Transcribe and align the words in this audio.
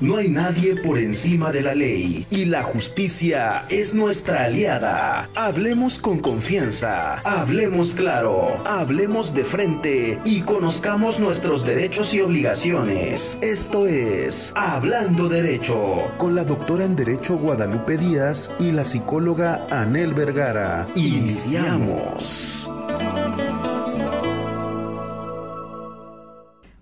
No 0.00 0.16
hay 0.16 0.28
nadie 0.28 0.76
por 0.76 0.96
encima 0.96 1.50
de 1.50 1.60
la 1.60 1.74
ley 1.74 2.24
y 2.30 2.44
la 2.44 2.62
justicia 2.62 3.64
es 3.68 3.94
nuestra 3.94 4.44
aliada. 4.44 5.28
Hablemos 5.34 5.98
con 5.98 6.20
confianza, 6.20 7.14
hablemos 7.24 7.96
claro, 7.96 8.62
hablemos 8.64 9.34
de 9.34 9.42
frente 9.42 10.20
y 10.24 10.42
conozcamos 10.42 11.18
nuestros 11.18 11.66
derechos 11.66 12.14
y 12.14 12.20
obligaciones. 12.20 13.38
Esto 13.42 13.88
es 13.88 14.52
Hablando 14.54 15.28
Derecho 15.28 16.12
con 16.16 16.36
la 16.36 16.44
doctora 16.44 16.84
en 16.84 16.94
Derecho 16.94 17.36
Guadalupe 17.36 17.98
Díaz 17.98 18.54
y 18.60 18.70
la 18.70 18.84
psicóloga 18.84 19.66
Anel 19.68 20.14
Vergara. 20.14 20.86
Iniciamos. 20.94 22.70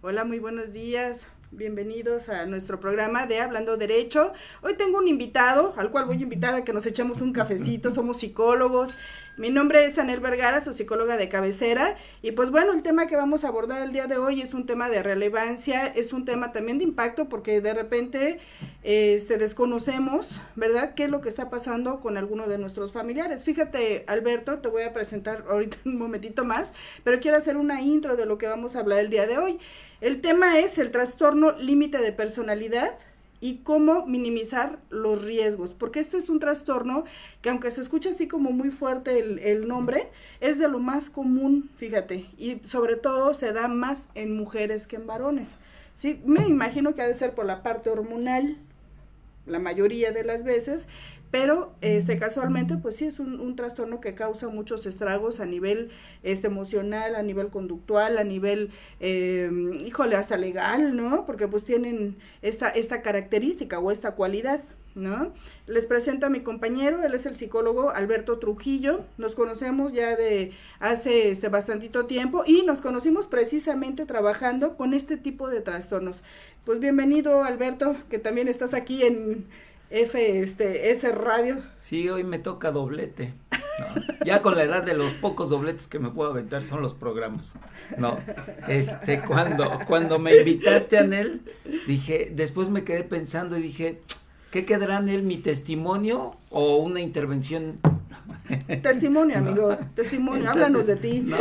Hola, 0.02 0.24
muy 0.24 0.38
buenos 0.38 0.74
días. 0.74 1.26
Bienvenidos 1.52 2.28
a 2.28 2.44
nuestro 2.44 2.80
programa 2.80 3.27
de 3.27 3.41
Hablando 3.41 3.77
Derecho. 3.77 4.32
Hoy 4.62 4.74
tengo 4.74 4.98
un 4.98 5.06
invitado 5.06 5.74
al 5.77 5.92
cual 5.92 6.06
voy 6.06 6.16
a 6.16 6.22
invitar 6.22 6.56
a 6.56 6.64
que 6.64 6.72
nos 6.72 6.84
echemos 6.86 7.20
un 7.20 7.32
cafecito. 7.32 7.92
Somos 7.92 8.16
psicólogos. 8.16 8.96
Mi 9.38 9.50
nombre 9.50 9.84
es 9.84 9.98
Anel 9.98 10.20
Vergara, 10.20 10.62
soy 10.62 10.72
psicóloga 10.72 11.18
de 11.18 11.28
cabecera. 11.28 11.96
Y 12.22 12.32
pues 12.32 12.50
bueno, 12.50 12.72
el 12.72 12.82
tema 12.82 13.06
que 13.06 13.16
vamos 13.16 13.44
a 13.44 13.48
abordar 13.48 13.82
el 13.82 13.92
día 13.92 14.06
de 14.06 14.16
hoy 14.16 14.40
es 14.40 14.54
un 14.54 14.64
tema 14.64 14.88
de 14.88 15.02
relevancia, 15.02 15.86
es 15.86 16.14
un 16.14 16.24
tema 16.24 16.52
también 16.52 16.78
de 16.78 16.84
impacto 16.84 17.28
porque 17.28 17.60
de 17.60 17.74
repente 17.74 18.38
este, 18.82 19.36
desconocemos, 19.36 20.41
¿verdad?, 20.54 20.94
qué 20.94 21.04
es 21.04 21.10
lo 21.10 21.20
que 21.20 21.28
está 21.28 21.50
pasando 21.50 22.00
con 22.00 22.16
alguno 22.16 22.48
de 22.48 22.56
nuestros 22.56 22.92
familiares. 22.92 23.44
Fíjate, 23.44 24.04
Alberto, 24.06 24.60
te 24.60 24.68
voy 24.68 24.84
a 24.84 24.94
presentar 24.94 25.44
ahorita 25.50 25.77
un 25.84 25.98
momentito 25.98 26.46
más, 26.46 26.72
pero 27.05 27.20
quiero 27.20 27.36
hacer 27.36 27.58
una 27.58 27.82
intro 27.82 28.16
de 28.16 28.24
lo 28.24 28.38
que 28.38 28.46
vamos 28.46 28.74
a 28.74 28.80
hablar 28.80 29.00
el 29.00 29.10
día 29.10 29.27
de 29.27 29.36
hoy. 29.36 29.58
El 30.00 30.22
tema 30.22 30.60
es 30.60 30.78
el 30.78 30.91
trastorno 30.91 31.52
límite 31.58 31.98
de 31.98 32.12
personalidad 32.12 32.96
y 33.40 33.58
cómo 33.58 34.06
minimizar 34.06 34.78
los 34.91 35.22
riesgos, 35.22 35.74
porque 35.74 36.00
este 36.00 36.16
es 36.16 36.28
un 36.28 36.41
trastorno 36.41 37.05
que 37.42 37.50
aunque 37.50 37.70
se 37.70 37.80
escucha 37.80 38.11
así 38.11 38.28
como 38.28 38.50
muy 38.50 38.70
fuerte 38.70 39.19
el, 39.50 39.69
nombre, 39.69 40.08
es 40.41 40.58
de 40.58 40.69
lo 40.69 40.78
más 40.78 41.11
común, 41.11 41.70
fíjate, 41.77 42.27
y 42.38 42.61
sobre 42.64 42.96
todo 42.96 43.34
se 43.34 43.52
da 43.52 43.69
más 43.69 44.08
en 44.14 44.36
mujeres 44.36 44.86
que 44.86 44.96
en 44.96 45.06
varones. 45.06 45.58
Sí, 45.94 46.20
me 46.24 46.46
imagino 46.46 46.94
que 46.94 47.02
ha 47.02 47.06
de 47.06 47.14
ser 47.14 47.34
por 47.34 47.46
la 47.46 47.62
parte 47.62 47.91
hormonal, 47.91 48.56
la 49.46 49.58
mayoría 49.58 50.11
de 50.12 50.24
las 50.24 50.42
veces, 50.44 50.89
pero 51.30 51.74
este 51.80 52.19
casualmente 52.19 52.77
pues 52.77 52.96
sí 52.96 53.06
es 53.06 53.19
un, 53.19 53.56
trastorno 53.56 54.00
que 54.00 54.14
causa 54.14 54.48
muchos 54.48 54.86
estragos 54.86 55.41
a 55.41 55.46
nivel 55.46 55.91
este 56.22 56.46
emocional 56.46 57.14
a 57.14 57.22
nivel 57.22 57.48
conductual 57.48 58.18
a 58.18 58.24
nivel 58.24 58.70
eh, 59.00 59.50
híjole 59.84 60.16
hasta 60.16 60.36
legal 60.36 60.96
no 60.96 61.24
porque 61.27 61.48
pues 61.48 61.64
tienen 61.64 62.16
esta 62.42 62.68
esta 62.68 63.02
característica 63.02 63.78
o 63.78 63.91
esta 63.91 64.14
cualidad 64.14 64.60
¿no? 64.96 65.34
Les 65.66 65.84
presento 65.86 66.27
a 66.27 66.30
mi 66.30 66.41
compañero, 66.41 67.02
él 67.05 67.14
es 67.14 67.27
el 67.27 67.36
psicólogo 67.36 67.90
Alberto 67.90 68.38
Trujillo, 68.38 69.05
nos 69.18 69.34
conocemos 69.34 69.92
ya 69.92 70.16
de 70.16 70.52
hace 70.80 71.30
este 71.30 71.50
bastantito 71.50 72.06
tiempo 72.06 72.44
y 72.46 72.62
nos 72.62 72.80
conocimos 72.80 73.27
precisamente 73.27 74.06
trabajando 74.06 74.77
con 74.77 74.94
este 74.94 75.18
tipo 75.18 75.50
de 75.50 75.61
trastornos. 75.61 76.22
Pues 76.64 76.80
bienvenido 76.80 77.44
Alberto, 77.44 77.94
que 78.08 78.18
también 78.18 78.48
estás 78.48 78.72
aquí 78.72 79.02
en 79.02 79.46
F, 79.91 80.41
este, 80.41 80.91
S 80.91 81.12
Radio. 81.12 81.62
Sí, 81.79 82.09
hoy 82.09 82.25
me 82.25 82.39
toca 82.39 82.73
doblete. 82.73 83.34
Ya 84.25 84.42
con 84.42 84.56
la 84.56 84.65
edad 84.65 84.83
de 84.83 84.95
los 84.95 85.15
pocos 85.15 85.51
dobletes 85.51 85.87
que 85.87 85.98
me 85.98 86.11
puedo 86.11 86.31
aventar 86.31 86.65
son 86.65 86.83
los 86.83 86.95
programas. 86.95 87.55
No, 87.98 88.19
este, 88.69 89.20
cuando, 89.20 89.79
cuando 89.87 90.19
me 90.19 90.37
invitaste 90.37 90.98
a 90.98 91.03
él, 91.03 91.42
dije, 91.87 92.33
después 92.34 92.69
me 92.69 92.84
quedé 92.84 93.05
pensando 93.05 93.57
y 93.59 93.62
dije, 93.62 94.01
¿qué 94.51 94.64
quedará 94.64 94.98
en 94.98 95.09
él, 95.09 95.23
mi 95.23 95.37
testimonio 95.37 96.37
o 96.51 96.77
una 96.79 97.01
intervención? 97.01 97.79
Testimonio, 98.83 99.39
amigo, 99.39 99.77
testimonio, 99.95 100.51
háblanos 100.51 100.86
de 100.86 100.96
ti. 100.96 101.20
No, 101.20 101.36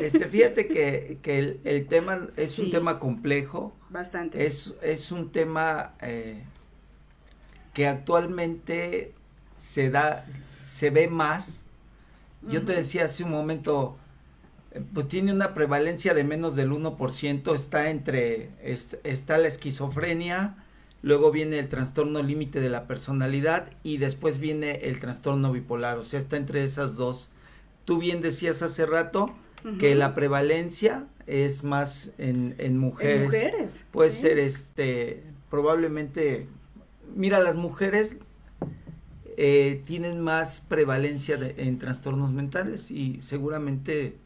este, 0.00 0.26
fíjate 0.26 0.68
que, 0.68 1.18
que 1.22 1.58
el, 1.64 1.86
tema 1.86 2.28
es 2.36 2.58
un 2.58 2.70
tema 2.70 2.98
complejo. 2.98 3.72
Bastante. 3.90 4.44
Es, 4.44 4.74
es 4.82 5.10
un 5.10 5.32
tema 5.32 5.94
eh, 6.00 6.42
que 7.74 7.86
actualmente 7.88 9.12
se 9.52 9.90
da, 9.90 10.24
se 10.64 10.90
ve 10.90 11.08
más. 11.08 11.66
Yo 12.48 12.62
te 12.62 12.72
decía 12.72 13.06
hace 13.06 13.24
un 13.24 13.30
momento, 13.30 13.96
eh, 14.72 14.82
pues 14.92 15.08
tiene 15.08 15.32
una 15.32 15.54
prevalencia 15.54 16.14
de 16.14 16.24
menos 16.24 16.56
del 16.56 16.70
1%, 16.70 17.54
está 17.54 17.90
entre, 17.90 18.50
está 18.62 19.38
la 19.38 19.48
esquizofrenia, 19.48 20.56
luego 21.02 21.30
viene 21.30 21.58
el 21.58 21.68
trastorno 21.68 22.22
límite 22.22 22.60
de 22.60 22.68
la 22.68 22.86
personalidad 22.86 23.70
y 23.82 23.96
después 23.96 24.38
viene 24.38 24.72
el 24.82 25.00
trastorno 25.00 25.52
bipolar, 25.52 25.98
o 25.98 26.04
sea, 26.04 26.18
está 26.18 26.36
entre 26.36 26.64
esas 26.64 26.96
dos. 26.96 27.30
Tú 27.84 27.98
bien 27.98 28.20
decías 28.20 28.62
hace 28.62 28.86
rato 28.86 29.34
que 29.78 29.94
la 29.94 30.14
prevalencia 30.14 31.06
es 31.26 31.64
más 31.64 32.12
en, 32.18 32.54
en 32.58 32.76
mujeres. 32.76 33.20
En 33.20 33.24
mujeres. 33.24 33.84
Puede 33.90 34.10
ser 34.10 34.38
este, 34.38 35.22
probablemente 35.48 36.46
mira, 37.14 37.40
las 37.40 37.56
mujeres 37.56 38.18
eh, 39.36 39.82
tienen 39.84 40.20
más 40.20 40.60
prevalencia 40.60 41.38
en 41.56 41.78
trastornos 41.78 42.32
mentales 42.32 42.90
y 42.90 43.20
seguramente 43.20 44.16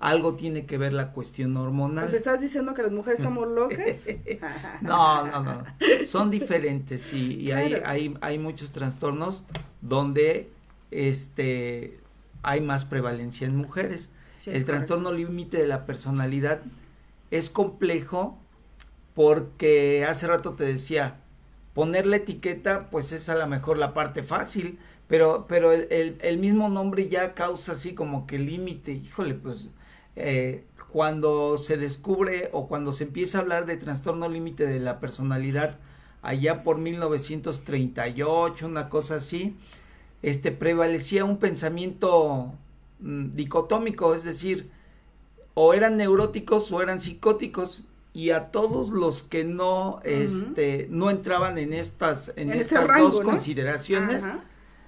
algo 0.00 0.34
tiene 0.34 0.64
que 0.64 0.78
ver 0.78 0.92
la 0.92 1.12
cuestión 1.12 1.56
hormonal. 1.56 2.04
Pues 2.04 2.14
estás 2.14 2.40
diciendo 2.40 2.74
que 2.74 2.82
las 2.82 2.92
mujeres 2.92 3.18
estamos 3.18 3.48
locas. 3.54 4.04
no, 4.80 5.26
no, 5.26 5.42
no. 5.42 5.64
Son 6.06 6.30
diferentes 6.30 7.12
y, 7.12 7.50
hay, 7.50 7.74
hay, 7.84 8.16
hay 8.20 8.38
muchos 8.38 8.72
trastornos 8.72 9.44
donde 9.80 10.50
este 10.90 11.98
hay 12.42 12.60
más 12.60 12.84
prevalencia 12.84 13.46
en 13.46 13.56
mujeres. 13.56 14.12
El 14.46 14.64
trastorno 14.64 15.12
límite 15.12 15.58
de 15.58 15.66
la 15.66 15.84
personalidad 15.84 16.60
es 17.30 17.50
complejo 17.50 18.38
porque 19.14 20.06
hace 20.06 20.28
rato 20.28 20.54
te 20.54 20.64
decía, 20.64 21.20
poner 21.78 22.08
la 22.08 22.16
etiqueta 22.16 22.90
pues 22.90 23.12
es 23.12 23.28
a 23.28 23.36
lo 23.36 23.46
mejor 23.46 23.78
la 23.78 23.94
parte 23.94 24.24
fácil, 24.24 24.80
pero, 25.06 25.46
pero 25.48 25.70
el, 25.70 26.38
mismo 26.38 26.68
nombre 26.68 27.08
ya 27.08 27.34
causa 27.34 27.74
así 27.74 27.94
como 27.94 28.26
que 28.26 28.36
límite, 28.40 28.90
híjole, 28.90 29.34
pues 29.34 29.70
eh, 30.16 30.64
cuando 30.90 31.56
se 31.56 31.76
descubre 31.76 32.50
o 32.52 32.66
cuando 32.66 32.90
se 32.90 33.04
empieza 33.04 33.38
a 33.38 33.42
hablar 33.42 33.64
de 33.64 33.76
trastorno 33.76 34.28
límite 34.28 34.66
de 34.66 34.80
la 34.80 34.98
personalidad 34.98 35.76
allá 36.20 36.64
por 36.64 36.78
1938, 36.78 38.66
una 38.66 38.88
cosa 38.88 39.14
así, 39.14 39.56
este 40.22 40.50
prevalecía 40.50 41.24
un 41.24 41.36
pensamiento 41.36 42.54
mm, 42.98 43.36
dicotómico, 43.36 44.16
es 44.16 44.24
decir, 44.24 44.68
o 45.54 45.74
eran 45.74 45.96
neuróticos 45.96 46.72
o 46.72 46.82
eran 46.82 47.00
psicóticos 47.00 47.86
y 48.18 48.32
a 48.32 48.50
todos 48.50 48.88
los 48.88 49.22
que 49.22 49.44
no 49.44 50.00
este 50.02 50.88
no 50.90 51.08
entraban 51.08 51.56
en 51.56 51.72
estas 51.72 52.32
en, 52.34 52.50
este 52.50 52.74
estas 52.74 52.98
dos 52.98 53.20
consideraciones 53.20 54.24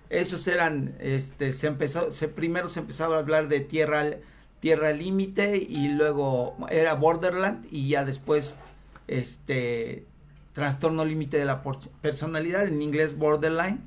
esos 0.09 0.49
eran 0.49 0.97
este 0.99 1.53
se 1.53 1.69
empezó 1.69 2.11
se 2.11 2.27
primero 2.27 2.67
se 2.67 2.81
empezaba 2.81 3.15
a 3.15 3.19
hablar 3.21 3.47
de 3.47 3.61
tierra 3.61 4.05
tierra 4.59 4.91
límite 4.93 5.59
y 5.59 5.87
luego 5.91 6.57
era 6.71 6.95
borderland 6.95 7.65
y 7.71 7.91
ya 7.91 8.05
después 8.05 8.59
este 9.07 10.07
trastorno 10.53 11.05
límite 11.05 11.39
de 11.39 11.45
la 11.45 11.63
personalidad 12.03 12.67
en 12.67 12.83
inglés 12.83 13.17
borderline. 13.17 13.79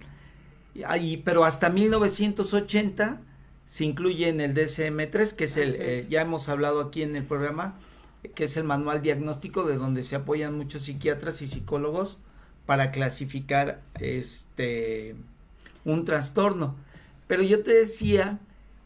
Y, 0.99 1.17
pero 1.17 1.43
hasta 1.43 1.69
1980 1.69 3.19
se 3.65 3.83
incluye 3.83 4.29
en 4.29 4.39
el 4.39 4.55
DSM-3 4.55 5.35
que 5.35 5.43
es 5.43 5.57
el 5.57 5.75
eh, 5.77 6.07
ya 6.09 6.21
hemos 6.21 6.47
hablado 6.47 6.79
aquí 6.79 7.03
en 7.03 7.17
el 7.17 7.25
programa 7.25 7.75
que 8.35 8.45
es 8.45 8.57
el 8.57 8.63
manual 8.63 9.01
diagnóstico 9.01 9.63
de 9.63 9.78
donde 9.78 10.03
se 10.03 10.16
apoyan 10.16 10.58
muchos 10.58 10.84
psiquiatras 10.84 11.41
y 11.41 11.47
psicólogos 11.47 12.20
para 12.66 12.91
clasificar 12.91 13.81
este 13.99 15.16
un 15.85 16.05
trastorno. 16.05 16.75
Pero 17.28 17.43
yo 17.43 17.64
te 17.64 17.73
decía 17.73 18.40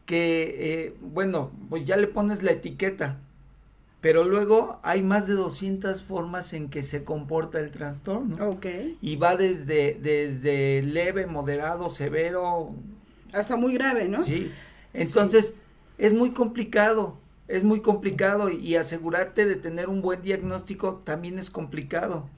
que, 0.06 0.56
eh, 0.60 0.95
bueno, 1.01 1.51
pues 1.69 1.86
ya 1.86 1.98
le 1.98 2.07
pones 2.07 2.42
la 2.42 2.51
etiqueta, 2.51 3.19
pero 4.01 4.24
luego 4.24 4.80
hay 4.84 5.04
más 5.04 5.28
de 5.28 5.34
200 5.34 6.01
formas 6.01 6.54
en 6.54 6.69
que 6.69 6.84
se 6.84 7.04
comporta 7.04 7.60
el 7.60 7.72
trastorno. 7.72 8.50
Ok. 8.50 8.66
Y 9.01 9.16
va 9.18 9.36
desde, 9.36 9.98
desde 10.01 10.81
leve, 10.81 11.25
moderado, 11.25 11.89
severo. 11.89 12.74
Hasta 13.34 13.57
muy 13.57 13.74
grave, 13.74 14.07
¿no? 14.07 14.24
Sí. 14.24 14.51
Entonces, 14.94 15.56
es 15.98 16.13
muy 16.13 16.31
complicado 16.31 17.18
es 17.48 17.64
muy 17.64 17.82
complicado 17.82 18.50
y 18.50 18.76
asegurarte 18.76 19.46
de 19.46 19.56
tener 19.56 19.90
un 19.90 20.02
buen 20.02 20.22
diagnóstico 20.22 21.02
también 21.04 21.40
es 21.40 21.50
complicado. 21.50 22.30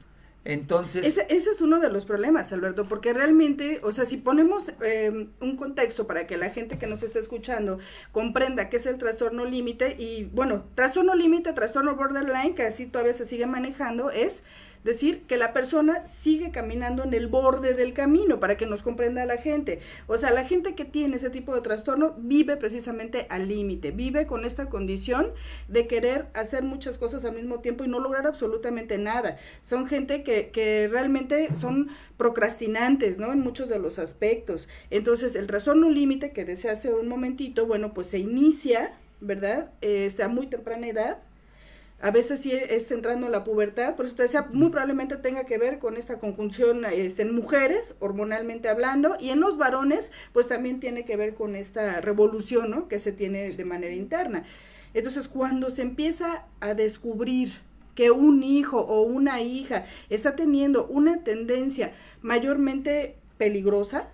Entonces... 0.45 1.05
Ese, 1.05 1.25
es 1.29 1.61
uno 1.61 1.79
de 1.79 1.91
los 1.91 2.05
problemas, 2.05 2.53
Alberto, 2.53 2.87
porque 2.87 3.13
realmente, 3.13 3.81
o 3.83 3.91
sea, 3.91 4.05
si 4.05 4.17
ponemos 4.17 4.71
em, 4.81 5.29
un 5.41 5.57
contexto 5.57 6.07
para 6.07 6.27
que 6.27 6.37
la 6.37 6.49
gente 6.49 6.77
que 6.77 6.87
nos 6.87 7.03
está 7.03 7.19
escuchando 7.19 7.79
comprenda 8.11 8.69
qué 8.69 8.77
es 8.77 8.85
el 8.85 8.97
trastorno 8.97 9.45
límite 9.45 9.95
y, 9.99 10.25
bueno, 10.33 10.65
trastorno 10.75 11.13
límite, 11.13 11.53
trastorno 11.53 11.95
borderline, 11.95 12.55
que 12.55 12.63
así 12.63 12.85
todavía 12.85 13.13
se 13.13 13.25
sigue 13.25 13.47
manejando, 13.47 14.11
es 14.11 14.43
decir 14.83 15.23
que 15.23 15.37
la 15.37 15.53
persona 15.53 16.05
sigue 16.05 16.51
caminando 16.51 17.03
en 17.03 17.13
el 17.13 17.27
borde 17.27 17.73
del 17.73 17.93
camino 17.93 18.39
para 18.39 18.57
que 18.57 18.65
nos 18.65 18.81
comprenda 18.81 19.25
la 19.25 19.37
gente. 19.37 19.79
O 20.07 20.17
sea, 20.17 20.31
la 20.31 20.45
gente 20.45 20.75
que 20.75 20.85
tiene 20.85 21.17
ese 21.17 21.29
tipo 21.29 21.53
de 21.53 21.61
trastorno 21.61 22.15
vive 22.17 22.57
precisamente 22.57 23.27
al 23.29 23.47
límite, 23.47 23.91
vive 23.91 24.25
con 24.25 24.45
esta 24.45 24.69
condición 24.69 25.31
de 25.67 25.87
querer 25.87 26.27
hacer 26.33 26.63
muchas 26.63 26.97
cosas 26.97 27.25
al 27.25 27.35
mismo 27.35 27.59
tiempo 27.59 27.83
y 27.83 27.87
no 27.87 27.99
lograr 27.99 28.27
absolutamente 28.27 28.97
nada. 28.97 29.37
Son 29.61 29.87
gente 29.87 30.23
que, 30.23 30.49
que 30.49 30.87
realmente 30.89 31.53
son 31.55 31.89
procrastinantes, 32.17 33.17
¿no? 33.17 33.31
En 33.31 33.39
muchos 33.39 33.69
de 33.69 33.79
los 33.79 33.99
aspectos. 33.99 34.67
Entonces, 34.89 35.35
el 35.35 35.47
trastorno 35.47 35.89
límite 35.89 36.31
que 36.31 36.45
decía 36.45 36.71
hace 36.71 36.93
un 36.93 37.07
momentito, 37.07 37.65
bueno, 37.65 37.93
pues 37.93 38.07
se 38.07 38.19
inicia, 38.19 38.97
¿verdad? 39.21 39.71
Eh, 39.81 40.11
a 40.23 40.27
muy 40.27 40.47
temprana 40.47 40.87
edad. 40.87 41.17
A 42.01 42.11
veces 42.11 42.39
sí 42.39 42.53
es 42.53 42.91
entrando 42.91 43.25
en 43.25 43.33
la 43.33 43.43
pubertad, 43.43 43.95
por 43.97 44.05
eso 44.05 44.15
te 44.15 44.23
decía, 44.23 44.47
muy 44.53 44.69
probablemente 44.69 45.17
tenga 45.17 45.43
que 45.43 45.57
ver 45.57 45.79
con 45.79 45.97
esta 45.97 46.17
conjunción 46.17 46.85
este, 46.85 47.23
en 47.23 47.35
mujeres, 47.35 47.95
hormonalmente 47.99 48.69
hablando, 48.69 49.17
y 49.19 49.31
en 49.31 49.41
los 49.41 49.57
varones, 49.57 50.13
pues 50.31 50.47
también 50.47 50.79
tiene 50.79 51.03
que 51.03 51.17
ver 51.17 51.33
con 51.33 51.57
esta 51.57 51.99
revolución, 51.99 52.69
¿no? 52.71 52.87
Que 52.87 52.99
se 52.99 53.11
tiene 53.11 53.51
de 53.51 53.65
manera 53.65 53.93
interna. 53.93 54.45
Entonces, 54.93 55.27
cuando 55.27 55.69
se 55.71 55.81
empieza 55.81 56.45
a 56.61 56.73
descubrir 56.73 57.53
que 57.95 58.11
un 58.11 58.43
hijo 58.43 58.79
o 58.79 59.01
una 59.01 59.41
hija 59.41 59.85
está 60.09 60.37
teniendo 60.37 60.87
una 60.87 61.25
tendencia 61.25 61.91
mayormente 62.21 63.17
peligrosa, 63.37 64.07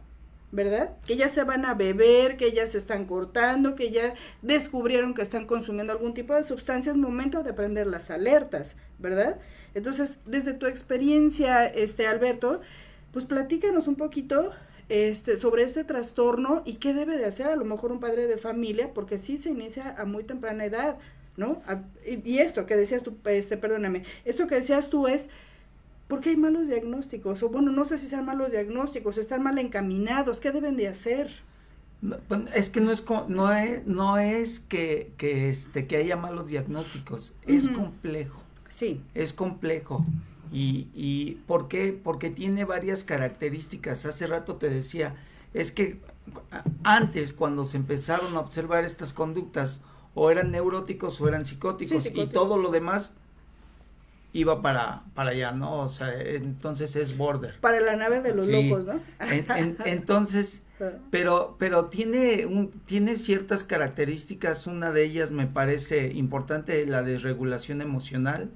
¿verdad? 0.52 0.96
Que 1.06 1.18
ya 1.18 1.30
se 1.30 1.44
van 1.44 1.66
a 1.66 1.74
beber, 1.74 2.38
que 2.38 2.52
ya 2.52 2.66
se 2.68 2.78
están 2.78 3.06
cortando, 3.06 3.76
que 3.76 3.92
ya 3.92 4.14
descubrieron 4.42 5.14
que 5.14 5.22
están 5.22 5.46
consumiendo 5.46 5.94
algún 5.94 6.14
tipo 6.14 6.34
de 6.34 6.44
sustancia, 6.44 6.92
es 6.92 6.98
momento 6.98 7.44
de 7.44 7.54
prender 7.54 7.88
las 7.88 8.10
alertas, 8.10 8.76
¿verdad? 9.00 9.40
Entonces, 9.74 10.18
desde 10.26 10.54
tu 10.54 10.68
experiencia, 10.68 11.66
este 11.66 12.08
Alberto, 12.08 12.62
pues 13.12 13.26
platícanos 13.26 13.88
un 13.88 13.96
poquito 13.96 14.52
este, 14.88 15.38
sobre 15.38 15.64
este 15.64 15.84
trastorno 15.84 16.62
y 16.66 16.76
qué 16.76 16.94
debe 16.94 17.18
de 17.18 17.26
hacer 17.26 17.48
a 17.48 17.56
lo 17.56 17.66
mejor 17.66 17.92
un 17.92 18.00
padre 18.00 18.28
de 18.28 18.38
familia, 18.38 18.94
porque 18.94 19.18
sí 19.18 19.38
se 19.38 19.50
inicia 19.50 19.96
a 19.98 20.06
muy 20.06 20.24
temprana 20.24 20.66
edad, 20.66 20.98
¿no? 21.38 21.62
y 22.06 22.38
esto 22.38 22.66
que 22.66 22.78
decías 22.78 23.04
tú, 23.04 23.18
este, 23.26 23.58
perdóname, 23.58 24.04
esto 24.24 24.48
que 24.48 24.56
decías 24.56 24.90
tú 24.90 25.08
es 25.08 25.30
porque 26.08 26.32
hay 26.32 26.38
malos 26.38 26.68
diagnósticos, 26.68 27.42
o 27.44 27.50
bueno, 27.50 27.72
no 27.72 27.86
sé 27.86 27.98
si 27.98 28.08
sean 28.08 28.26
malos 28.26 28.52
diagnósticos, 28.52 29.18
están 29.18 29.44
mal 29.44 29.58
encaminados, 29.58 30.40
¿qué 30.40 30.52
deben 30.52 30.78
de 30.78 30.88
hacer? 30.88 31.32
es 32.54 32.70
que 32.70 32.82
no 32.82 32.92
es 32.92 33.04
no 33.30 33.52
es 33.52 33.88
no 33.88 34.18
es 34.20 34.60
que, 34.60 35.14
que 35.18 35.50
este 35.50 35.88
que 35.88 35.98
haya 35.98 36.16
malos 36.16 36.50
diagnósticos, 36.50 37.36
es 37.48 37.70
complejo. 37.70 38.42
Sí. 38.70 39.02
Es 39.14 39.34
complejo. 39.34 40.06
Y, 40.52 40.90
y 40.94 41.42
¿por 41.48 41.68
qué? 41.68 41.92
Porque 41.92 42.30
tiene 42.30 42.66
varias 42.66 43.04
características. 43.04 44.06
Hace 44.06 44.28
rato 44.28 44.58
te 44.58 44.70
decía, 44.70 45.16
es 45.54 45.72
que 45.72 46.00
antes 46.84 47.34
cuando 47.34 47.66
se 47.66 47.78
empezaron 47.78 48.36
a 48.36 48.40
observar 48.40 48.84
estas 48.84 49.14
conductas, 49.14 49.82
o 50.14 50.32
eran 50.32 50.52
neuróticos 50.52 51.20
o 51.22 51.28
eran 51.28 51.46
psicóticos. 51.46 52.06
y 52.06 52.28
todo 52.28 52.58
lo 52.58 52.72
demás 52.72 53.16
iba 54.36 54.62
para, 54.62 55.04
para 55.14 55.30
allá, 55.30 55.54
¿no? 55.54 55.78
O 55.78 55.90
sea, 55.90 56.14
entonces 56.14 56.98
es 56.98 57.18
border. 57.18 57.58
Para 57.62 57.80
la 57.80 57.96
nave 57.96 58.20
de 58.22 58.36
los 58.36 58.48
locos, 58.48 58.86
¿no? 58.86 59.00
entonces, 59.86 60.66
ah. 60.82 60.90
pero, 61.10 61.56
pero 61.58 61.86
tiene, 61.86 62.46
un, 62.46 62.70
tiene 62.86 63.16
ciertas 63.16 63.64
características, 63.64 64.68
una 64.68 64.92
de 64.92 65.06
ellas 65.06 65.32
me 65.32 65.48
parece 65.48 66.12
importante, 66.12 66.86
la 66.86 67.02
desregulación 67.02 67.82
emocional, 67.82 68.52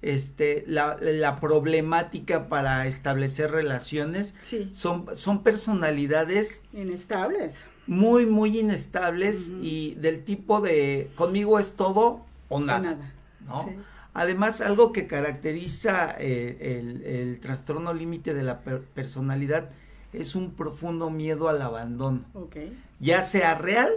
este, 0.00 0.64
la, 0.66 0.96
la 0.98 1.38
problemática 1.40 2.48
para 2.48 2.86
establecer 2.86 3.50
relaciones, 3.50 4.34
sí. 4.40 4.70
son, 4.72 5.14
son 5.14 5.42
personalidades 5.42 6.64
inestables. 6.72 7.66
Muy, 7.86 8.24
muy 8.24 8.60
inestables 8.60 9.52
y 9.60 9.94
del 9.96 10.24
tipo 10.24 10.62
de, 10.62 11.10
conmigo 11.16 11.58
es 11.58 11.76
todo 11.76 12.24
o 12.48 12.60
nada. 12.60 12.78
O 12.78 12.82
nada. 12.82 13.12
¿no? 13.46 13.91
Además, 14.14 14.60
algo 14.60 14.92
que 14.92 15.06
caracteriza 15.06 16.14
eh, 16.18 16.78
el, 16.78 17.40
trastorno 17.40 17.94
límite 17.94 18.34
de 18.34 18.42
la 18.42 18.60
personalidad 18.60 19.70
es 20.12 20.34
un 20.34 20.50
profundo 20.52 21.08
miedo 21.08 21.48
al 21.48 21.62
abandono. 21.62 22.24
Ya 23.00 23.22
sea 23.22 23.54
real 23.54 23.90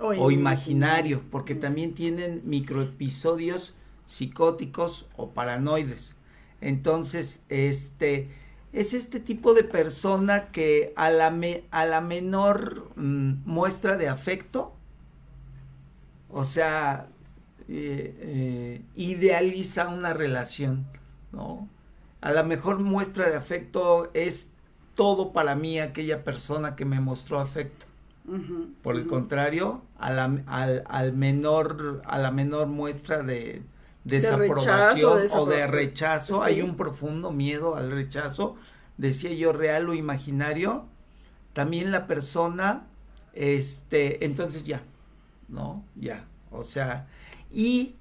o, 0.00 0.30
imaginario, 0.32 1.22
porque 1.30 1.54
también 1.54 1.94
tienen 1.94 2.42
microepisodios 2.44 3.76
psicóticos 4.04 5.08
o 5.16 5.30
paranoides. 5.30 6.16
Entonces, 6.60 7.44
este 7.48 8.28
es 8.72 8.92
este 8.92 9.20
tipo 9.20 9.54
de 9.54 9.62
persona 9.62 10.50
que 10.50 10.92
a 10.96 11.10
la, 11.10 11.32
a 11.70 11.86
la 11.86 12.00
menor 12.00 12.90
mm, 12.96 13.44
muestra 13.44 13.96
de 13.96 14.08
afecto, 14.08 14.74
o 16.28 16.44
sea, 16.44 17.08
eh, 17.68 18.14
eh, 18.20 18.82
idealiza 18.94 19.88
una 19.88 20.12
relación, 20.12 20.86
¿no? 21.32 21.68
A 22.20 22.30
la 22.32 22.42
mejor 22.42 22.78
muestra 22.80 23.28
de 23.28 23.36
afecto 23.36 24.10
es 24.14 24.50
todo 24.94 25.32
para 25.32 25.54
mí 25.56 25.78
aquella 25.78 26.24
persona 26.24 26.76
que 26.76 26.84
me 26.84 27.00
mostró 27.00 27.40
afecto. 27.40 27.86
Por 28.82 28.96
el 28.96 29.06
contrario, 29.06 29.82
a 29.98 30.10
la, 30.10 30.24
al, 30.46 31.12
menor, 31.12 32.00
a 32.06 32.18
la 32.18 32.30
menor 32.30 32.68
muestra 32.68 33.22
de 33.22 33.62
desaprobación 34.04 35.26
o 35.34 35.44
de 35.44 35.66
rechazo, 35.66 36.42
hay 36.42 36.62
un 36.62 36.76
profundo 36.76 37.32
miedo 37.32 37.76
al 37.76 37.90
rechazo, 37.90 38.56
decía 38.96 39.30
yo 39.34 39.52
real 39.52 39.90
o 39.90 39.94
imaginario, 39.94 40.86
también 41.52 41.92
la 41.92 42.06
persona, 42.06 42.86
este, 43.34 44.24
entonces 44.24 44.64
ya, 44.64 44.82
¿no? 45.48 45.84
Ya, 45.94 46.24
o 46.50 46.64
sea, 46.64 47.06
y 47.54 47.94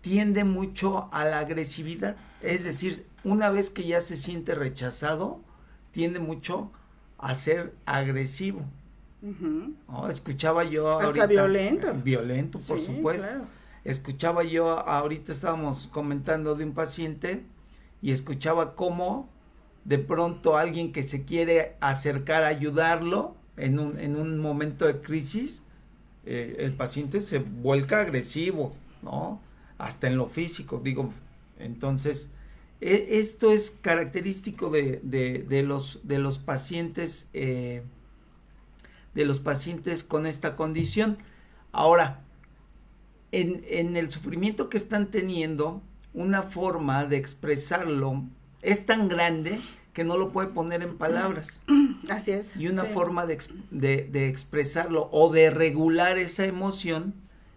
tiende 0.00 0.44
mucho 0.44 1.08
a 1.12 1.24
la 1.24 1.40
agresividad. 1.40 2.16
Es 2.40 2.64
decir, 2.64 3.06
una 3.24 3.50
vez 3.50 3.70
que 3.70 3.86
ya 3.86 4.00
se 4.00 4.16
siente 4.16 4.54
rechazado, 4.54 5.40
tiende 5.92 6.20
mucho 6.20 6.70
a 7.18 7.34
ser 7.34 7.74
agresivo. 7.86 8.62
Escuchaba 10.10 10.64
yo 10.64 10.98
Hasta 11.00 11.26
violento. 11.26 11.94
Violento, 11.94 12.58
por 12.58 12.80
supuesto. 12.80 13.46
Escuchaba 13.84 14.44
yo, 14.44 14.78
ahorita 14.80 15.32
estábamos 15.32 15.86
comentando 15.86 16.54
de 16.54 16.64
un 16.64 16.72
paciente 16.72 17.44
y 18.00 18.12
escuchaba 18.12 18.74
cómo 18.76 19.28
de 19.84 19.98
pronto 19.98 20.56
alguien 20.56 20.92
que 20.92 21.02
se 21.02 21.24
quiere 21.24 21.76
acercar 21.80 22.44
a 22.44 22.48
ayudarlo 22.48 23.34
en 23.56 23.78
un, 23.78 23.98
en 23.98 24.16
un 24.16 24.38
momento 24.38 24.86
de 24.86 25.00
crisis, 25.00 25.63
eh, 26.26 26.56
el 26.60 26.72
paciente 26.72 27.20
se 27.20 27.38
vuelca 27.38 28.00
agresivo, 28.00 28.70
¿no? 29.02 29.40
Hasta 29.78 30.06
en 30.06 30.16
lo 30.16 30.26
físico, 30.26 30.80
digo, 30.82 31.12
entonces, 31.58 32.32
e, 32.80 33.18
esto 33.20 33.52
es 33.52 33.70
característico 33.80 34.70
de, 34.70 35.00
de, 35.02 35.62
los, 35.62 36.06
de 36.06 36.18
los 36.18 36.38
pacientes, 36.38 37.28
eh, 37.32 37.82
de 39.14 39.24
los 39.24 39.40
pacientes 39.40 40.04
con 40.04 40.26
esta 40.26 40.56
condición. 40.56 41.18
Ahora, 41.72 42.22
en, 43.32 43.62
en 43.68 43.96
el 43.96 44.10
sufrimiento 44.10 44.68
que 44.68 44.76
están 44.76 45.10
teniendo, 45.10 45.82
una 46.14 46.44
forma 46.44 47.04
de 47.06 47.16
expresarlo 47.16 48.22
es 48.62 48.86
tan 48.86 49.08
grande 49.08 49.58
que 49.94 50.04
no 50.04 50.18
lo 50.18 50.32
puede 50.32 50.48
poner 50.48 50.82
en 50.82 50.98
palabras. 50.98 51.62
Así 52.10 52.32
es. 52.32 52.56
Y 52.56 52.66
una 52.66 52.84
forma 52.84 53.24
de, 53.24 53.38
de, 53.70 54.28
expresarlo 54.28 55.08
o 55.12 55.32
de 55.32 55.50
regular 55.50 56.18
esa 56.18 56.44
emoción 56.44 57.14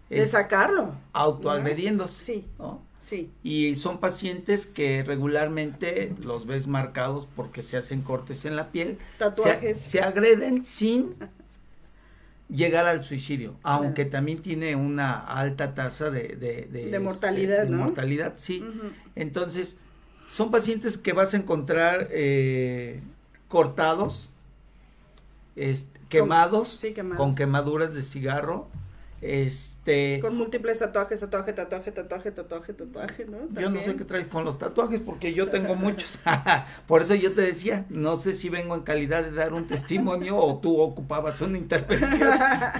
es 0.08 0.20
de 0.20 0.26
sacarlo. 0.26 0.94
Autoagrediéndose. 1.12 2.24
Sí. 2.24 2.46
¿no? 2.58 2.80
Sí. 2.96 3.30
Y 3.42 3.74
son 3.74 3.98
pacientes 3.98 4.66
que 4.66 5.02
regularmente 5.02 6.14
los 6.22 6.46
ves 6.46 6.68
marcados 6.68 7.28
porque 7.36 7.62
se 7.62 7.76
hacen 7.76 8.02
cortes 8.02 8.44
en 8.44 8.56
la 8.56 8.70
piel. 8.70 8.98
Tatuajes. 9.18 9.78
Se, 9.80 10.00
agreden 10.00 10.64
sin 10.64 11.16
llegar 12.48 12.86
al 12.86 13.04
suicidio, 13.04 13.56
aunque 13.62 14.04
también 14.04 14.40
tiene 14.40 14.74
una 14.76 15.18
alta 15.18 15.74
tasa 15.74 16.10
de, 16.10 16.28
de, 16.28 16.88
de, 16.88 16.98
mortalidad, 16.98 17.64
de, 17.64 17.70
mortalidad, 17.70 18.34
sí. 18.36 18.64
Entonces, 19.16 19.78
son 20.28 20.50
pacientes 20.50 20.98
que 20.98 21.12
vas 21.12 21.34
a 21.34 21.38
encontrar 21.38 22.08
eh, 22.10 23.00
cortados, 23.48 24.30
quemados, 26.08 26.80
con 27.16 27.34
quemaduras 27.34 27.94
de 27.94 28.02
cigarro, 28.02 28.68
este 29.20 30.20
con 30.20 30.36
múltiples 30.36 30.78
tatuajes, 30.78 31.18
tatuaje, 31.18 31.52
tatuaje, 31.52 31.90
tatuaje, 31.90 32.30
tatuaje, 32.30 32.72
tatuaje, 32.72 33.26
¿no? 33.26 33.60
Yo 33.60 33.68
no 33.68 33.80
sé 33.80 33.96
qué 33.96 34.04
traes 34.04 34.28
con 34.28 34.44
los 34.44 34.58
tatuajes 34.58 35.00
porque 35.00 35.34
yo 35.34 35.48
tengo 35.48 35.74
muchos. 35.76 36.20
Por 36.86 37.02
eso 37.02 37.16
yo 37.16 37.32
te 37.32 37.40
decía, 37.40 37.84
no 37.88 38.16
sé 38.16 38.34
si 38.34 38.48
vengo 38.48 38.76
en 38.76 38.82
calidad 38.82 39.24
de 39.24 39.32
dar 39.32 39.54
un 39.54 39.66
testimonio 39.66 40.36
o 40.36 40.58
tú 40.58 40.78
ocupabas 40.78 41.40
una 41.40 41.58
intervención. 41.58 42.30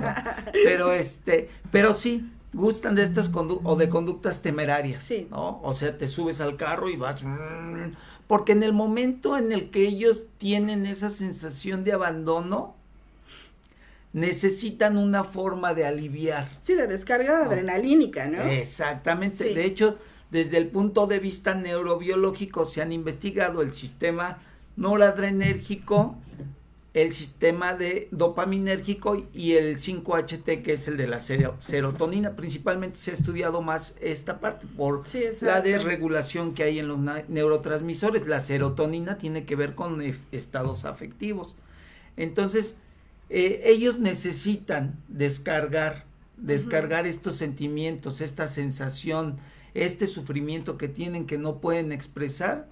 Pero 0.65 0.93
este, 0.93 1.51
pero 1.71 1.95
sí, 1.95 2.31
gustan 2.53 2.95
de 2.95 3.03
estas 3.03 3.31
o 3.35 3.77
de 3.77 3.89
conductas 3.89 4.43
temerarias, 4.43 5.05
sí. 5.05 5.29
¿no? 5.31 5.61
O 5.63 5.75
sea, 5.75 5.97
te 5.97 6.09
subes 6.09 6.41
al 6.41 6.57
carro 6.57 6.89
y 6.89 6.97
vas 6.97 7.25
porque 8.27 8.53
en 8.53 8.63
el 8.63 8.75
momento 8.75 9.37
en 9.39 9.53
el 9.53 9.71
que 9.71 9.89
ellos 9.89 10.27
tienen 10.37 10.85
esa 10.85 11.09
sensación 11.09 11.83
de 11.83 11.95
abandono, 11.95 12.75
necesitan 14.13 14.99
una 14.99 15.25
forma 15.25 15.73
de 15.75 15.87
aliviar. 15.87 16.51
Sí, 16.61 16.75
de 16.75 16.87
descarga 16.87 17.45
adrenalínica, 17.45 18.27
¿no? 18.27 18.43
Exactamente. 18.43 19.55
De 19.55 19.65
hecho, 19.65 19.99
desde 20.31 20.59
el 20.59 20.69
punto 20.69 21.07
de 21.07 21.19
vista 21.19 21.55
neurobiológico 21.55 22.67
se 22.67 22.83
han 22.83 22.93
investigado 22.93 23.63
el 23.63 23.73
sistema 23.73 24.39
noradrenérgico, 24.77 26.17
el 26.95 27.13
sistema 27.13 27.75
de 27.75 28.09
dopaminérgico 28.11 29.27
y 29.35 29.53
el 29.53 29.77
5HT 29.77 30.63
que 30.63 30.73
es 30.73 30.89
el 30.89 30.97
de 30.97 31.07
la 31.07 31.21
serotonina. 31.21 32.35
Principalmente 32.35 32.97
se 32.97 33.11
ha 33.11 33.15
estudiado 33.15 33.61
más 33.61 33.97
esta 34.01 34.41
parte 34.41 34.67
por 34.77 35.05
la 35.43 35.61
desregulación 35.61 36.55
que 36.55 36.65
hay 36.65 36.79
en 36.79 36.89
los 36.89 36.99
neurotransmisores. 37.29 38.27
La 38.27 38.41
serotonina 38.41 39.19
tiene 39.19 39.45
que 39.45 39.55
ver 39.55 39.75
con 39.75 40.01
estados 40.01 40.85
afectivos. 40.87 41.57
Entonces, 42.17 42.79
eh, 43.31 43.63
ellos 43.67 43.99
necesitan 43.99 44.99
descargar, 45.09 46.05
descargar 46.39 47.07
estos 47.07 47.37
sentimientos, 47.37 48.23
esta 48.23 48.49
sensación, 48.49 49.39
este 49.75 50.07
sufrimiento 50.07 50.79
que 50.79 50.89
tienen 50.89 51.27
que 51.27 51.37
no 51.37 51.61
pueden 51.61 51.93
expresar 51.93 52.67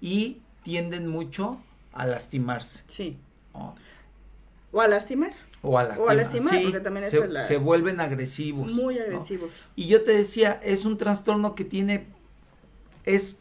y 0.00 0.42
tienden 0.62 1.08
mucho 1.08 1.58
a 1.94 2.06
lastimarse. 2.06 2.82
Sí. 2.88 3.16
O 4.72 4.80
a 4.80 4.88
lastimar. 4.88 5.32
O 5.62 5.78
a 5.78 5.84
lastimar. 5.84 6.06
O 6.06 6.10
a 6.10 6.14
lastimar, 6.14 6.62
porque 6.62 6.80
también 6.80 7.08
se, 7.08 7.42
se 7.46 7.56
vuelven 7.56 8.00
agresivos. 8.00 8.72
Muy 8.72 8.98
agresivos. 8.98 9.50
Y 9.76 9.86
yo 9.86 10.02
te 10.02 10.12
decía, 10.12 10.60
es 10.62 10.84
un 10.84 10.98
trastorno 10.98 11.54
que 11.54 11.64
tiene, 11.64 12.06
es, 13.04 13.40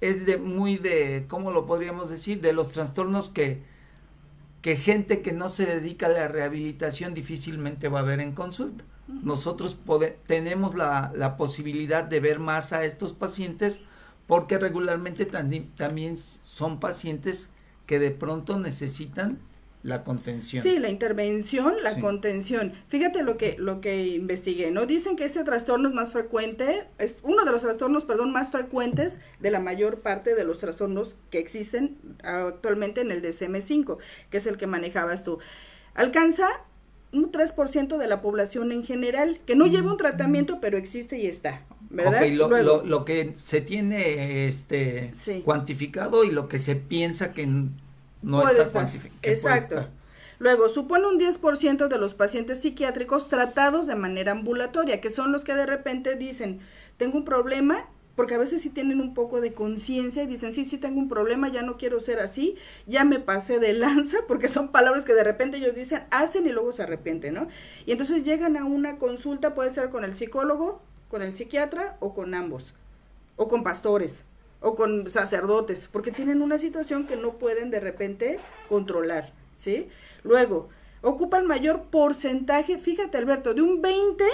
es 0.00 0.26
de 0.26 0.38
muy 0.38 0.78
de, 0.78 1.26
¿cómo 1.28 1.50
lo 1.50 1.66
podríamos 1.66 2.08
decir? 2.08 2.40
De 2.40 2.52
los 2.52 2.72
trastornos 2.72 3.28
que, 3.28 3.62
que 4.62 4.76
gente 4.76 5.20
que 5.20 5.32
no 5.32 5.48
se 5.48 5.66
dedica 5.66 6.06
a 6.06 6.10
la 6.10 6.28
rehabilitación 6.28 7.12
difícilmente 7.14 7.88
va 7.88 8.00
a 8.00 8.02
ver 8.02 8.20
en 8.20 8.32
consulta. 8.32 8.84
Nosotros 9.06 9.78
tenemos 10.26 10.74
la, 10.74 11.12
la, 11.14 11.36
posibilidad 11.36 12.02
de 12.02 12.18
ver 12.18 12.40
más 12.40 12.72
a 12.72 12.84
estos 12.84 13.12
pacientes 13.12 13.82
porque 14.26 14.58
regularmente 14.58 15.26
también 15.26 16.16
son 16.16 16.80
pacientes 16.80 17.52
que 17.86 17.98
de 17.98 18.10
pronto 18.10 18.58
necesitan 18.58 19.38
la 19.86 20.02
contención. 20.02 20.64
Sí, 20.64 20.80
la 20.80 20.88
intervención, 20.88 21.74
la 21.82 22.00
contención. 22.00 22.72
Fíjate 22.88 23.22
lo 23.22 23.36
que 23.38 23.54
lo 23.56 23.80
que 23.80 24.06
investigué, 24.08 24.72
¿no? 24.72 24.84
Dicen 24.84 25.14
que 25.14 25.24
este 25.24 25.44
trastorno 25.44 25.88
es 25.88 25.94
más 25.94 26.12
frecuente, 26.12 26.88
es 26.98 27.16
uno 27.22 27.44
de 27.44 27.52
los 27.52 27.62
trastornos, 27.62 28.04
perdón, 28.04 28.32
más 28.32 28.50
frecuentes 28.50 29.20
de 29.38 29.50
la 29.52 29.60
mayor 29.60 30.00
parte 30.00 30.34
de 30.34 30.44
los 30.44 30.58
trastornos 30.58 31.14
que 31.30 31.38
existen 31.38 31.98
actualmente 32.24 33.00
en 33.00 33.12
el 33.12 33.22
DSM-5, 33.22 33.98
que 34.28 34.38
es 34.38 34.46
el 34.48 34.56
que 34.56 34.66
manejabas 34.66 35.22
tú. 35.22 35.38
Alcanza 35.94 36.48
un 37.12 37.30
3% 37.30 37.96
de 37.96 38.06
la 38.08 38.20
población 38.20 38.72
en 38.72 38.84
general, 38.84 39.40
que 39.46 39.54
no 39.54 39.66
lleva 39.66 39.92
un 39.92 39.98
tratamiento, 39.98 40.58
pero 40.60 40.76
existe 40.76 41.18
y 41.18 41.26
está. 41.26 41.64
¿Verdad? 41.90 42.26
lo, 42.30 42.84
lo, 42.84 43.04
que 43.04 43.32
se 43.36 43.60
tiene 43.60 44.48
este 44.48 45.12
cuantificado 45.44 46.24
y 46.24 46.30
lo 46.30 46.48
que 46.48 46.58
se 46.58 46.76
piensa 46.76 47.32
que 47.32 47.46
no 48.22 48.48
está 48.48 48.66
cuantificado. 48.66 49.20
Exacto. 49.22 49.88
Luego, 50.38 50.68
supone 50.68 51.06
un 51.06 51.18
10% 51.18 51.88
de 51.88 51.98
los 51.98 52.14
pacientes 52.14 52.60
psiquiátricos 52.60 53.28
tratados 53.28 53.86
de 53.86 53.94
manera 53.94 54.32
ambulatoria, 54.32 55.00
que 55.00 55.10
son 55.10 55.32
los 55.32 55.44
que 55.44 55.54
de 55.54 55.64
repente 55.64 56.14
dicen, 56.14 56.60
tengo 56.98 57.16
un 57.16 57.24
problema, 57.24 57.88
porque 58.16 58.34
a 58.34 58.38
veces 58.38 58.60
sí 58.62 58.70
tienen 58.70 59.00
un 59.00 59.14
poco 59.14 59.40
de 59.40 59.54
conciencia 59.54 60.22
y 60.22 60.26
dicen, 60.26 60.52
sí, 60.52 60.66
sí 60.66 60.76
tengo 60.76 60.98
un 60.98 61.08
problema, 61.08 61.48
ya 61.48 61.62
no 61.62 61.78
quiero 61.78 62.00
ser 62.00 62.18
así, 62.18 62.56
ya 62.86 63.04
me 63.04 63.18
pasé 63.18 63.58
de 63.60 63.72
lanza, 63.72 64.18
porque 64.28 64.48
son 64.48 64.72
palabras 64.72 65.04
que 65.04 65.14
de 65.14 65.24
repente 65.24 65.56
ellos 65.56 65.74
dicen, 65.74 66.02
hacen 66.10 66.46
y 66.46 66.52
luego 66.52 66.72
se 66.72 66.82
arrepienten, 66.82 67.34
¿no? 67.34 67.48
Y 67.86 67.92
entonces 67.92 68.22
llegan 68.22 68.56
a 68.58 68.64
una 68.64 68.98
consulta, 68.98 69.54
puede 69.54 69.70
ser 69.70 69.88
con 69.88 70.04
el 70.04 70.14
psicólogo, 70.14 70.82
con 71.08 71.22
el 71.22 71.34
psiquiatra 71.34 71.96
o 72.00 72.14
con 72.14 72.34
ambos, 72.34 72.74
o 73.36 73.48
con 73.48 73.62
pastores, 73.62 74.24
o 74.60 74.74
con 74.74 75.10
sacerdotes, 75.10 75.88
porque 75.90 76.10
tienen 76.10 76.42
una 76.42 76.58
situación 76.58 77.06
que 77.06 77.16
no 77.16 77.34
pueden 77.34 77.70
de 77.70 77.80
repente 77.80 78.38
controlar, 78.68 79.32
¿sí? 79.54 79.88
Luego, 80.24 80.68
ocupan 81.02 81.46
mayor 81.46 81.84
porcentaje, 81.84 82.78
fíjate 82.78 83.18
Alberto, 83.18 83.54
de 83.54 83.62
un 83.62 83.82
20 83.82 84.24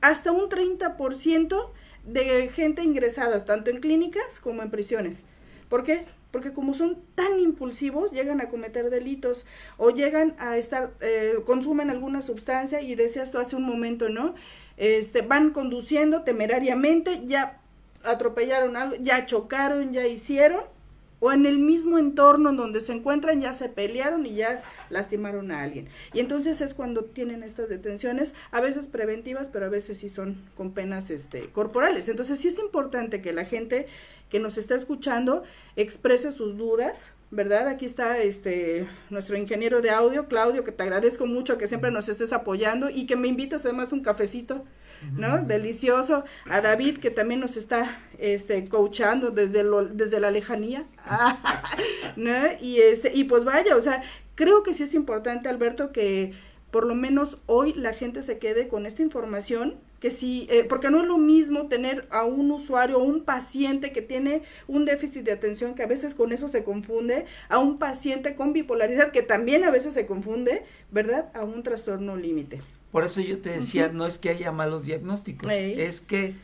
hasta 0.00 0.32
un 0.32 0.48
30% 0.48 1.70
de 2.04 2.48
gente 2.48 2.82
ingresada, 2.82 3.44
tanto 3.44 3.70
en 3.70 3.80
clínicas 3.80 4.40
como 4.40 4.62
en 4.62 4.70
prisiones. 4.70 5.24
¿Por 5.68 5.84
qué? 5.84 6.04
Porque 6.30 6.52
como 6.52 6.74
son 6.74 6.98
tan 7.14 7.38
impulsivos, 7.38 8.12
llegan 8.12 8.40
a 8.40 8.48
cometer 8.48 8.90
delitos 8.90 9.46
o 9.76 9.90
llegan 9.90 10.34
a 10.38 10.56
estar, 10.56 10.92
eh, 11.00 11.36
consumen 11.44 11.90
alguna 11.90 12.22
sustancia 12.22 12.80
y 12.80 12.94
decías 12.94 13.30
tú 13.30 13.38
hace 13.38 13.56
un 13.56 13.64
momento, 13.64 14.08
¿no? 14.08 14.34
Este, 14.76 15.22
van 15.22 15.50
conduciendo 15.50 16.22
temerariamente, 16.22 17.22
ya 17.26 17.60
atropellaron 18.04 18.76
algo, 18.76 18.96
ya 18.96 19.26
chocaron, 19.26 19.92
ya 19.92 20.06
hicieron, 20.06 20.62
o 21.24 21.32
en 21.32 21.46
el 21.46 21.58
mismo 21.58 21.98
entorno 21.98 22.50
en 22.50 22.56
donde 22.56 22.80
se 22.80 22.92
encuentran 22.92 23.40
ya 23.40 23.52
se 23.52 23.68
pelearon 23.68 24.26
y 24.26 24.34
ya 24.34 24.64
lastimaron 24.90 25.52
a 25.52 25.62
alguien. 25.62 25.88
Y 26.12 26.18
entonces 26.18 26.60
es 26.60 26.74
cuando 26.74 27.04
tienen 27.04 27.44
estas 27.44 27.68
detenciones, 27.68 28.34
a 28.50 28.60
veces 28.60 28.88
preventivas, 28.88 29.48
pero 29.48 29.66
a 29.66 29.68
veces 29.68 29.98
sí 29.98 30.08
son 30.08 30.42
con 30.56 30.72
penas 30.72 31.10
este, 31.10 31.42
corporales. 31.50 32.08
Entonces 32.08 32.40
sí 32.40 32.48
es 32.48 32.58
importante 32.58 33.22
que 33.22 33.32
la 33.32 33.44
gente 33.44 33.86
que 34.30 34.40
nos 34.40 34.58
está 34.58 34.74
escuchando 34.74 35.44
exprese 35.76 36.32
sus 36.32 36.56
dudas, 36.56 37.12
¿verdad? 37.32 37.66
Aquí 37.66 37.86
está 37.86 38.18
este 38.18 38.86
nuestro 39.10 39.36
ingeniero 39.36 39.80
de 39.80 39.90
audio, 39.90 40.28
Claudio, 40.28 40.62
que 40.62 40.70
te 40.70 40.84
agradezco 40.84 41.26
mucho 41.26 41.58
que 41.58 41.66
siempre 41.66 41.90
nos 41.90 42.08
estés 42.08 42.32
apoyando 42.32 42.90
y 42.90 43.06
que 43.06 43.16
me 43.16 43.26
invitas 43.26 43.64
además 43.64 43.92
un 43.92 44.02
cafecito 44.02 44.64
¿no? 45.10 45.42
Delicioso. 45.42 46.24
A 46.48 46.60
David, 46.60 46.98
que 46.98 47.10
también 47.10 47.40
nos 47.40 47.56
está 47.56 48.00
este, 48.18 48.68
coachando 48.68 49.30
desde, 49.30 49.64
lo, 49.64 49.84
desde 49.84 50.20
la 50.20 50.30
lejanía. 50.30 50.86
¿no? 52.16 52.32
Y, 52.60 52.78
este, 52.80 53.10
y 53.14 53.24
pues 53.24 53.44
vaya, 53.44 53.76
o 53.76 53.80
sea, 53.80 54.02
creo 54.34 54.62
que 54.62 54.74
sí 54.74 54.84
es 54.84 54.94
importante, 54.94 55.48
Alberto, 55.48 55.92
que 55.92 56.32
por 56.70 56.86
lo 56.86 56.94
menos 56.94 57.38
hoy 57.46 57.72
la 57.72 57.92
gente 57.92 58.22
se 58.22 58.38
quede 58.38 58.68
con 58.68 58.86
esta 58.86 59.02
información 59.02 59.74
que 60.02 60.10
sí, 60.10 60.48
eh, 60.50 60.64
porque 60.68 60.90
no 60.90 61.00
es 61.00 61.06
lo 61.06 61.16
mismo 61.16 61.68
tener 61.68 62.08
a 62.10 62.24
un 62.24 62.50
usuario 62.50 62.98
o 62.98 63.04
un 63.04 63.22
paciente 63.22 63.92
que 63.92 64.02
tiene 64.02 64.42
un 64.66 64.84
déficit 64.84 65.22
de 65.22 65.30
atención, 65.30 65.76
que 65.76 65.84
a 65.84 65.86
veces 65.86 66.12
con 66.12 66.32
eso 66.32 66.48
se 66.48 66.64
confunde, 66.64 67.24
a 67.48 67.60
un 67.60 67.78
paciente 67.78 68.34
con 68.34 68.52
bipolaridad, 68.52 69.12
que 69.12 69.22
también 69.22 69.62
a 69.62 69.70
veces 69.70 69.94
se 69.94 70.04
confunde, 70.04 70.64
¿verdad? 70.90 71.30
A 71.34 71.44
un 71.44 71.62
trastorno 71.62 72.16
límite. 72.16 72.60
Por 72.90 73.04
eso 73.04 73.20
yo 73.20 73.38
te 73.38 73.50
decía, 73.50 73.90
no 73.90 74.04
es 74.04 74.18
que 74.18 74.30
haya 74.30 74.50
malos 74.50 74.86
diagnósticos, 74.86 75.52
es 75.52 76.00
que 76.00 76.34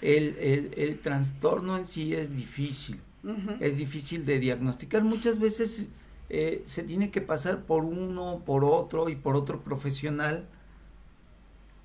el, 0.00 1.00
trastorno 1.02 1.76
en 1.76 1.86
sí 1.86 2.14
es 2.14 2.36
difícil, 2.36 3.00
es 3.58 3.78
difícil 3.78 4.26
de 4.26 4.38
diagnosticar. 4.38 5.02
Muchas 5.02 5.40
veces 5.40 5.88
eh, 6.30 6.62
se 6.66 6.84
tiene 6.84 7.10
que 7.10 7.20
pasar 7.20 7.64
por 7.64 7.82
uno, 7.82 8.44
por 8.46 8.64
otro 8.64 9.08
y 9.08 9.16
por 9.16 9.34
otro 9.34 9.60
profesional 9.60 10.46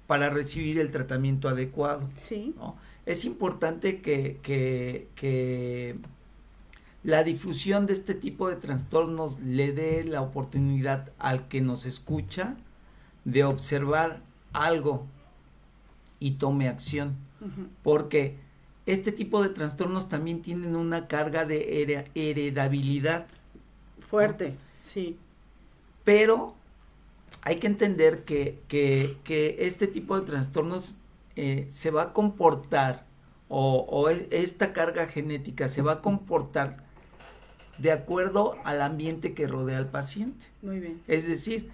para 0.07 0.29
recibir 0.29 0.79
el 0.79 0.91
tratamiento 0.91 1.47
adecuado. 1.49 2.09
Sí. 2.17 2.53
Es 3.05 3.25
importante 3.25 4.01
que, 4.01 4.39
que, 4.41 5.07
que 5.15 5.97
la 7.03 7.23
difusión 7.23 7.85
de 7.85 7.93
este 7.93 8.13
tipo 8.13 8.49
de 8.49 8.55
trastornos 8.55 9.39
le 9.39 9.73
dé 9.73 10.03
la 10.03 10.21
oportunidad 10.21 11.11
al 11.19 11.47
que 11.47 11.61
nos 11.61 11.85
escucha, 11.85 12.55
de 13.25 13.43
observar 13.43 14.21
algo 14.53 15.05
y 16.19 16.31
tome 16.31 16.69
acción. 16.69 17.15
Porque 17.83 18.37
este 18.85 19.11
tipo 19.11 19.43
de 19.43 19.49
trastornos 19.49 20.07
también 20.07 20.41
tienen 20.41 20.75
una 20.77 21.07
carga 21.07 21.45
de 21.45 22.07
heredabilidad. 22.15 23.27
Fuerte, 23.99 24.55
sí. 24.81 25.17
Pero 26.05 26.55
hay 27.43 27.57
que 27.57 27.67
entender 27.67 28.23
que, 28.23 28.61
este 29.59 29.87
tipo 29.87 30.19
de 30.19 30.25
trastornos 30.25 30.95
eh, 31.35 31.67
se 31.69 31.91
va 31.91 32.03
a 32.03 32.13
comportar, 32.13 33.05
o, 33.49 33.85
o 33.89 34.09
esta 34.09 34.73
carga 34.73 35.07
genética 35.07 35.69
se 35.69 35.81
va 35.81 35.93
a 35.93 36.01
comportar 36.01 36.83
de 37.77 37.91
acuerdo 37.91 38.55
al 38.63 38.81
ambiente 38.81 39.33
que 39.33 39.47
rodea 39.47 39.77
al 39.77 39.89
paciente. 39.89 40.45
Muy 40.61 40.79
bien. 40.79 41.01
Es 41.07 41.27
decir, 41.27 41.71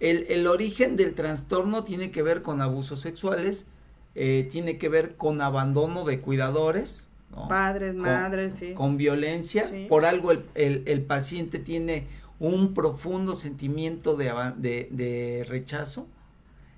el, 0.00 0.46
origen 0.46 0.96
del 0.96 1.14
trastorno 1.14 1.84
tiene 1.84 2.10
que 2.10 2.22
ver 2.22 2.42
con 2.42 2.60
abusos 2.60 3.00
sexuales, 3.00 3.68
eh, 4.14 4.48
tiene 4.50 4.78
que 4.78 4.88
ver 4.88 5.16
con 5.16 5.40
abandono 5.40 6.04
de 6.04 6.20
cuidadores. 6.20 7.08
Padres, 7.48 7.94
madres, 7.94 8.54
sí. 8.54 8.74
Con 8.74 8.96
violencia. 8.96 9.64
Por 9.88 10.04
algo 10.04 10.30
el, 10.32 11.02
paciente 11.02 11.58
tiene 11.58 12.06
un 12.40 12.74
profundo 12.74 13.34
sentimiento 13.34 14.16
de, 14.16 14.88
de, 14.90 15.44
rechazo. 15.48 16.06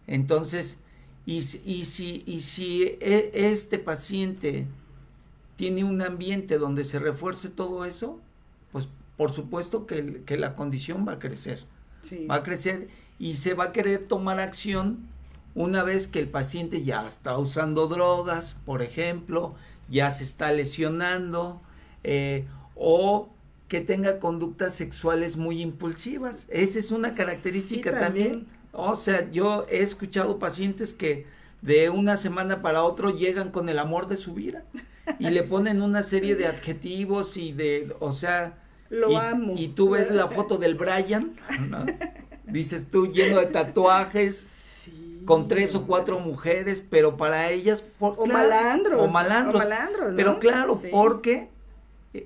Entonces, 0.06 0.82
Y, 1.26 1.38
y, 1.64 1.84
si, 1.86 2.22
y 2.26 2.40
si 2.42 2.84
e, 3.00 3.30
este 3.34 3.78
paciente 3.78 4.66
tiene 5.56 5.84
un 5.84 6.00
ambiente 6.02 6.58
donde 6.58 6.84
se 6.84 6.98
refuerce 7.00 7.48
todo 7.48 7.84
eso, 7.84 8.20
pues 8.72 8.88
por 9.16 9.32
supuesto 9.32 9.86
que, 9.86 10.22
que 10.24 10.36
la 10.36 10.54
condición 10.54 11.04
va 11.08 11.14
a 11.14 11.18
crecer. 11.18 11.64
Va 12.30 12.36
a 12.36 12.42
crecer 12.44 12.88
y 13.18 13.36
se 13.36 13.54
va 13.54 13.64
a 13.64 13.72
querer 13.72 14.06
tomar 14.06 14.38
acción 14.40 15.08
una 15.54 15.82
vez 15.82 16.06
que 16.06 16.18
el 16.20 16.28
paciente 16.28 16.84
ya 16.84 17.06
está 17.06 17.38
usando 17.38 17.88
drogas, 17.88 18.54
por 18.64 18.82
ejemplo, 18.82 19.54
ya 19.88 20.10
se 20.10 20.24
está 20.24 20.52
lesionando 20.52 21.60
eh, 22.04 22.46
o 22.76 23.28
que 23.68 23.80
tenga 23.80 24.18
conductas 24.18 24.74
sexuales 24.74 25.36
muy 25.36 25.60
impulsivas. 25.60 26.46
Esa 26.50 26.78
es 26.78 26.90
una 26.90 27.12
característica 27.12 27.98
también. 27.98 28.46
O 28.72 28.94
sea, 28.96 29.30
yo 29.30 29.66
he 29.70 29.80
escuchado 29.80 30.38
pacientes 30.38 30.92
que 30.92 31.26
de 31.62 31.90
una 31.90 32.16
semana 32.16 32.62
para 32.62 32.84
otro 32.84 33.10
llegan 33.10 33.50
con 33.50 33.68
el 33.68 33.78
amor 33.78 34.06
de 34.08 34.16
su 34.16 34.34
vida 34.34 34.64
y 35.18 35.30
le 35.30 35.42
ponen 35.42 35.82
una 35.82 36.02
serie 36.02 36.36
de 36.36 36.46
adjetivos 36.46 37.36
y 37.36 37.52
de, 37.52 37.94
o 38.00 38.12
sea, 38.12 38.58
lo 38.88 39.10
y, 39.10 39.16
amo. 39.16 39.54
Y 39.56 39.68
tú 39.68 39.90
ves 39.90 40.10
la 40.10 40.28
foto 40.28 40.58
del 40.58 40.74
Brian, 40.74 41.36
dices 42.44 42.88
tú 42.90 43.12
lleno 43.12 43.40
de 43.40 43.46
tatuajes, 43.46 44.86
con 45.24 45.48
tres 45.48 45.74
o 45.74 45.86
cuatro 45.86 46.20
mujeres, 46.20 46.86
pero 46.88 47.16
para 47.16 47.50
ellas... 47.50 47.82
Por, 47.98 48.14
o, 48.16 48.26
malandros, 48.26 49.02
o 49.02 49.08
malandros. 49.08 49.64
Pero 50.14 50.38
claro, 50.38 50.80
porque 50.92 51.48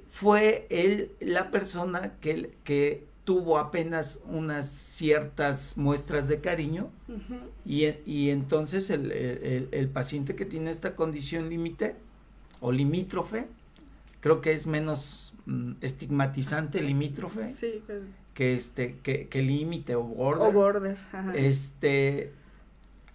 fue 0.09 0.66
él 0.70 1.12
la 1.20 1.50
persona 1.50 2.14
que, 2.20 2.52
que 2.64 3.04
tuvo 3.25 3.59
apenas 3.59 4.23
unas 4.26 4.68
ciertas 4.68 5.76
muestras 5.76 6.28
de 6.28 6.40
cariño 6.40 6.90
y, 7.64 7.87
y, 8.06 8.30
entonces 8.30 8.90
el, 8.90 9.12
el, 9.12 9.68
el, 9.70 9.88
paciente 9.88 10.35
que 10.35 10.44
tiene 10.44 10.70
esta 10.70 10.97
condición 10.97 11.49
límite 11.49 11.94
o 12.61 12.73
limítrofe, 12.73 13.47
creo 14.20 14.40
que 14.40 14.52
es 14.52 14.66
menos 14.66 15.35
mm, 15.47 15.73
estigmatizante 15.80 16.82
limítrofe 16.82 17.54
que 18.35 18.54
este 18.54 18.99
que, 19.02 19.28
que 19.28 19.42
límite 19.42 19.94
o 19.94 20.02
border. 20.02 20.49
O 20.49 20.52
border. 20.52 20.97
Este 21.35 22.32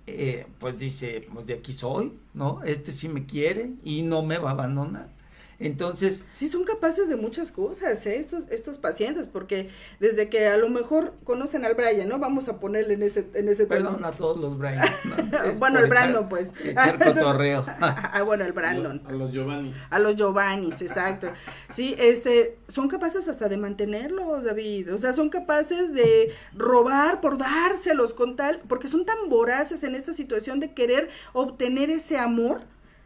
eh, 0.07 0.45
pues 0.59 0.77
dice, 0.77 1.27
pues 1.33 1.47
de 1.47 1.55
aquí 1.55 1.73
soy, 1.73 2.13
¿no? 2.33 2.61
Este 2.63 2.91
sí 2.91 3.09
me 3.09 3.25
quiere 3.25 3.71
y 3.83 4.03
no 4.03 4.23
me 4.23 4.37
va 4.37 4.49
a 4.51 4.53
abandonar. 4.53 5.09
Entonces... 5.59 6.23
Sí, 6.33 6.47
son 6.47 6.63
capaces 6.63 7.07
de 7.09 7.15
muchas 7.15 7.51
cosas, 7.51 8.05
¿eh? 8.05 8.17
estos, 8.19 8.45
estos 8.49 8.77
pacientes, 8.77 9.27
porque 9.27 9.69
desde 9.99 10.29
que 10.29 10.47
a 10.47 10.57
lo 10.57 10.69
mejor 10.69 11.13
conocen 11.23 11.65
al 11.65 11.75
Brian, 11.75 12.09
¿no? 12.09 12.19
Vamos 12.19 12.49
a 12.49 12.59
ponerle 12.59 12.95
en 12.95 13.03
ese, 13.03 13.27
en 13.33 13.47
ese 13.47 13.65
Perdón 13.65 14.03
a 14.03 14.11
todos 14.11 14.37
los 14.37 14.57
Brian. 14.57 14.85
bueno, 15.59 15.79
el 15.79 15.87
Brandon, 15.87 16.27
pues. 16.27 16.51
Echar 16.63 16.97
cotorreo. 16.99 17.65
ah, 17.81 18.21
bueno, 18.23 18.43
el 18.43 18.51
Brandon. 18.51 19.01
A 19.05 19.11
los 19.11 19.31
Giovannis. 19.31 19.77
A 19.89 19.99
los 19.99 20.15
Giovannis, 20.15 20.81
exacto. 20.81 21.27
Sí, 21.71 21.95
este, 21.97 22.57
son 22.67 22.87
capaces 22.87 23.27
hasta 23.27 23.47
de 23.47 23.57
mantenerlos, 23.57 24.43
David. 24.43 24.93
O 24.93 24.97
sea, 24.97 25.13
son 25.13 25.29
capaces 25.29 25.93
de 25.93 26.33
robar 26.53 27.21
por 27.21 27.37
dárselos 27.37 28.13
con 28.13 28.35
tal, 28.35 28.59
porque 28.67 28.87
son 28.87 29.05
tan 29.05 29.29
voraces 29.29 29.83
en 29.83 29.95
esta 29.95 30.13
situación 30.13 30.59
de 30.59 30.73
querer 30.73 31.09
obtener 31.33 31.89
ese 31.89 32.17
amor 32.17 32.61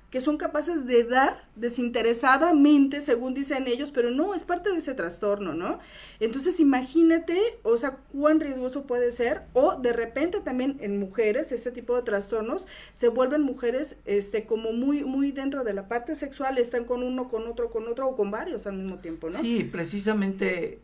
que 0.10 0.22
son 0.22 0.38
capaces 0.38 0.88
de 0.88 1.04
dar 1.04 1.44
desinteresadamente, 1.56 3.02
según 3.02 3.34
dicen 3.34 3.68
ellos, 3.68 3.92
pero 3.92 4.10
no, 4.10 4.34
es 4.34 4.44
parte 4.44 4.72
de 4.72 4.78
ese 4.78 4.96
trastorno, 4.96 5.54
¿no? 5.54 5.80
Entonces 6.20 6.60
imagínate, 6.60 7.38
o 7.64 7.78
sea, 7.78 7.98
cuán 8.12 8.40
riesgoso 8.40 8.84
puede 8.84 9.12
ser, 9.12 9.44
o 9.54 9.76
de 9.76 9.94
repente 9.94 10.40
también 10.40 10.78
en 10.82 11.00
mujeres, 11.00 11.52
ese 11.52 11.72
tipo 11.72 11.96
de 11.96 12.02
trastornos, 12.02 12.68
se 12.94 13.08
vuelven 13.10 13.42
mujeres, 13.42 13.98
este, 14.06 14.46
como 14.46 14.74
muy, 14.74 15.04
muy 15.04 15.32
dentro 15.32 15.64
de 15.64 15.74
la 15.74 15.88
parte 15.88 16.16
sexual, 16.16 16.58
están 16.58 16.86
con 16.86 17.04
uno, 17.04 17.30
con 17.30 17.48
otro, 17.48 17.70
con 17.70 17.88
otro, 17.88 18.08
o 18.08 18.16
con 18.16 18.32
varios 18.32 18.66
al 18.66 18.74
mismo 18.74 18.98
tiempo, 18.98 19.30
¿no? 19.30 19.38
Sí, 19.38 19.64
precisamente 19.64 20.80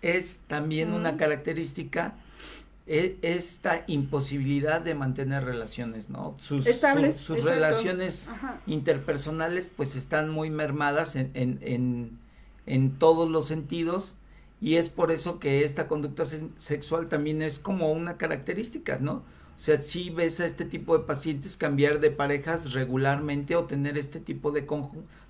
es 0.00 0.40
también 0.46 0.94
una 0.94 1.18
característica 1.18 2.14
esta 2.90 3.84
imposibilidad 3.86 4.80
de 4.80 4.96
mantener 4.96 5.44
relaciones, 5.44 6.10
¿no? 6.10 6.34
Sus, 6.40 6.66
Estables, 6.66 7.16
sus 7.16 7.44
relaciones 7.44 8.28
interpersonales 8.66 9.66
pues 9.66 9.94
están 9.94 10.28
muy 10.28 10.50
mermadas 10.50 11.14
en, 11.14 11.30
en, 11.34 11.60
en, 11.62 12.18
en, 12.66 12.98
todos 12.98 13.30
los 13.30 13.46
sentidos 13.46 14.16
y 14.60 14.74
es 14.74 14.88
por 14.88 15.12
eso 15.12 15.38
que 15.38 15.64
esta 15.64 15.86
conducta 15.86 16.24
sexual 16.56 17.08
también 17.08 17.42
es 17.42 17.60
como 17.60 17.92
una 17.92 18.16
característica, 18.16 18.98
¿no? 18.98 19.22
O 19.56 19.62
sea, 19.62 19.80
si 19.80 20.10
ves 20.10 20.40
a 20.40 20.46
este 20.46 20.64
tipo 20.64 20.98
de 20.98 21.04
pacientes 21.04 21.56
cambiar 21.56 22.00
de 22.00 22.10
parejas 22.10 22.72
regularmente 22.72 23.54
o 23.54 23.66
tener 23.66 23.98
este 23.98 24.18
tipo 24.18 24.50
de, 24.50 24.66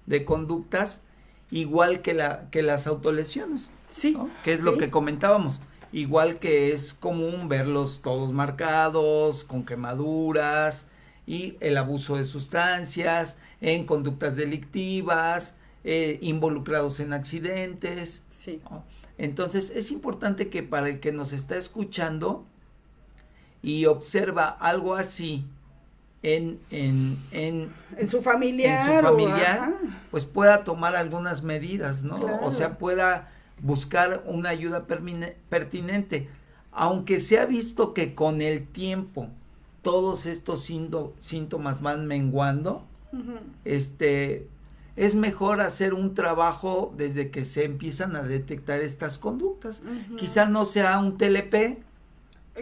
de 0.07 0.25
conductas 0.25 1.03
igual 1.51 2.01
que, 2.01 2.15
la, 2.15 2.49
que 2.51 2.63
las 2.63 2.87
autolesiones, 2.87 3.73
sí, 3.93 4.17
que 4.45 4.55
es 4.55 4.63
lo 4.63 4.79
que 4.79 4.89
comentábamos 4.89 5.61
igual 5.93 6.39
que 6.39 6.73
es 6.73 6.95
común 6.95 7.49
verlos 7.49 8.01
todos 8.03 8.33
marcados, 8.33 9.45
con 9.45 9.65
quemaduras 9.65 10.89
y 11.27 11.57
el 11.61 11.77
abuso 11.77 12.17
de 12.17 12.25
sustancias, 12.25 13.39
en 13.61 13.85
conductas 13.87 14.37
delictivas, 14.37 15.57
eh, 15.85 16.19
involucrados 16.23 17.01
en 17.01 17.13
accidentes. 17.13 18.23
Sí. 18.31 18.61
Entonces 19.19 19.71
es 19.71 19.91
importante 19.91 20.49
que 20.49 20.63
para 20.63 20.89
el 20.89 21.01
que 21.01 21.13
nos 21.13 21.33
está 21.33 21.57
escuchando 21.57 22.45
y 23.63 23.87
observa 23.87 24.49
algo 24.49 24.95
así 24.95 25.45
en, 26.23 26.59
en, 26.71 27.19
en, 27.31 27.73
en 27.97 28.09
su 28.09 28.23
familiar, 28.23 28.89
en 28.91 28.97
su 28.97 29.07
familiar 29.07 29.75
pues 30.11 30.25
pueda 30.25 30.65
tomar 30.65 30.97
algunas 30.97 31.43
medidas, 31.43 32.05
¿no? 32.05 32.41
O 32.43 32.53
sea, 32.53 32.79
pueda 32.79 33.31
buscar 33.63 34.25
una 34.27 34.51
ayuda 34.51 34.87
pertinente. 34.87 36.29
Aunque 36.73 37.21
se 37.21 37.39
ha 37.39 37.47
visto 37.47 37.95
que 37.95 38.15
con 38.15 38.43
el 38.43 38.67
tiempo 38.67 39.29
todos 39.83 40.27
estos 40.27 40.69
síntomas 41.19 41.81
van 41.81 42.07
menguando, 42.07 42.87
este, 43.65 44.49
es 44.97 45.15
mejor 45.15 45.61
hacer 45.61 45.95
un 45.95 46.15
trabajo 46.15 46.95
desde 46.97 47.31
que 47.31 47.45
se 47.45 47.65
empiezan 47.65 48.17
a 48.17 48.23
detectar 48.23 48.81
estas 48.81 49.19
conductas. 49.19 49.83
Quizá 50.17 50.47
no 50.47 50.65
sea 50.65 50.99
un 50.99 51.17
TLP, 51.17 51.83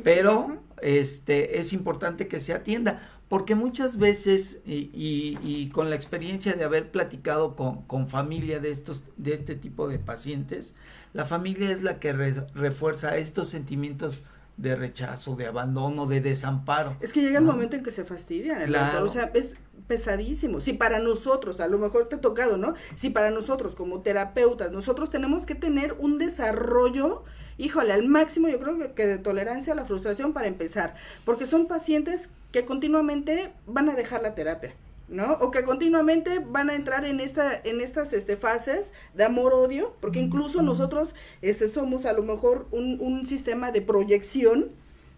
pero 0.05 0.59
este, 0.81 1.59
es 1.59 1.73
importante 1.73 2.29
que 2.29 2.41
se 2.41 2.55
atienda, 2.55 3.01
porque 3.29 3.55
muchas 3.55 3.99
veces, 3.99 4.61
y, 4.65 4.91
y, 4.95 5.69
con 5.69 5.91
la 5.91 5.97
experiencia 5.97 6.55
de 6.55 6.65
haber 6.65 6.91
platicado 6.91 7.57
con, 7.57 7.83
con, 7.83 8.09
familia 8.09 8.59
de, 8.59 8.71
estos, 8.71 9.03
de 9.17 9.35
este 9.35 9.55
tipo 9.55 9.87
de 9.87 9.99
pacientes, 9.99 10.77
la 11.13 11.27
familia 11.27 11.71
es 11.71 11.83
la 11.83 12.01
que 12.01 12.13
refuerza 12.13 13.19
estos 13.19 13.49
sentimientos 13.49 14.23
de 14.57 14.75
rechazo, 14.75 15.37
de 15.37 15.47
abandono, 15.47 16.07
de 16.07 16.21
desamparo. 16.21 16.97
Es 17.01 17.13
que 17.13 17.21
llega 17.21 17.39
el 17.39 17.45
momento 17.45 17.77
en 17.77 17.83
que 17.83 17.91
se 17.91 18.05
fastidian, 18.05 18.65
claro. 18.65 19.05
o 19.05 19.09
sea, 19.09 19.31
es 19.35 19.57
pesadísimo. 19.87 20.61
Si 20.61 20.73
para 20.73 20.99
nosotros, 20.99 21.61
a 21.61 21.69
lo 21.69 21.79
mejor 21.79 22.09
te 22.09 22.17
ha 22.17 22.21
tocado, 22.21 22.57
¿no? 22.57 22.75
Si 22.97 23.11
para 23.11 23.31
nosotros 23.31 23.77
como 23.77 24.01
terapeutas, 24.01 24.73
nosotros 24.73 25.11
tenemos 25.11 25.47
que 25.47 25.55
tener 25.55 25.95
un 25.99 26.19
desarrollo, 26.19 27.25
híjole, 27.57 27.93
al 27.93 28.09
máximo 28.09 28.49
yo 28.49 28.59
creo 28.59 28.79
que, 28.79 28.93
que 28.95 29.07
de 29.07 29.19
tolerancia 29.19 29.75
a 29.75 29.77
la 29.77 29.85
frustración 29.85 30.33
para 30.33 30.49
empezar, 30.49 30.95
porque 31.25 31.47
son 31.47 31.69
pacientes 31.69 32.31
que 32.53 32.65
continuamente 32.65 33.53
van 33.67 33.89
a 33.89 33.95
dejar 33.95 34.23
la 34.23 34.35
terapia. 34.35 34.75
¿no? 35.09 35.33
O 35.41 35.51
que 35.51 35.65
continuamente 35.65 36.39
van 36.39 36.69
a 36.69 36.75
entrar 36.75 37.05
en 37.05 37.21
esta, 37.21 37.55
en 37.65 37.81
estas 37.81 38.13
este, 38.13 38.37
fases 38.37 38.93
de 39.15 39.25
amor-odio, 39.25 39.95
porque 40.01 40.21
incluso 40.21 40.61
nosotros 40.61 41.15
este, 41.41 41.67
somos 41.69 42.05
a 42.05 42.13
lo 42.13 42.23
mejor 42.23 42.67
un, 42.73 42.99
un 43.01 43.25
sistema 43.25 43.71
de 43.71 43.81
proyección, 43.81 44.71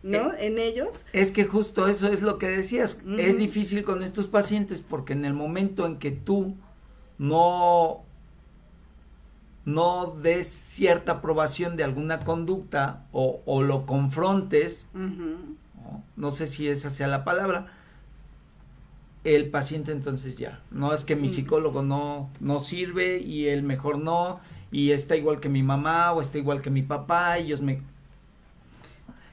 ¿no? 0.02 0.32
Eh, 0.32 0.46
en 0.46 0.58
ellos. 0.58 1.04
Es 1.12 1.32
que 1.32 1.44
justo 1.44 1.88
eso 1.88 2.08
es 2.08 2.22
lo 2.22 2.38
que 2.38 2.48
decías, 2.48 3.02
es 3.18 3.36
difícil 3.36 3.82
con 3.84 4.02
estos 4.02 4.28
pacientes 4.28 4.80
porque 4.80 5.12
en 5.12 5.24
el 5.24 5.34
momento 5.34 5.86
en 5.86 5.98
que 5.98 6.12
tú 6.12 6.54
no 7.18 8.04
no 9.66 10.16
des 10.22 10.48
cierta 10.48 11.12
aprobación 11.12 11.76
de 11.76 11.84
alguna 11.84 12.20
conducta 12.20 13.06
o, 13.12 13.42
o 13.44 13.62
lo 13.62 13.84
confrontes, 13.84 14.88
no 16.16 16.30
sé 16.30 16.46
si 16.46 16.68
esa 16.68 16.90
sea 16.90 17.06
la 17.06 17.24
palabra, 17.24 17.72
el 19.24 19.50
paciente 19.50 19.92
entonces 19.92 20.36
ya, 20.36 20.62
no 20.70 20.94
es 20.94 21.04
que 21.04 21.16
mi 21.16 21.28
psicólogo 21.28 21.82
no, 21.82 22.30
no 22.40 22.60
sirve 22.60 23.18
y 23.18 23.48
el 23.48 23.62
mejor 23.62 23.98
no, 23.98 24.40
y 24.72 24.92
está 24.92 25.16
igual 25.16 25.40
que 25.40 25.48
mi 25.48 25.62
mamá 25.62 26.12
o 26.12 26.20
está 26.20 26.38
igual 26.38 26.62
que 26.62 26.70
mi 26.70 26.82
papá, 26.82 27.38
ellos 27.38 27.60
me... 27.60 27.82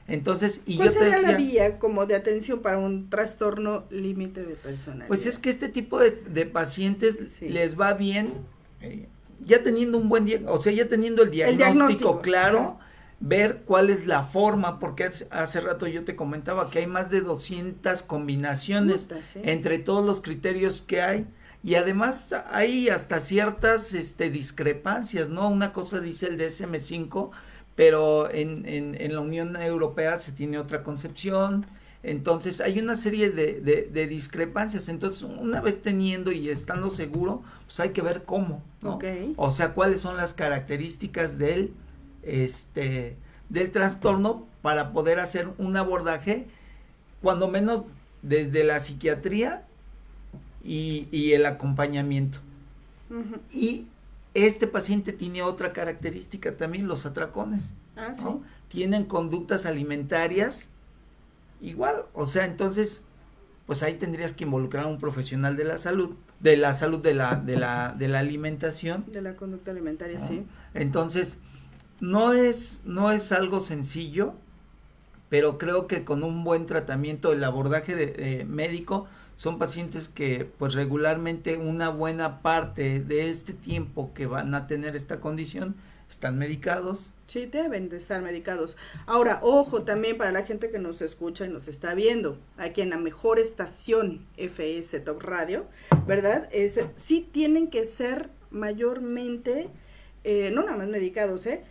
Entonces, 0.06 0.62
y 0.64 0.76
¿Cuál 0.76 0.88
yo 0.88 0.94
sería 0.94 1.10
te 1.10 1.16
decía, 1.16 1.32
la 1.32 1.38
vía 1.38 1.78
como 1.78 2.06
de 2.06 2.16
atención 2.16 2.60
para 2.60 2.78
un 2.78 3.10
trastorno 3.10 3.84
límite 3.90 4.42
de 4.42 4.54
personalidad? 4.54 5.06
Pues 5.06 5.26
es 5.26 5.38
que 5.38 5.50
este 5.50 5.68
tipo 5.68 5.98
de, 6.00 6.46
pacientes 6.46 7.42
les 7.42 7.78
va 7.78 7.92
bien, 7.92 8.32
eh, 8.80 9.06
ya 9.44 9.62
teniendo 9.62 9.98
un 9.98 10.08
buen, 10.08 10.26
o 10.48 10.60
sea, 10.60 10.72
ya 10.72 10.88
teniendo 10.88 11.22
el 11.22 11.30
diagnóstico, 11.30 12.20
claro, 12.20 12.78
ver 13.20 13.62
cuál 13.64 13.90
es 13.90 14.06
la 14.06 14.24
forma, 14.24 14.78
porque 14.78 15.10
hace, 15.30 15.60
rato 15.60 15.86
yo 15.86 16.04
te 16.04 16.16
comentaba 16.16 16.70
que 16.70 16.80
hay 16.80 16.86
más 16.86 17.10
de 17.10 17.20
200 17.20 18.02
combinaciones 18.02 19.08
entre 19.42 19.78
todos 19.78 20.04
los 20.04 20.20
criterios 20.20 20.82
que 20.82 21.02
hay. 21.02 21.26
Y 21.64 21.74
además 21.74 22.32
hay 22.50 22.88
hasta 22.88 23.18
ciertas 23.18 23.92
este, 23.92 24.30
discrepancias, 24.30 25.28
¿no? 25.28 25.48
Una 25.48 25.72
cosa 25.72 26.00
dice 26.00 26.28
el 26.28 26.38
DSM5, 26.38 27.30
pero 27.74 28.30
en, 28.30 28.64
en, 28.66 28.94
en, 29.00 29.14
la 29.14 29.20
Unión 29.20 29.56
Europea 29.56 30.20
se 30.20 30.32
tiene 30.32 30.58
otra 30.58 30.84
concepción. 30.84 31.66
Entonces 32.04 32.60
hay 32.60 32.78
una 32.78 32.94
serie 32.94 33.30
de, 33.30 33.60
de, 33.60 34.06
discrepancias. 34.06 34.88
Entonces, 34.88 35.22
una 35.24 35.60
vez 35.60 35.82
teniendo 35.82 36.30
y 36.30 36.48
estando 36.48 36.90
seguro, 36.90 37.42
pues 37.66 37.80
hay 37.80 37.90
que 37.90 38.02
ver 38.02 38.22
cómo, 38.24 38.62
¿no? 38.80 39.00
O 39.36 39.50
sea, 39.50 39.74
cuáles 39.74 40.00
son 40.00 40.16
las 40.16 40.34
características 40.34 41.38
del, 41.38 41.72
este, 42.28 43.16
del 43.48 43.70
trastorno 43.70 44.46
para 44.62 44.92
poder 44.92 45.18
hacer 45.18 45.48
un 45.58 45.76
abordaje, 45.76 46.46
cuando 47.22 47.48
menos 47.48 47.84
desde 48.22 48.64
la 48.64 48.80
psiquiatría 48.80 49.64
y, 50.62 51.08
y 51.10 51.32
el 51.32 51.46
acompañamiento. 51.46 52.40
Y 53.50 53.86
este 54.34 54.66
paciente 54.66 55.12
tiene 55.12 55.42
otra 55.42 55.72
característica 55.72 56.56
también, 56.56 56.86
los 56.86 57.06
atracones. 57.06 57.74
Ah, 57.96 58.12
Tienen 58.68 59.04
conductas 59.04 59.66
alimentarias 59.66 60.70
igual, 61.60 62.04
o 62.12 62.26
sea, 62.26 62.44
entonces, 62.44 63.04
pues 63.66 63.82
ahí 63.82 63.94
tendrías 63.94 64.34
que 64.34 64.44
involucrar 64.44 64.84
a 64.84 64.86
un 64.88 64.98
profesional 64.98 65.56
de 65.56 65.64
la 65.64 65.78
salud, 65.78 66.14
de 66.40 66.56
la 66.56 66.74
salud 66.74 67.00
de 67.00 67.14
la, 67.14 67.36
de 67.36 67.56
la, 67.56 67.94
de 67.98 68.08
la 68.08 68.20
alimentación. 68.20 69.04
De 69.10 69.22
la 69.22 69.34
conducta 69.34 69.70
alimentaria, 69.70 70.20
sí. 70.20 70.44
Entonces, 70.74 71.40
no 72.00 72.32
es, 72.32 72.82
no 72.84 73.10
es 73.10 73.32
algo 73.32 73.60
sencillo, 73.60 74.34
pero 75.28 75.58
creo 75.58 75.86
que 75.86 76.04
con 76.04 76.22
un 76.22 76.44
buen 76.44 76.66
tratamiento, 76.66 77.32
el 77.32 77.44
abordaje 77.44 77.94
de, 77.94 78.44
médico, 78.44 79.06
son 79.36 79.58
pacientes 79.58 80.08
que 80.08 80.50
pues 80.58 80.74
regularmente 80.74 81.56
una 81.56 81.90
buena 81.90 82.42
parte 82.42 83.00
de 83.00 83.30
este 83.30 83.52
tiempo 83.52 84.12
que 84.14 84.26
van 84.26 84.54
a 84.54 84.66
tener 84.66 84.96
esta 84.96 85.20
condición 85.20 85.76
están 86.10 86.38
medicados. 86.38 87.12
Sí, 87.26 87.44
deben 87.44 87.90
de 87.90 87.98
estar 87.98 88.22
medicados. 88.22 88.78
Ahora, 89.06 89.40
ojo 89.42 89.82
también 89.82 90.16
para 90.16 90.32
la 90.32 90.44
gente 90.44 90.70
que 90.70 90.78
nos 90.78 91.02
escucha 91.02 91.44
y 91.44 91.50
nos 91.50 91.68
está 91.68 91.94
viendo, 91.94 92.38
aquí 92.56 92.80
en 92.80 92.90
la 92.90 92.96
mejor 92.96 93.38
estación 93.38 94.26
FS 94.38 95.00
Top 95.00 95.20
Radio, 95.20 95.66
¿verdad? 96.06 96.48
Es, 96.50 96.80
sí 96.96 97.28
tienen 97.30 97.68
que 97.68 97.84
ser 97.84 98.30
mayormente, 98.50 99.68
eh, 100.24 100.50
no 100.52 100.62
nada 100.62 100.78
más 100.78 100.88
medicados, 100.88 101.46
¿eh? 101.46 101.62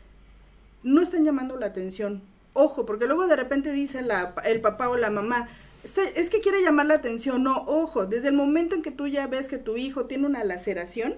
No 0.87 1.01
están 1.01 1.25
llamando 1.25 1.57
la 1.57 1.65
atención. 1.65 2.21
Ojo, 2.53 2.85
porque 2.85 3.07
luego 3.07 3.27
de 3.27 3.35
repente 3.35 3.73
dice 3.73 4.01
la, 4.01 4.33
el 4.45 4.61
papá 4.61 4.87
o 4.87 4.95
la 4.95 5.09
mamá, 5.09 5.49
este, 5.83 6.21
es 6.21 6.29
que 6.29 6.39
quiere 6.39 6.61
llamar 6.61 6.85
la 6.85 6.93
atención. 6.93 7.43
No, 7.43 7.65
ojo, 7.67 8.05
desde 8.05 8.29
el 8.29 8.35
momento 8.35 8.73
en 8.73 8.81
que 8.81 8.91
tú 8.91 9.05
ya 9.05 9.27
ves 9.27 9.49
que 9.49 9.57
tu 9.57 9.75
hijo 9.75 10.05
tiene 10.05 10.25
una 10.25 10.45
laceración, 10.45 11.17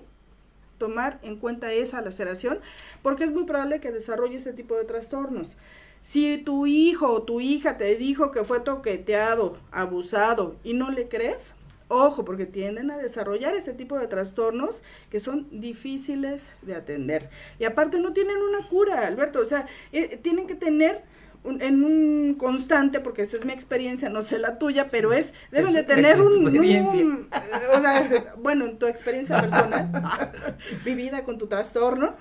tomar 0.79 1.19
en 1.21 1.35
cuenta 1.35 1.71
esa 1.71 2.01
laceración 2.01 2.59
porque 3.03 3.25
es 3.25 3.31
muy 3.31 3.43
probable 3.43 3.79
que 3.79 3.91
desarrolle 3.91 4.37
este 4.37 4.53
tipo 4.53 4.75
de 4.75 4.85
trastornos. 4.85 5.55
Si 6.01 6.39
tu 6.39 6.65
hijo 6.65 7.11
o 7.11 7.21
tu 7.21 7.39
hija 7.39 7.77
te 7.77 7.95
dijo 7.95 8.31
que 8.31 8.43
fue 8.43 8.61
toqueteado, 8.61 9.59
abusado 9.69 10.55
y 10.63 10.73
no 10.73 10.89
le 10.89 11.09
crees, 11.09 11.53
ojo, 11.89 12.23
porque 12.23 12.45
tienden 12.45 12.89
a 12.91 12.97
desarrollar 12.97 13.55
este 13.55 13.73
tipo 13.73 13.99
de 13.99 14.07
trastornos 14.07 14.83
que 15.09 15.19
son 15.19 15.47
difíciles 15.51 16.53
de 16.61 16.75
atender. 16.75 17.29
Y 17.59 17.65
aparte 17.65 17.99
no 17.99 18.13
tienen 18.13 18.37
una 18.37 18.69
cura, 18.69 19.05
Alberto, 19.05 19.41
o 19.41 19.45
sea, 19.45 19.67
eh, 19.91 20.17
tienen 20.17 20.47
que 20.47 20.55
tener 20.55 21.03
en 21.43 21.83
un 21.83 22.35
constante, 22.35 22.99
porque 22.99 23.23
esa 23.23 23.37
es 23.37 23.45
mi 23.45 23.53
experiencia, 23.53 24.09
no 24.09 24.21
sé 24.21 24.39
la 24.39 24.59
tuya, 24.59 24.89
pero 24.91 25.13
es, 25.13 25.33
deben 25.51 25.73
de 25.73 25.83
tener 25.83 26.21
un, 26.21 26.47
o 26.47 27.81
sea, 27.81 28.33
bueno, 28.37 28.65
en 28.65 28.77
tu 28.77 28.87
experiencia 28.87 29.39
personal, 29.41 29.89
vivida 30.85 31.23
con 31.23 31.37
tu 31.37 31.47
trastorno, 31.47 32.15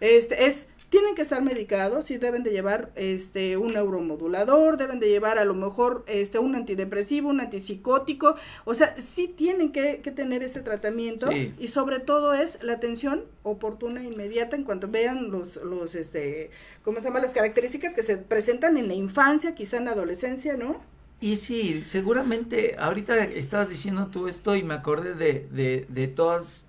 este, 0.00 0.46
es 0.46 0.68
tienen 0.94 1.16
que 1.16 1.22
estar 1.22 1.42
medicados 1.42 2.08
y 2.12 2.18
deben 2.18 2.44
de 2.44 2.52
llevar 2.52 2.92
este 2.94 3.56
un 3.56 3.72
neuromodulador, 3.72 4.76
deben 4.76 5.00
de 5.00 5.08
llevar 5.08 5.38
a 5.38 5.44
lo 5.44 5.52
mejor 5.52 6.04
este 6.06 6.38
un 6.38 6.54
antidepresivo, 6.54 7.30
un 7.30 7.40
antipsicótico, 7.40 8.36
o 8.64 8.74
sea, 8.74 8.94
sí 8.96 9.26
tienen 9.26 9.72
que, 9.72 9.96
tener 10.14 10.44
este 10.44 10.60
tratamiento 10.60 11.30
y 11.32 11.66
sobre 11.66 11.98
todo 11.98 12.32
es 12.32 12.62
la 12.62 12.74
atención 12.74 13.24
oportuna 13.42 14.02
e 14.02 14.04
inmediata 14.04 14.54
en 14.54 14.62
cuanto 14.62 14.86
vean 14.86 15.32
los 15.32 15.56
los 15.56 15.96
este 15.96 16.52
¿cómo 16.84 17.00
se 17.00 17.08
llama? 17.08 17.18
las 17.18 17.34
características 17.34 17.92
que 17.92 18.04
se 18.04 18.16
presentan 18.18 18.76
en 18.76 18.86
la 18.86 18.94
infancia, 18.94 19.56
quizá 19.56 19.78
en 19.78 19.86
la 19.86 19.92
adolescencia, 19.92 20.56
¿no? 20.56 20.80
Y 21.20 21.34
sí, 21.36 21.82
seguramente 21.82 22.76
ahorita 22.78 23.24
estabas 23.24 23.68
diciendo 23.68 24.10
tú 24.12 24.28
esto 24.28 24.54
y 24.54 24.62
me 24.62 24.74
acordé 24.74 25.14
de, 25.14 25.48
de, 25.50 25.86
de 25.88 26.06
todas 26.06 26.68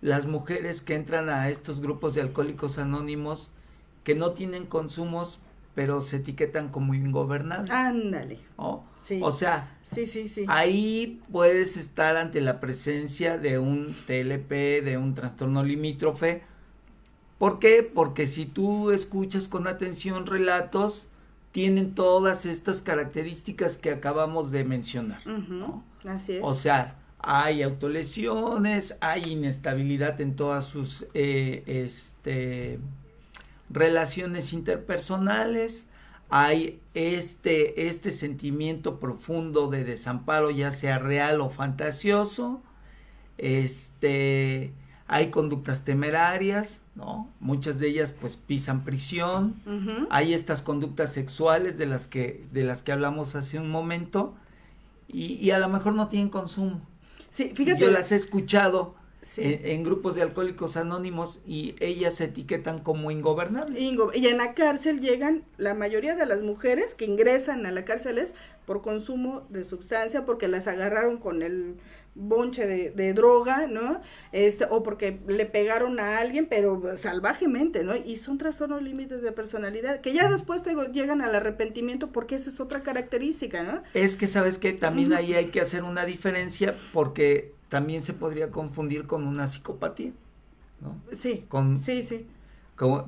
las 0.00 0.26
mujeres 0.26 0.80
que 0.80 0.94
entran 0.94 1.28
a 1.28 1.48
estos 1.48 1.80
grupos 1.80 2.14
de 2.14 2.22
alcohólicos 2.22 2.78
anónimos 2.78 3.52
que 4.04 4.14
no 4.14 4.32
tienen 4.32 4.66
consumos 4.66 5.42
pero 5.74 6.00
se 6.00 6.16
etiquetan 6.16 6.68
como 6.68 6.94
ingobernables. 6.94 7.70
Ándale. 7.70 8.40
O 8.56 8.84
sea, 9.32 9.78
sí, 9.84 10.06
sí, 10.06 10.28
sí. 10.28 10.44
ahí 10.48 11.22
puedes 11.32 11.76
estar 11.76 12.16
ante 12.16 12.40
la 12.40 12.60
presencia 12.60 13.38
de 13.38 13.58
un 13.58 13.86
TLP, 13.86 14.84
de 14.84 14.98
un 14.98 15.14
trastorno 15.14 15.62
limítrofe. 15.62 16.42
¿Por 17.38 17.58
qué? 17.58 17.82
Porque 17.82 18.26
si 18.26 18.44
tú 18.44 18.90
escuchas 18.90 19.48
con 19.48 19.66
atención 19.66 20.26
relatos, 20.26 21.08
tienen 21.52 21.94
todas 21.94 22.46
estas 22.46 22.82
características 22.82 23.76
que 23.76 23.90
acabamos 23.90 24.50
de 24.50 24.64
mencionar. 24.64 25.22
Así 26.06 26.34
es. 26.34 26.40
O 26.42 26.54
sea, 26.54 26.99
hay 27.22 27.62
autolesiones, 27.62 28.98
hay 29.00 29.32
inestabilidad 29.32 30.20
en 30.20 30.36
todas 30.36 30.64
sus 30.64 31.06
eh, 31.14 31.62
este, 31.66 32.78
relaciones 33.68 34.52
interpersonales, 34.52 35.90
hay 36.30 36.80
este, 36.94 37.88
este 37.88 38.10
sentimiento 38.12 39.00
profundo 39.00 39.68
de 39.68 39.84
desamparo, 39.84 40.50
ya 40.50 40.70
sea 40.70 40.98
real 40.98 41.40
o 41.40 41.50
fantasioso, 41.50 42.62
este, 43.36 44.72
hay 45.06 45.30
conductas 45.30 45.84
temerarias, 45.84 46.82
¿no? 46.94 47.28
Muchas 47.40 47.80
de 47.80 47.88
ellas 47.88 48.14
pues 48.18 48.36
pisan 48.36 48.84
prisión, 48.84 49.56
hay 50.08 50.34
estas 50.34 50.62
conductas 50.62 51.12
sexuales 51.12 51.76
de 51.76 51.86
las 51.86 52.06
que, 52.06 52.46
de 52.52 52.64
las 52.64 52.82
que 52.82 52.92
hablamos 52.92 53.34
hace 53.34 53.58
un 53.58 53.70
momento, 53.70 54.34
y, 55.08 55.34
y 55.34 55.50
a 55.50 55.58
lo 55.58 55.68
mejor 55.68 55.94
no 55.94 56.08
tienen 56.08 56.28
consumo, 56.28 56.80
Sí, 57.30 57.52
fíjate. 57.54 57.80
Yo 57.80 57.90
las 57.90 58.12
he 58.12 58.16
escuchado 58.16 58.94
en, 59.36 59.84
grupos 59.84 60.14
de 60.14 60.22
alcohólicos 60.22 60.76
anónimos 60.76 61.42
y 61.46 61.74
ellas 61.80 62.14
se 62.14 62.24
etiquetan 62.24 62.80
como 62.80 63.10
ingobernables. 63.10 63.80
y 63.80 64.26
en 64.26 64.36
la 64.38 64.54
cárcel 64.54 65.00
llegan 65.00 65.44
la 65.56 65.74
mayoría 65.74 66.14
de 66.14 66.26
las 66.26 66.42
mujeres 66.42 66.94
que 66.94 67.04
ingresan 67.04 67.66
a 67.66 67.70
la 67.70 67.84
cárcel 67.84 68.18
es 68.18 68.34
por 68.64 68.82
consumo 68.82 69.46
de 69.48 69.64
sustancia, 69.64 70.24
porque 70.24 70.48
las 70.48 70.66
agarraron 70.68 71.18
con 71.18 71.42
el 71.42 71.76
bonche 72.14 72.66
de, 72.66 73.14
droga, 73.14 73.66
¿no? 73.66 74.00
Este, 74.32 74.66
o 74.68 74.82
porque 74.82 75.20
le 75.26 75.46
pegaron 75.46 76.00
a 76.00 76.18
alguien, 76.18 76.46
pero 76.48 76.96
salvajemente, 76.96 77.84
¿no? 77.84 77.94
Y 77.96 78.16
son 78.16 78.38
trastornos 78.38 78.82
límites 78.82 79.22
de 79.22 79.32
personalidad, 79.32 80.00
que 80.00 80.12
ya 80.12 80.28
después 80.30 80.62
te 80.62 80.74
llegan 80.92 81.22
al 81.22 81.34
arrepentimiento 81.34 82.10
porque 82.12 82.34
esa 82.34 82.50
es 82.50 82.60
otra 82.60 82.82
característica, 82.82 83.62
¿no? 83.62 83.82
Es 83.94 84.16
que, 84.16 84.26
¿sabes 84.26 84.58
que 84.58 84.72
También 84.72 85.12
ahí 85.12 85.34
hay 85.34 85.46
que 85.46 85.60
hacer 85.60 85.84
una 85.84 86.04
diferencia 86.04 86.74
porque 86.92 87.54
también 87.68 88.02
se 88.02 88.12
podría 88.12 88.50
confundir 88.50 89.06
con 89.06 89.26
una 89.26 89.46
psicopatía, 89.46 90.12
¿no? 90.80 91.00
Sí, 91.12 91.44
con, 91.48 91.78
sí, 91.78 92.02
sí. 92.02 92.26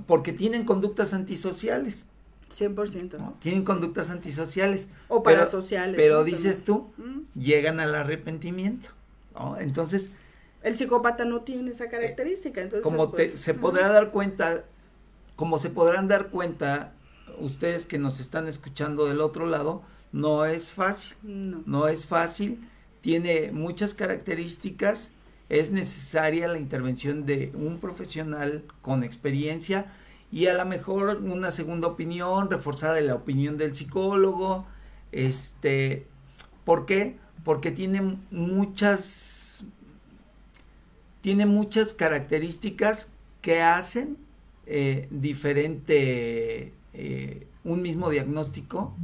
porque 0.07 0.33
tienen 0.33 0.65
conductas 0.65 1.12
antisociales. 1.12 2.09
100%. 2.53 3.19
¿no? 3.19 3.37
Tienen 3.41 3.65
conductas 3.65 4.11
antisociales. 4.11 4.88
O 5.09 5.23
parasociales. 5.23 5.97
Pero, 5.97 6.23
pero 6.23 6.25
dices 6.25 6.65
tú, 6.65 6.91
llegan 7.35 7.81
al 7.81 7.95
arrepentimiento, 7.95 8.91
¿no? 9.35 9.59
Entonces... 9.59 10.12
El 10.62 10.77
psicópata 10.77 11.25
no 11.25 11.41
tiene 11.41 11.73
esa 11.73 11.88
característica, 11.88 12.61
entonces... 12.61 12.85
Como 12.85 13.11
pues, 13.11 13.41
se 13.41 13.55
podrá 13.55 13.88
dar 13.88 14.11
cuenta, 14.11 14.65
como 15.35 15.59
se 15.59 15.71
podrán 15.71 16.07
dar 16.07 16.29
cuenta 16.29 16.93
ustedes 17.38 17.87
que 17.87 17.99
nos 17.99 18.21
están 18.21 18.47
escuchando 18.47 19.07
del 19.07 19.21
otro 19.21 19.47
lado, 19.47 19.83
no 20.12 20.45
es 20.45 20.71
fácil. 20.71 21.17
No. 21.23 21.62
No 21.67 21.88
es 21.88 22.07
fácil, 22.07 22.61
tiene 23.01 23.51
muchas 23.51 23.95
características, 23.95 25.12
es 25.49 25.73
necesaria 25.73 26.49
la 26.49 26.59
intervención 26.59 27.27
de 27.27 27.53
un 27.55 27.79
profesional 27.79 28.65
con 28.81 29.03
experiencia 29.03 29.93
y 30.33 30.47
a 30.47 30.55
lo 30.55 30.64
mejor 30.64 31.18
una 31.18 31.51
segunda 31.51 31.87
opinión 31.88 32.51
reforzada 32.51 32.95
de 32.95 33.03
la 33.03 33.14
opinión 33.14 33.59
del 33.59 33.75
psicólogo. 33.75 34.66
Este, 35.12 36.07
¿por 36.64 36.87
qué? 36.87 37.18
Porque 37.45 37.71
tiene 37.71 38.18
muchas 38.31 39.66
tiene 41.21 41.47
muchas 41.47 41.92
características 41.92 43.12
que 43.42 43.61
hacen 43.61 44.16
eh, 44.66 45.07
diferente 45.11 46.73
eh, 46.95 47.47
un 47.62 47.83
mismo 47.83 48.11
diagnóstico 48.11 48.97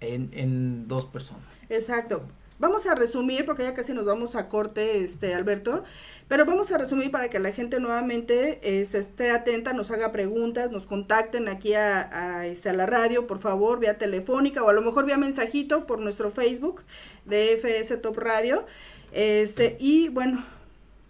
en, 0.00 0.28
en 0.32 0.88
dos 0.88 1.06
personas. 1.06 1.46
Exacto. 1.70 2.22
Vamos 2.58 2.86
a 2.86 2.94
resumir, 2.94 3.44
porque 3.44 3.64
ya 3.64 3.74
casi 3.74 3.92
nos 3.92 4.06
vamos 4.06 4.34
a 4.34 4.48
corte, 4.48 5.04
este 5.04 5.34
Alberto, 5.34 5.84
pero 6.28 6.46
vamos 6.46 6.72
a 6.72 6.78
resumir 6.78 7.10
para 7.10 7.28
que 7.28 7.38
la 7.38 7.52
gente 7.52 7.80
nuevamente 7.80 8.60
eh, 8.62 8.80
esté 8.80 9.30
atenta, 9.30 9.74
nos 9.74 9.90
haga 9.90 10.10
preguntas, 10.10 10.70
nos 10.70 10.86
contacten 10.86 11.48
aquí 11.48 11.74
a, 11.74 12.08
a, 12.38 12.46
este, 12.46 12.70
a, 12.70 12.72
la 12.72 12.86
radio, 12.86 13.26
por 13.26 13.40
favor, 13.40 13.78
vía 13.78 13.98
telefónica 13.98 14.62
o 14.62 14.70
a 14.70 14.72
lo 14.72 14.80
mejor 14.80 15.04
vía 15.04 15.18
mensajito 15.18 15.86
por 15.86 15.98
nuestro 15.98 16.30
Facebook 16.30 16.82
de 17.26 17.58
FS 17.58 17.98
Top 17.98 18.16
Radio. 18.16 18.64
Este, 19.12 19.76
y 19.78 20.08
bueno, 20.08 20.44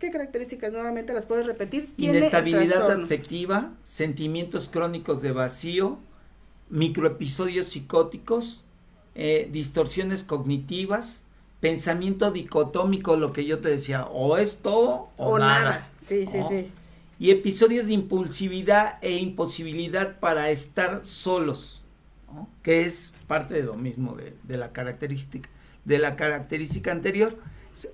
¿qué 0.00 0.11
características 0.11 0.72
nuevamente 0.72 1.12
las 1.12 1.26
puedes 1.26 1.46
repetir? 1.46 1.92
Inestabilidad 1.96 2.90
afectiva, 2.90 3.72
sentimientos 3.85 4.68
crónicos 4.68 5.22
de 5.22 5.32
vacío, 5.32 5.98
microepisodios 6.70 7.66
psicóticos, 7.66 8.64
eh, 9.14 9.48
distorsiones 9.52 10.22
cognitivas, 10.22 11.26
pensamiento 11.66 12.31
dicotómico, 12.31 13.16
lo 13.16 13.33
que 13.33 13.44
yo 13.44 13.59
te 13.59 13.68
decía, 13.68 14.07
o 14.07 14.37
es 14.37 14.59
todo 14.59 15.09
o, 15.16 15.37
nada. 15.37 15.88
Sí, 15.98 16.24
sí, 16.24 16.38
sí. 16.48 16.70
Y 17.18 17.33
episodios 17.33 17.87
de 17.87 17.94
impulsividad 17.94 18.98
e 19.02 19.16
imposibilidad 19.16 20.20
para 20.20 20.50
estar 20.50 21.05
solos, 21.05 21.83
¿no? 22.33 22.48
que 22.62 22.83
es 22.83 23.12
parte 23.26 23.55
de 23.55 23.64
lo 23.64 23.74
mismo 23.74 24.14
de, 24.14 24.37
de, 24.44 24.57
la 24.57 24.72
característica, 24.72 25.48
de 25.85 25.98
la 25.98 26.14
característica 26.14 26.92
anterior. 26.92 27.37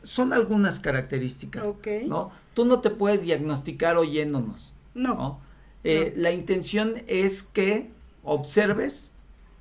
Son 0.03 0.35
algunas 0.35 0.79
características, 0.79 1.67
okay. 1.67 2.07
¿no? 2.07 2.31
Tú 2.53 2.67
no 2.67 2.81
te 2.81 2.91
puedes 2.91 3.23
diagnosticar 3.23 3.97
oyéndonos. 3.97 4.75
No. 4.93 5.15
¿no? 5.15 5.41
Eh, 5.83 6.13
no. 6.15 6.23
La 6.23 6.33
intención 6.33 6.97
es 7.07 7.43
que 7.43 7.91
observes 8.23 9.12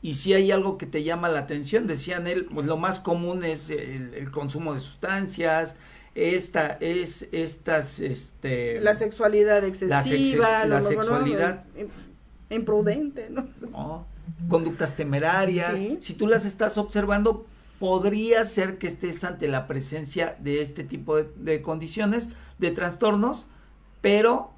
y 0.02 0.16
si 0.16 0.34
hay 0.34 0.52
algo 0.52 0.78
que 0.78 0.86
te 0.88 1.04
llama 1.04 1.30
la 1.30 1.40
atención, 1.40 1.88
decían 1.88 2.28
él, 2.28 2.48
pues 2.54 2.66
lo 2.66 2.78
más 2.78 3.00
común 3.00 3.44
es 3.44 3.70
el, 3.70 4.14
el 4.16 4.32
consumo 4.32 4.74
de 4.74 4.80
sustancias, 4.80 5.76
esta 6.16 6.78
es 6.82 7.30
estas 7.32 8.00
este 8.00 8.82
la 8.82 8.96
sexualidad 8.96 9.64
excesiva, 9.64 10.66
la, 10.66 10.82
sex 10.82 10.96
la 10.98 11.02
sexualidad 11.04 11.66
no, 11.76 12.56
imprudente, 12.56 13.30
¿no? 13.30 13.48
¿no? 13.72 14.06
conductas 14.50 14.96
temerarias, 14.96 15.80
Sí. 15.80 15.98
si 16.02 16.14
tú 16.14 16.28
las 16.28 16.46
estás 16.46 16.78
observando 16.78 17.46
podría 17.80 18.44
ser 18.44 18.78
que 18.78 18.88
estés 18.88 19.24
ante 19.24 19.48
la 19.48 19.68
presencia 19.68 20.36
de 20.40 20.62
este 20.62 20.84
tipo 20.84 21.18
de, 21.18 21.30
de 21.38 21.62
condiciones, 21.62 22.30
de 22.60 22.72
trastornos, 22.72 23.48
pero 24.02 24.52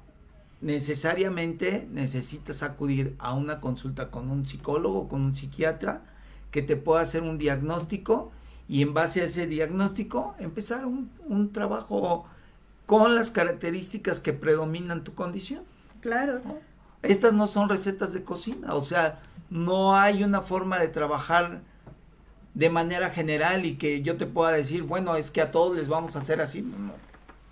necesariamente 0.64 1.86
necesitas 1.92 2.62
acudir 2.62 3.14
a 3.18 3.34
una 3.34 3.60
consulta 3.60 4.10
con 4.10 4.30
un 4.30 4.46
psicólogo, 4.46 5.08
con 5.08 5.20
un 5.20 5.36
psiquiatra, 5.36 6.02
que 6.50 6.62
te 6.62 6.76
pueda 6.76 7.02
hacer 7.02 7.22
un 7.22 7.36
diagnóstico 7.36 8.32
y 8.68 8.80
en 8.80 8.94
base 8.94 9.20
a 9.20 9.24
ese 9.24 9.46
diagnóstico 9.46 10.34
empezar 10.38 10.86
un, 10.86 11.10
un 11.26 11.52
trabajo 11.52 12.26
con 12.86 13.14
las 13.14 13.30
características 13.30 14.20
que 14.20 14.32
predominan 14.32 15.04
tu 15.04 15.14
condición. 15.14 15.64
Claro. 16.00 16.40
¿no? 16.44 16.56
Estas 17.02 17.34
no 17.34 17.46
son 17.46 17.68
recetas 17.68 18.14
de 18.14 18.24
cocina, 18.24 18.74
o 18.74 18.84
sea, 18.84 19.20
no 19.50 19.94
hay 19.94 20.24
una 20.24 20.40
forma 20.40 20.78
de 20.78 20.88
trabajar 20.88 21.60
de 22.54 22.70
manera 22.70 23.10
general 23.10 23.66
y 23.66 23.76
que 23.76 24.00
yo 24.00 24.16
te 24.16 24.24
pueda 24.24 24.52
decir, 24.52 24.82
bueno, 24.82 25.16
es 25.16 25.30
que 25.30 25.42
a 25.42 25.50
todos 25.50 25.76
les 25.76 25.88
vamos 25.88 26.16
a 26.16 26.20
hacer 26.20 26.40
así. 26.40 26.62
No, 26.62 26.78
no, 26.78 26.94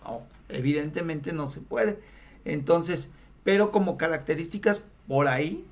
no 0.05 0.33
evidentemente 0.53 1.33
no 1.33 1.48
se 1.48 1.61
puede. 1.61 1.98
Entonces, 2.44 3.12
pero 3.44 3.70
como 3.70 3.96
características 3.96 4.85
por 5.09 5.28
ahí 5.28 5.64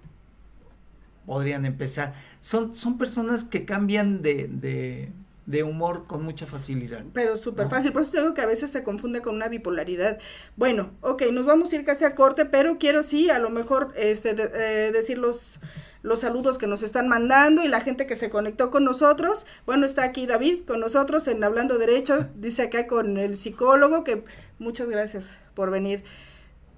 podrían 1.27 1.65
empezar. 1.65 2.15
Son, 2.41 2.75
son 2.75 2.99
personas 2.99 3.45
que 3.45 3.65
cambian 3.65 4.23
de, 4.23 4.49
de, 4.49 5.13
de 5.47 5.63
humor 5.63 6.05
con 6.07 6.23
mucha 6.23 6.47
facilidad. 6.47 7.05
Pero 7.13 7.37
súper 7.37 7.65
¿no? 7.65 7.71
fácil, 7.71 7.93
por 7.93 8.03
eso 8.03 8.13
te 8.13 8.21
digo 8.21 8.35
que 8.35 8.41
a 8.41 8.47
veces 8.47 8.71
se 8.71 8.83
confunde 8.83 9.21
con 9.21 9.35
una 9.35 9.49
bipolaridad. 9.49 10.19
Bueno, 10.57 10.91
ok, 11.01 11.23
nos 11.33 11.45
vamos 11.45 11.73
a 11.73 11.77
ir 11.77 11.85
casi 11.85 12.05
a 12.05 12.15
corte, 12.15 12.47
pero 12.47 12.79
quiero 12.79 13.03
sí, 13.03 13.31
a 13.31 13.39
lo 13.39 13.51
mejor 13.51 13.93
este, 13.97 14.35
de, 14.35 14.51
eh, 14.55 14.93
decir 14.93 15.19
los, 15.19 15.59
los 16.03 16.21
saludos 16.21 16.59
que 16.59 16.67
nos 16.67 16.83
están 16.83 17.09
mandando 17.09 17.65
y 17.65 17.69
la 17.69 17.81
gente 17.81 18.07
que 18.07 18.17
se 18.17 18.31
conectó 18.31 18.71
con 18.71 18.85
nosotros. 18.85 19.47
Bueno, 19.67 19.87
está 19.87 20.05
aquí 20.05 20.27
David 20.27 20.61
con 20.67 20.81
nosotros 20.81 21.29
en 21.29 21.43
Hablando 21.45 21.79
Derecho, 21.79 22.29
dice 22.37 22.63
acá 22.63 22.87
con 22.87 23.19
el 23.19 23.37
psicólogo 23.37 24.05
que 24.05 24.25
muchas 24.59 24.89
gracias 24.89 25.37
por 25.55 25.71
venir. 25.71 26.03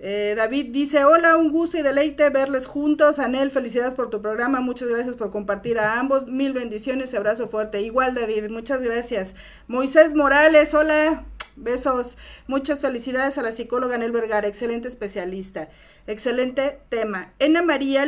Eh, 0.04 0.34
David 0.36 0.70
dice, 0.70 1.04
hola, 1.04 1.36
un 1.36 1.52
gusto 1.52 1.78
y 1.78 1.82
deleite 1.82 2.28
verles 2.30 2.66
juntos. 2.66 3.20
Anel, 3.20 3.52
felicidades 3.52 3.94
por 3.94 4.10
tu 4.10 4.20
programa, 4.20 4.60
muchas 4.60 4.88
gracias 4.88 5.14
por 5.14 5.30
compartir 5.30 5.78
a 5.78 6.00
ambos, 6.00 6.26
mil 6.26 6.52
bendiciones 6.52 7.14
abrazo 7.14 7.46
fuerte. 7.46 7.80
Igual, 7.82 8.14
David, 8.14 8.50
muchas 8.50 8.82
gracias. 8.82 9.36
Moisés 9.68 10.16
Morales, 10.16 10.74
hola, 10.74 11.24
besos. 11.54 12.18
Muchas 12.48 12.80
felicidades 12.80 13.38
a 13.38 13.42
la 13.42 13.52
psicóloga 13.52 13.94
Anel 13.94 14.10
Vergara, 14.10 14.48
excelente 14.48 14.88
especialista. 14.88 15.68
Excelente 16.08 16.80
tema. 16.88 17.32
Ena 17.38 17.62
María 17.62 18.04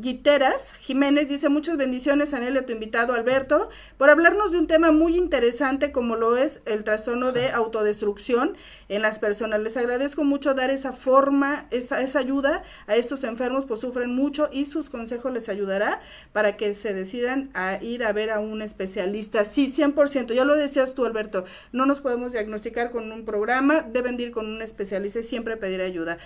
Giteras 0.00 0.72
Jiménez 0.80 1.28
dice 1.28 1.50
muchas 1.50 1.76
bendiciones 1.76 2.32
a 2.32 2.38
a 2.38 2.62
tu 2.64 2.72
invitado 2.72 3.12
Alberto 3.12 3.68
por 3.98 4.08
hablarnos 4.08 4.52
de 4.52 4.58
un 4.58 4.66
tema 4.66 4.90
muy 4.90 5.18
interesante 5.18 5.92
como 5.92 6.16
lo 6.16 6.38
es 6.38 6.62
el 6.64 6.82
trastorno 6.82 7.32
de 7.32 7.50
autodestrucción 7.50 8.56
en 8.88 9.02
las 9.02 9.18
personas. 9.18 9.60
Les 9.60 9.76
agradezco 9.76 10.24
mucho 10.24 10.54
dar 10.54 10.70
esa 10.70 10.92
forma, 10.92 11.66
esa, 11.70 12.00
esa 12.00 12.20
ayuda 12.20 12.62
a 12.86 12.96
estos 12.96 13.22
enfermos, 13.22 13.66
pues 13.66 13.80
sufren 13.80 14.16
mucho 14.16 14.48
y 14.50 14.64
sus 14.64 14.88
consejos 14.88 15.30
les 15.30 15.50
ayudará 15.50 16.00
para 16.32 16.56
que 16.56 16.74
se 16.74 16.94
decidan 16.94 17.50
a 17.52 17.82
ir 17.82 18.02
a 18.02 18.14
ver 18.14 18.30
a 18.30 18.40
un 18.40 18.62
especialista. 18.62 19.44
Sí, 19.44 19.70
100%, 19.70 20.32
ya 20.32 20.46
lo 20.46 20.54
decías 20.54 20.94
tú 20.94 21.04
Alberto, 21.04 21.44
no 21.72 21.84
nos 21.84 22.00
podemos 22.00 22.32
diagnosticar 22.32 22.92
con 22.92 23.12
un 23.12 23.26
programa, 23.26 23.82
deben 23.82 24.18
ir 24.18 24.30
con 24.30 24.46
un 24.46 24.62
especialista 24.62 25.18
y 25.18 25.22
siempre 25.22 25.58
pedir 25.58 25.82
ayuda. 25.82 26.16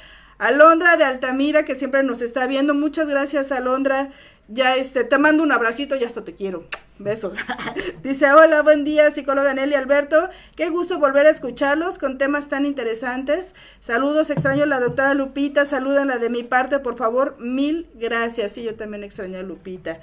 Alondra 0.41 0.97
Altamira, 1.05 1.65
que 1.65 1.75
siempre 1.75 2.03
nos 2.03 2.23
está 2.23 2.47
viendo. 2.47 2.75
Muchas 2.75 3.09
gracias, 3.09 3.53
Alondra. 3.53 4.11
Ya 4.49 4.75
este, 4.75 5.05
te 5.05 5.17
mando 5.17 5.43
un 5.45 5.53
abracito 5.53 5.95
y 5.97 6.05
hasta 6.05 6.25
te 6.25 6.35
quiero. 6.35 6.65
Besos. 6.99 7.37
Dice, 8.03 8.33
hola, 8.33 8.63
buen 8.63 8.85
día, 8.85 9.11
psicóloga 9.11 9.55
Nelly 9.55 9.75
Alberto. 9.75 10.29
Qué 10.57 10.71
gusto 10.71 10.99
volver 10.99 11.27
a 11.27 11.31
escucharlos 11.31 11.99
con 11.99 12.19
temas 12.19 12.49
tan 12.49 12.67
interesantes. 12.67 13.55
Saludos, 13.81 14.31
extraño 14.31 14.65
a 14.65 14.67
la 14.67 14.81
doctora 14.81 15.15
Lupita. 15.15 15.65
Salúdenla 15.67 16.19
de 16.19 16.31
mi 16.31 16.43
parte, 16.43 16.81
por 16.81 16.97
favor. 16.97 17.37
Mil 17.39 17.89
gracias. 17.95 18.53
Sí, 18.53 18.65
yo 18.65 18.75
también 18.75 19.05
extraño 19.05 19.39
a 19.39 19.43
Lupita. 19.43 20.01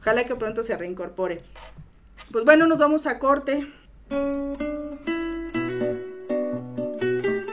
Ojalá 0.00 0.24
que 0.24 0.36
pronto 0.36 0.62
se 0.62 0.76
reincorpore. 0.76 1.40
Pues 2.30 2.44
bueno, 2.44 2.66
nos 2.66 2.78
vamos 2.78 3.06
a 3.06 3.18
corte. 3.18 3.66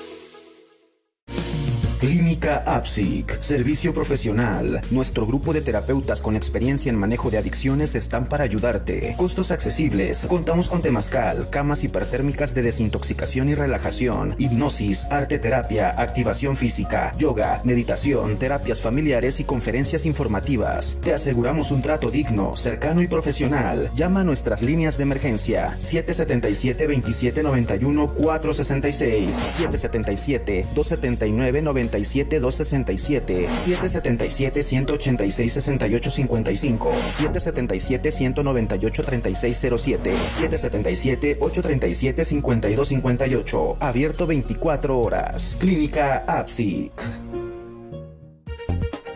Clínica 1.98 2.62
APSIC, 2.66 3.40
servicio 3.40 3.94
profesional. 3.94 4.82
Nuestro 4.90 5.26
grupo 5.26 5.52
de 5.52 5.60
terapeutas 5.60 6.20
con 6.20 6.36
experiencia 6.36 6.90
en 6.90 6.98
manejo 6.98 7.30
de 7.30 7.38
adicciones 7.38 7.94
están 7.94 8.28
para 8.28 8.44
ayudarte. 8.44 9.14
Costos 9.16 9.50
accesibles. 9.50 10.26
Contamos 10.28 10.68
con 10.68 10.82
temazcal, 10.82 11.48
camas 11.50 11.84
hipertérmicas 11.84 12.54
de 12.54 12.62
desintoxicación 12.62 13.48
y 13.48 13.54
relajación, 13.54 14.34
hipnosis, 14.38 15.06
arte 15.10 15.38
terapia, 15.38 15.90
activación 15.90 16.56
física, 16.56 17.14
yoga, 17.16 17.60
meditación, 17.64 18.38
terapias 18.38 18.82
familiares 18.82 19.40
y 19.40 19.44
conferencias 19.44 20.04
informativas. 20.04 20.98
Te 21.02 21.14
aseguramos 21.14 21.70
un 21.70 21.80
trato 21.80 22.10
digno, 22.10 22.56
cercano 22.56 23.02
y 23.02 23.06
profesional. 23.06 23.90
Llama 23.94 24.22
a 24.22 24.24
nuestras 24.24 24.62
líneas 24.62 24.96
de 24.98 25.04
emergencia 25.04 25.76
777 25.78 26.86
2791 26.86 28.14
466 28.14 29.32
777 29.32 30.66
279 30.74 31.62
97 31.94 32.40
267 32.40 33.48
777 33.54 34.62
186 34.62 35.52
68 35.52 36.10
55 36.10 36.92
777 37.10 38.10
198 38.10 39.02
3607 39.04 40.16
777 40.16 41.36
837 41.40 42.24
52 42.24 42.88
58 42.88 43.76
abierto 43.80 44.26
24 44.26 44.98
horas. 45.00 45.56
Clínica 45.60 46.24
APSIC 46.26 46.92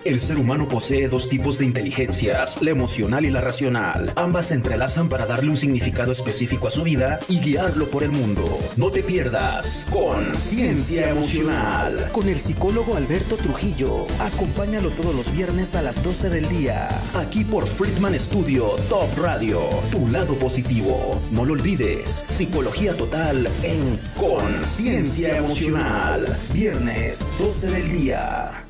el 0.08 0.22
ser 0.22 0.38
humano 0.38 0.68
posee 0.68 1.08
dos 1.08 1.28
tipos 1.28 1.58
de 1.58 1.66
inteligencias, 1.66 2.62
la 2.62 2.70
emocional 2.70 3.26
y 3.26 3.30
la 3.30 3.42
racional. 3.42 4.10
Ambas 4.16 4.46
se 4.46 4.54
entrelazan 4.54 5.08
para 5.10 5.26
darle 5.26 5.50
un 5.50 5.56
significado 5.56 6.12
específico 6.12 6.68
a 6.68 6.70
su 6.70 6.82
vida 6.82 7.20
y 7.28 7.40
guiarlo 7.40 7.88
por 7.88 8.02
el 8.02 8.10
mundo. 8.10 8.58
No 8.76 8.90
te 8.90 9.02
pierdas 9.02 9.86
con 9.90 10.34
Ciencia 10.34 11.10
Emocional 11.10 12.08
con 12.12 12.28
el 12.28 12.40
psicólogo 12.40 12.96
Alberto 12.96 13.36
Trujillo. 13.36 14.06
Acompáñalo 14.18 14.90
todos 14.90 15.14
los 15.14 15.30
viernes 15.30 15.74
a 15.74 15.82
las 15.82 16.02
12 16.02 16.30
del 16.30 16.48
día, 16.48 16.88
aquí 17.14 17.44
por 17.44 17.66
Friedman 17.66 18.18
Studio 18.18 18.76
Top 18.88 19.08
Radio. 19.18 19.68
Tu 19.90 20.08
lado 20.08 20.34
positivo. 20.38 21.20
No 21.30 21.44
lo 21.44 21.52
olvides. 21.52 22.24
Psicología 22.30 22.96
total 22.96 23.48
en 23.62 24.00
Conciencia 24.16 25.36
Emocional. 25.36 26.36
Viernes 26.52 27.30
12 27.38 27.70
del 27.70 27.90
día. 27.90 28.67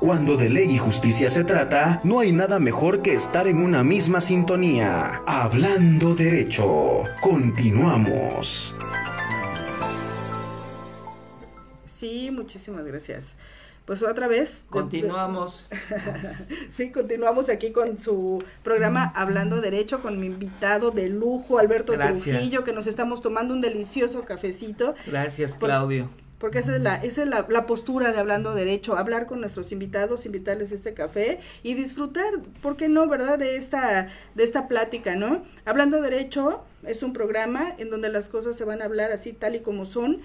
Cuando 0.00 0.38
de 0.38 0.48
ley 0.48 0.70
y 0.70 0.78
justicia 0.78 1.28
se 1.28 1.44
trata, 1.44 2.00
no 2.04 2.20
hay 2.20 2.32
nada 2.32 2.58
mejor 2.58 3.02
que 3.02 3.12
estar 3.12 3.46
en 3.46 3.58
una 3.58 3.84
misma 3.84 4.22
sintonía. 4.22 5.22
Hablando 5.26 6.14
derecho. 6.14 7.02
Continuamos. 7.20 8.74
Sí, 11.84 12.30
muchísimas 12.32 12.86
gracias. 12.86 13.34
Pues 13.84 14.02
otra 14.02 14.26
vez. 14.26 14.62
Continuamos. 14.70 15.68
sí, 16.70 16.90
continuamos 16.90 17.50
aquí 17.50 17.70
con 17.70 17.98
su 17.98 18.42
programa 18.62 19.12
Hablando 19.14 19.60
Derecho 19.60 20.00
con 20.00 20.18
mi 20.18 20.28
invitado 20.28 20.92
de 20.92 21.10
lujo, 21.10 21.58
Alberto 21.58 21.92
Trujillo, 21.92 22.64
que 22.64 22.72
nos 22.72 22.86
estamos 22.86 23.20
tomando 23.20 23.52
un 23.52 23.60
delicioso 23.60 24.24
cafecito. 24.24 24.94
Gracias, 25.06 25.56
Claudio 25.56 26.08
porque 26.40 26.60
esa 26.60 26.74
es 26.74 26.80
la, 26.80 26.94
esa 26.96 27.22
es 27.22 27.28
la, 27.28 27.46
la, 27.50 27.66
postura 27.66 28.12
de 28.12 28.18
hablando 28.18 28.54
derecho, 28.54 28.96
hablar 28.96 29.26
con 29.26 29.40
nuestros 29.40 29.72
invitados, 29.72 30.24
invitarles 30.24 30.72
este 30.72 30.94
café 30.94 31.38
y 31.62 31.74
disfrutar, 31.74 32.40
¿por 32.62 32.78
qué 32.78 32.88
no, 32.88 33.06
verdad? 33.06 33.38
De 33.38 33.56
esta, 33.56 34.08
de 34.34 34.42
esta 34.42 34.66
plática, 34.66 35.14
¿no? 35.16 35.44
Hablando 35.66 36.00
derecho 36.00 36.64
es 36.86 37.02
un 37.02 37.12
programa 37.12 37.74
en 37.76 37.90
donde 37.90 38.08
las 38.08 38.28
cosas 38.28 38.56
se 38.56 38.64
van 38.64 38.80
a 38.80 38.86
hablar 38.86 39.12
así 39.12 39.34
tal 39.34 39.54
y 39.54 39.60
como 39.60 39.84
son, 39.84 40.22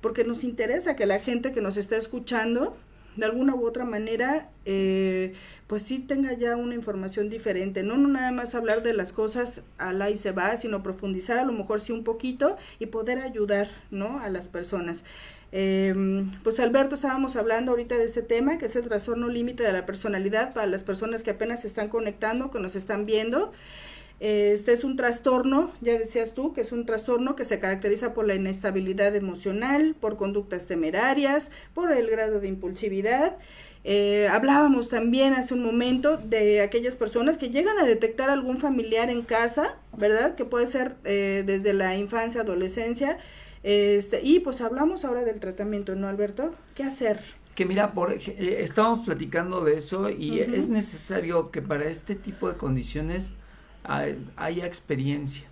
porque 0.00 0.24
nos 0.24 0.42
interesa 0.42 0.96
que 0.96 1.04
la 1.04 1.20
gente 1.20 1.52
que 1.52 1.60
nos 1.60 1.76
está 1.76 1.98
escuchando, 1.98 2.74
de 3.16 3.26
alguna 3.26 3.54
u 3.54 3.66
otra 3.66 3.84
manera, 3.84 4.48
eh, 4.64 5.34
pues 5.66 5.82
sí 5.82 5.98
tenga 5.98 6.32
ya 6.32 6.56
una 6.56 6.74
información 6.74 7.28
diferente, 7.28 7.82
¿no? 7.82 7.98
no 7.98 8.08
nada 8.08 8.32
más 8.32 8.54
hablar 8.54 8.82
de 8.82 8.94
las 8.94 9.12
cosas 9.12 9.62
a 9.76 9.92
la 9.92 10.08
y 10.08 10.16
se 10.16 10.32
va, 10.32 10.56
sino 10.56 10.82
profundizar 10.82 11.38
a 11.38 11.44
lo 11.44 11.52
mejor 11.52 11.80
sí 11.80 11.92
un 11.92 12.04
poquito 12.04 12.56
y 12.78 12.86
poder 12.86 13.18
ayudar, 13.18 13.70
¿no? 13.90 14.18
A 14.18 14.30
las 14.30 14.48
personas. 14.48 15.04
Eh, 15.52 15.94
pues 16.42 16.58
Alberto, 16.60 16.94
estábamos 16.94 17.36
hablando 17.36 17.72
ahorita 17.72 17.96
de 17.98 18.04
este 18.04 18.22
tema, 18.22 18.58
que 18.58 18.66
es 18.66 18.76
el 18.76 18.84
trastorno 18.84 19.28
límite 19.28 19.62
de 19.62 19.72
la 19.72 19.86
personalidad 19.86 20.52
para 20.54 20.66
las 20.66 20.82
personas 20.82 21.22
que 21.22 21.30
apenas 21.30 21.60
se 21.60 21.66
están 21.66 21.88
conectando, 21.88 22.50
que 22.50 22.58
nos 22.58 22.74
están 22.74 23.06
viendo. 23.06 23.52
Este 24.20 24.72
es 24.72 24.84
un 24.84 24.94
trastorno, 24.94 25.72
ya 25.80 25.98
decías 25.98 26.32
tú, 26.32 26.52
que 26.52 26.60
es 26.60 26.70
un 26.70 26.86
trastorno 26.86 27.34
que 27.34 27.44
se 27.44 27.58
caracteriza 27.58 28.14
por 28.14 28.24
la 28.24 28.36
inestabilidad 28.36 29.16
emocional, 29.16 29.96
por 29.98 30.16
conductas 30.16 30.68
temerarias, 30.68 31.50
por 31.74 31.90
el 31.90 32.08
grado 32.08 32.38
de 32.38 32.46
impulsividad. 32.46 33.36
Eh, 33.84 34.28
hablábamos 34.30 34.88
también 34.88 35.32
hace 35.32 35.54
un 35.54 35.62
momento 35.64 36.18
de 36.18 36.60
aquellas 36.60 36.94
personas 36.94 37.36
que 37.36 37.50
llegan 37.50 37.80
a 37.80 37.84
detectar 37.84 38.30
algún 38.30 38.58
familiar 38.58 39.10
en 39.10 39.22
casa, 39.22 39.74
¿verdad? 39.96 40.36
Que 40.36 40.44
puede 40.44 40.68
ser 40.68 40.94
eh, 41.02 41.42
desde 41.44 41.72
la 41.72 41.96
infancia, 41.96 42.42
adolescencia, 42.42 43.18
este, 43.62 44.20
y 44.22 44.40
pues 44.40 44.60
hablamos 44.60 45.04
ahora 45.04 45.24
del 45.24 45.40
tratamiento, 45.40 45.94
¿no, 45.94 46.08
Alberto? 46.08 46.54
¿Qué 46.74 46.82
hacer? 46.84 47.20
Que 47.54 47.66
mira, 47.66 47.92
por, 47.92 48.12
eh, 48.12 48.56
estamos 48.60 49.04
platicando 49.04 49.62
de 49.62 49.78
eso 49.78 50.08
y 50.08 50.40
es 50.40 50.68
necesario 50.68 51.50
que 51.50 51.60
para 51.60 51.84
este 51.84 52.14
tipo 52.14 52.48
de 52.48 52.56
condiciones 52.56 53.34
haya 53.84 54.66
experiencia. 54.66 55.48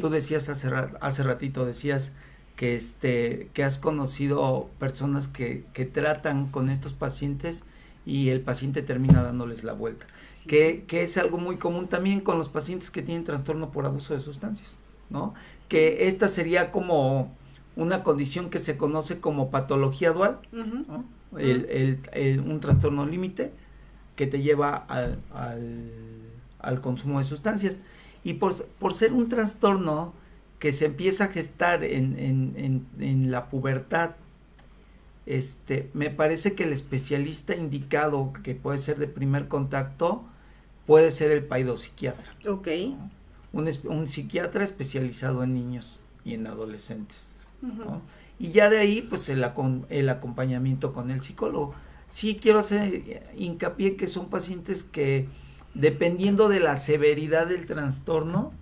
Tú 0.00 0.10
decías 0.10 0.50
hace, 0.50 0.68
hace 1.00 1.22
ratito, 1.22 1.64
decías 1.64 2.14
que, 2.56 2.76
este, 2.76 3.48
que 3.54 3.64
has 3.64 3.78
conocido 3.78 4.68
personas 4.78 5.28
que, 5.28 5.64
que 5.72 5.86
tratan 5.86 6.50
con 6.50 6.68
estos 6.68 6.92
pacientes 6.92 7.64
y 8.04 8.28
el 8.28 8.42
paciente 8.42 8.82
termina 8.82 9.22
dándoles 9.22 9.64
la 9.64 9.72
vuelta, 9.72 10.06
que, 10.46 10.84
que, 10.86 11.02
es 11.02 11.16
algo 11.16 11.38
muy 11.38 11.56
común 11.56 11.88
también 11.88 12.20
con 12.20 12.36
los 12.36 12.50
pacientes 12.50 12.90
que 12.90 13.00
tienen 13.00 13.24
trastorno 13.24 13.70
por 13.70 13.86
abuso 13.86 14.12
de 14.12 14.20
sustancias, 14.20 14.76
¿no? 15.08 15.32
Que 15.68 16.08
esta 16.08 16.28
sería 16.28 16.70
como 16.70 17.34
una 17.76 18.02
condición 18.02 18.50
que 18.50 18.58
se 18.58 18.76
conoce 18.76 19.20
como 19.20 19.50
patología 19.50 20.12
dual, 20.12 20.38
el, 21.38 22.42
un 22.44 22.60
trastorno 22.60 23.06
límite 23.06 23.52
que 24.16 24.26
te 24.26 24.42
lleva 24.42 24.76
al, 24.76 25.18
al, 26.58 26.80
consumo 26.80 27.18
de 27.18 27.24
sustancias. 27.24 27.80
Y 28.22 28.34
por, 28.34 28.54
por, 28.64 28.92
ser 28.92 29.12
un 29.12 29.28
trastorno 29.28 30.12
que 30.58 30.72
se 30.72 30.86
empieza 30.86 31.24
a 31.24 31.28
gestar 31.28 31.84
en, 31.84 32.18
en, 32.18 32.86
en, 32.98 33.30
la 33.30 33.48
pubertad, 33.48 34.10
este, 35.24 35.88
me 35.94 36.10
parece 36.10 36.54
que 36.54 36.64
el 36.64 36.72
especialista 36.72 37.54
indicado 37.54 38.32
que 38.42 38.54
puede 38.54 38.78
ser 38.78 38.98
de 38.98 39.06
primer 39.06 39.48
contacto 39.48 40.24
puede 40.86 41.12
ser 41.12 41.30
el 41.30 41.44
paidopsiquiatra. 41.44 42.34
Ok. 42.46 42.68
Un, 43.52 43.70
un 43.84 44.06
psiquiatra 44.06 44.64
especializado 44.64 45.42
en 45.42 45.54
niños 45.54 46.00
y 46.24 46.34
en 46.34 46.46
adolescentes. 46.46 47.34
Y 48.38 48.52
ya 48.52 48.70
de 48.70 48.78
ahí, 48.78 49.02
pues 49.02 49.28
el, 49.28 49.44
el 49.90 50.08
acompañamiento 50.08 50.92
con 50.92 51.10
el 51.10 51.22
psicólogo. 51.22 51.74
Sí 52.08 52.38
quiero 52.40 52.58
hacer 52.58 53.30
hincapié 53.36 53.96
que 53.96 54.06
son 54.06 54.28
pacientes 54.30 54.82
que, 54.82 55.28
dependiendo 55.74 56.48
de 56.48 56.60
la 56.60 56.76
severidad 56.76 57.46
del 57.46 57.66
trastorno, 57.66 58.52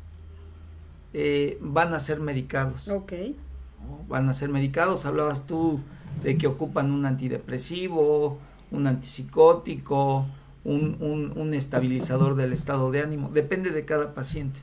eh, 1.15 1.59
van 1.61 1.95
a 1.95 2.01
ser 2.01 2.21
medicados. 2.21 2.89
Ok. 2.89 3.13
Van 4.09 4.29
a 4.29 4.35
ser 4.35 4.49
medicados. 4.49 5.07
Hablabas 5.07 5.47
tú 5.47 5.81
de 6.23 6.37
que 6.37 6.47
ocupan 6.47 6.91
un 6.91 7.07
antidepresivo, 7.07 8.39
un 8.71 8.87
antipsicótico, 8.87 10.27
un, 10.65 10.97
un, 11.01 11.33
un 11.39 11.55
estabilizador 11.55 12.35
del 12.35 12.53
estado 12.53 12.91
de 12.91 13.01
ánimo. 13.01 13.31
Depende 13.31 13.71
de 13.71 13.85
cada 13.85 14.13
paciente. 14.15 14.61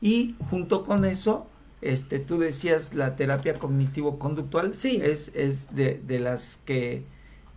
Y 0.00 0.34
junto 0.50 0.84
con 0.84 1.04
eso, 1.04 1.46
este, 1.80 2.18
tú 2.18 2.38
decías 2.38 2.94
la 2.94 3.16
terapia 3.16 3.58
cognitivo-conductual. 3.58 4.74
Sí. 4.74 5.00
Es, 5.02 5.32
es 5.34 5.74
de, 5.74 6.00
de 6.06 6.18
las 6.18 6.60
que, 6.64 7.04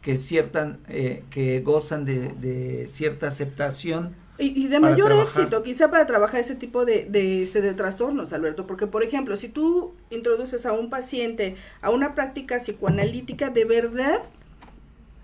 que, 0.02 0.18
ciertan, 0.18 0.80
eh, 0.88 1.24
que 1.30 1.62
gozan 1.62 2.06
de, 2.06 2.30
de 2.30 2.88
cierta 2.88 3.28
aceptación. 3.28 4.16
Y, 4.38 4.68
de 4.70 4.80
mayor 4.80 5.12
éxito, 5.12 5.62
quizá 5.62 5.92
para 5.92 6.08
trabajar 6.08 6.40
ese 6.40 6.56
tipo 6.56 6.84
de, 6.84 7.06
de, 7.06 7.44
este, 7.44 7.62
de 7.62 7.76
trastornos, 7.76 8.34
Alberto, 8.34 8.66
porque 8.66 8.88
por 8.88 9.04
ejemplo, 9.04 9.36
si 9.36 9.50
tú 9.50 9.94
introduces 10.10 10.66
a 10.66 10.72
un 10.72 10.90
paciente 10.90 11.58
a 11.82 11.92
una 11.92 12.16
práctica 12.16 12.58
psicoanalítica, 12.58 13.52
de 13.52 13.66
verdad 13.66 14.24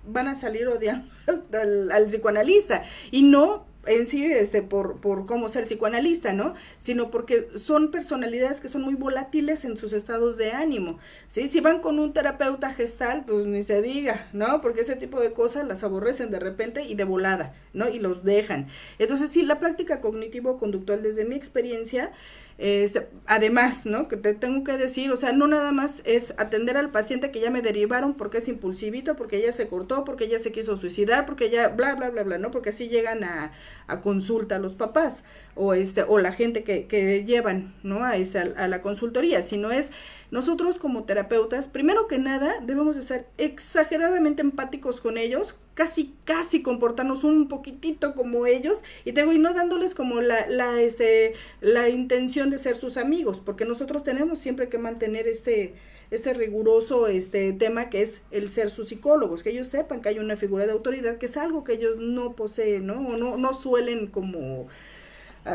van 0.06 0.28
a 0.28 0.36
salir 0.36 0.68
odiando 0.68 1.10
al, 1.54 1.92
al 1.92 2.06
psicoanalista 2.06 2.84
y 3.10 3.24
no 3.24 3.66
en 3.88 4.08
sí 4.08 4.26
este, 4.26 4.62
por, 4.62 4.98
por 4.98 5.26
cómo 5.26 5.48
el 5.48 5.66
psicoanalista, 5.66 6.34
¿no? 6.34 6.54
Sino 6.80 7.10
porque 7.10 7.48
son 7.58 7.92
personalidades 7.92 8.60
que 8.60 8.68
son 8.68 8.82
muy 8.82 8.96
volátiles 8.96 9.66
en 9.66 9.78
sus 9.78 9.94
estados 9.94 10.38
de 10.38 10.52
ánimo, 10.52 11.00
¿sí? 11.28 11.48
Si 11.48 11.60
van 11.62 11.80
con 11.80 12.00
un 12.00 12.14
terapeuta 12.14 12.72
gestal, 12.72 13.24
pues 13.26 13.46
ni 13.46 13.64
se 13.64 13.82
diga, 13.82 14.28
¿no? 14.34 14.62
Porque 14.62 14.82
ese 14.82 14.96
tipo 14.96 15.20
de 15.20 15.34
cosas 15.34 15.68
las 15.68 15.84
aborrecen 15.84 16.32
de 16.32 16.40
repente 16.40 16.84
y 16.84 16.96
de 16.96 17.04
volada, 17.04 17.56
¿no? 17.74 17.88
Y 17.90 18.00
los 18.00 18.24
dejan. 18.24 18.68
Entonces, 19.00 19.32
sí, 19.32 19.44
la 19.44 19.60
práctica 19.60 20.02
cognitivo-conductual, 20.02 21.02
desde 21.02 21.26
mi 21.26 21.36
experiencia, 21.36 22.12
Este, 22.58 23.08
además, 23.28 23.86
¿no? 23.86 24.08
Que 24.08 24.18
te 24.18 24.34
tengo 24.34 24.64
que 24.64 24.78
decir, 24.78 25.12
o 25.12 25.18
sea, 25.18 25.32
no 25.32 25.46
nada 25.46 25.72
más 25.72 26.02
es 26.06 26.34
atender 26.40 26.76
al 26.76 26.90
paciente 26.90 27.30
que 27.30 27.40
ya 27.40 27.52
me 27.52 27.62
derivaron 27.62 28.16
porque 28.16 28.40
es 28.40 28.48
impulsivito, 28.48 29.16
porque 29.16 29.40
ya 29.40 29.52
se 29.52 29.68
cortó, 29.68 30.04
porque 30.04 30.28
ya 30.28 30.40
se 30.40 30.52
quiso 30.52 30.76
suicidar, 30.76 31.28
porque 31.28 31.52
ya 31.52 31.68
bla, 31.70 31.94
bla, 31.94 32.10
bla, 32.10 32.24
bla, 32.24 32.40
¿no? 32.40 32.50
Porque 32.50 32.70
así 32.70 32.88
llegan 32.90 33.24
a, 33.24 33.52
a 33.86 34.02
consulta 34.02 34.58
los 34.58 34.74
papás 34.74 35.24
o 35.56 35.74
este 35.76 36.04
o 36.04 36.18
la 36.18 36.32
gente 36.32 36.64
que, 36.64 36.88
que 36.88 37.24
llevan, 37.26 37.76
¿no? 37.84 38.04
A, 38.04 38.18
esa, 38.18 38.42
a 38.58 38.68
la 38.68 38.82
consultoría, 38.82 39.44
sino 39.44 39.72
es 39.72 39.92
nosotros 40.32 40.80
como 40.80 41.04
terapeutas, 41.04 41.68
primero 41.68 42.08
que 42.08 42.18
nada, 42.18 42.56
debemos 42.62 42.96
de 42.96 43.04
ser 43.04 43.28
exageradamente 43.38 44.42
empáticos 44.42 45.00
con 45.00 45.18
ellos, 45.18 45.56
casi, 45.78 46.16
casi 46.26 46.64
comportarnos 46.64 47.24
un 47.24 47.48
poquitito 47.48 48.16
como 48.16 48.48
ellos, 48.48 48.80
y 49.06 49.12
tengo, 49.12 49.32
y 49.32 49.38
no 49.38 49.54
dándoles 49.54 49.94
como 49.94 50.22
la, 50.22 50.50
la, 50.50 50.82
este, 50.82 51.36
la 51.62 51.88
intención 51.88 52.50
de 52.50 52.58
ser 52.58 52.76
sus 52.76 52.98
amigos, 52.98 53.40
porque 53.40 53.64
nosotros 53.64 54.04
tenemos 54.04 54.40
siempre 54.40 54.70
que 54.70 54.80
mantener 54.80 55.28
este, 55.28 55.76
este 56.10 56.34
riguroso 56.34 57.06
este 57.06 57.54
tema 57.54 57.92
que 57.92 58.02
es 58.02 58.24
el 58.32 58.50
ser 58.50 58.72
sus 58.72 58.88
psicólogos, 58.88 59.44
que 59.44 59.52
ellos 59.52 59.68
sepan 59.68 60.02
que 60.02 60.10
hay 60.10 60.18
una 60.18 60.36
figura 60.36 60.66
de 60.66 60.72
autoridad, 60.72 61.20
que 61.20 61.28
es 61.28 61.38
algo 61.38 61.64
que 61.64 61.74
ellos 61.74 62.00
no 62.00 62.34
poseen, 62.34 62.88
¿no? 62.88 62.96
O 62.96 63.16
no, 63.16 63.38
no 63.38 63.54
suelen 63.54 64.08
como 64.08 64.68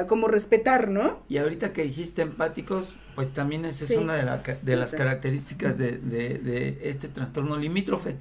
como 0.09 0.27
respetar, 0.27 0.89
¿no? 0.89 1.19
Y 1.29 1.37
ahorita 1.37 1.75
que 1.75 1.83
dijiste 1.83 2.23
empáticos, 2.23 2.97
pues 3.15 3.35
también 3.35 3.67
esa 3.67 3.85
es 3.85 3.91
una 3.91 4.17
de, 4.17 4.57
de 4.63 4.77
las 4.77 4.95
características 4.95 5.77
de, 5.77 5.99
de, 5.99 6.79
este 6.85 7.09
trastorno 7.09 7.59
limítrofe, 7.59 8.17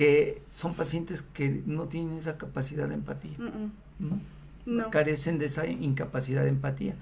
que 0.00 0.40
son 0.46 0.72
pacientes 0.72 1.20
que 1.20 1.62
no 1.66 1.88
tienen 1.88 2.16
esa 2.16 2.38
capacidad 2.38 2.88
de 2.88 2.94
empatía, 2.94 3.36
¿no? 4.64 4.88
carecen 4.88 5.38
de 5.38 5.44
esa 5.44 5.66
incapacidad 5.66 6.42
de 6.42 6.48
empatía. 6.48 6.94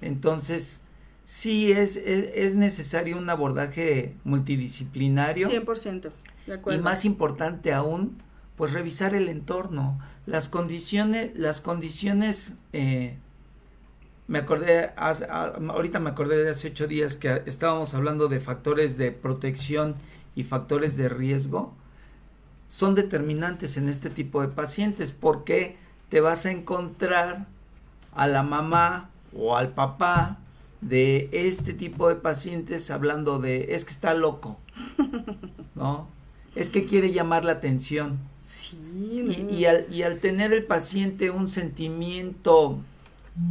Entonces, 0.00 0.82
sí 1.26 1.70
es, 1.70 1.98
es, 1.98 2.54
necesario 2.54 3.18
un 3.18 3.28
abordaje 3.28 4.14
multidisciplinario. 4.24 5.50
100%, 5.50 6.10
de 6.46 6.54
acuerdo. 6.54 6.80
Y 6.80 6.82
más 6.82 7.04
importante 7.04 7.74
aún, 7.74 8.22
pues 8.56 8.72
revisar 8.72 9.14
el 9.14 9.28
entorno, 9.28 9.98
las 10.24 10.48
condiciones, 10.48 11.38
las 11.38 11.60
condiciones 11.60 12.58
eh, 12.72 13.18
me 14.28 14.38
acordé, 14.38 14.92
ahorita 14.96 16.00
me 16.00 16.08
acordé 16.08 16.42
de 16.42 16.48
hace 16.48 16.68
ocho 16.68 16.86
días 16.86 17.16
que 17.16 17.42
estábamos 17.44 17.92
hablando 17.92 18.28
de 18.28 18.40
factores 18.40 18.96
de 18.96 19.12
protección 19.12 19.96
y 20.34 20.44
factores 20.44 20.96
de 20.96 21.10
riesgo, 21.10 21.76
son 22.68 22.94
determinantes 22.94 23.76
en 23.76 23.88
este 23.88 24.10
tipo 24.10 24.42
de 24.42 24.48
pacientes 24.48 25.12
porque 25.12 25.76
te 26.08 26.20
vas 26.20 26.46
a 26.46 26.50
encontrar 26.50 27.46
a 28.14 28.26
la 28.26 28.42
mamá 28.42 29.10
o 29.36 29.56
al 29.56 29.70
papá 29.70 30.38
de 30.80 31.28
este 31.32 31.74
tipo 31.74 32.08
de 32.08 32.16
pacientes 32.16 32.90
hablando 32.90 33.38
de 33.38 33.74
es 33.74 33.84
que 33.84 33.92
está 33.92 34.14
loco, 34.14 34.58
¿no? 35.74 36.08
Es 36.54 36.70
que 36.70 36.86
quiere 36.86 37.12
llamar 37.12 37.44
la 37.44 37.52
atención. 37.52 38.18
Sí. 38.42 39.46
Y, 39.50 39.64
al, 39.64 39.86
y 39.90 40.02
al 40.02 40.20
tener 40.20 40.52
el 40.52 40.64
paciente 40.64 41.30
un 41.30 41.48
sentimiento 41.48 42.78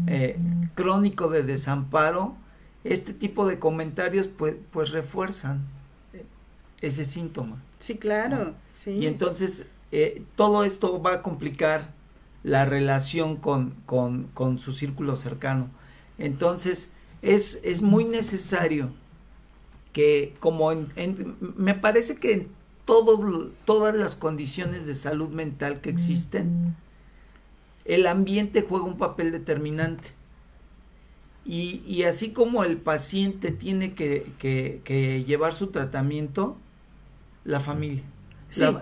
eh, 0.07 0.37
crónico 0.73 1.29
de 1.29 1.43
desamparo, 1.43 2.35
este 2.83 3.13
tipo 3.13 3.45
de 3.47 3.59
comentarios 3.59 4.27
pues, 4.27 4.55
pues 4.71 4.91
refuerzan 4.91 5.65
eh, 6.13 6.25
ese 6.81 7.05
síntoma. 7.05 7.61
Sí, 7.79 7.97
claro. 7.97 8.53
Sí. 8.71 8.91
Y 8.91 9.07
entonces 9.07 9.67
eh, 9.91 10.23
todo 10.35 10.63
esto 10.63 11.01
va 11.01 11.13
a 11.13 11.21
complicar 11.21 11.93
la 12.43 12.65
relación 12.65 13.37
con, 13.37 13.71
con, 13.85 14.25
con 14.33 14.59
su 14.59 14.71
círculo 14.71 15.15
cercano. 15.15 15.69
Entonces 16.17 16.93
es, 17.21 17.61
es 17.63 17.81
muy 17.81 18.05
necesario 18.05 18.91
que 19.93 20.33
como 20.39 20.71
en, 20.71 21.37
me 21.39 21.73
parece 21.73 22.17
que 22.17 22.33
en 22.33 22.47
todos, 22.83 23.47
todas 23.65 23.95
las 23.95 24.15
condiciones 24.15 24.85
de 24.85 24.93
salud 24.93 25.29
mental 25.29 25.81
que 25.81 25.89
existen, 25.89 26.75
el 27.85 28.05
ambiente 28.05 28.65
juega 28.67 28.85
un 28.85 28.97
papel 28.97 29.31
determinante. 29.31 30.09
Y, 31.45 32.03
así 32.03 32.31
como 32.31 32.63
el 32.63 32.77
paciente 32.77 33.51
tiene 33.51 33.93
que, 33.93 35.23
llevar 35.25 35.53
su 35.53 35.67
tratamiento, 35.67 36.57
la 37.45 37.59
familia. 37.59 38.03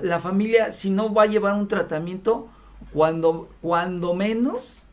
La, 0.01 0.19
familia, 0.19 0.71
si 0.71 0.89
no 0.89 1.13
va 1.13 1.23
a 1.23 1.25
llevar 1.25 1.55
un 1.55 1.67
tratamiento, 1.67 2.47
cuando, 2.91 3.49
cuando 3.61 4.13
menos, 4.13 4.85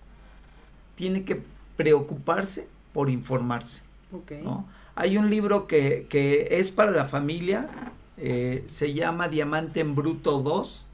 tiene 0.94 1.24
que 1.24 1.42
preocuparse 1.76 2.68
por 2.92 3.10
informarse. 3.10 3.84
Hay 4.94 5.16
un 5.16 5.30
libro 5.30 5.66
que, 5.66 6.48
es 6.50 6.70
para 6.70 6.90
la 6.90 7.06
familia, 7.06 7.68
eh, 8.16 8.64
se 8.66 8.92
llama 8.94 9.28
Diamante 9.28 9.80
en 9.80 9.94
Bruto 9.94 10.40
2, 10.40 10.86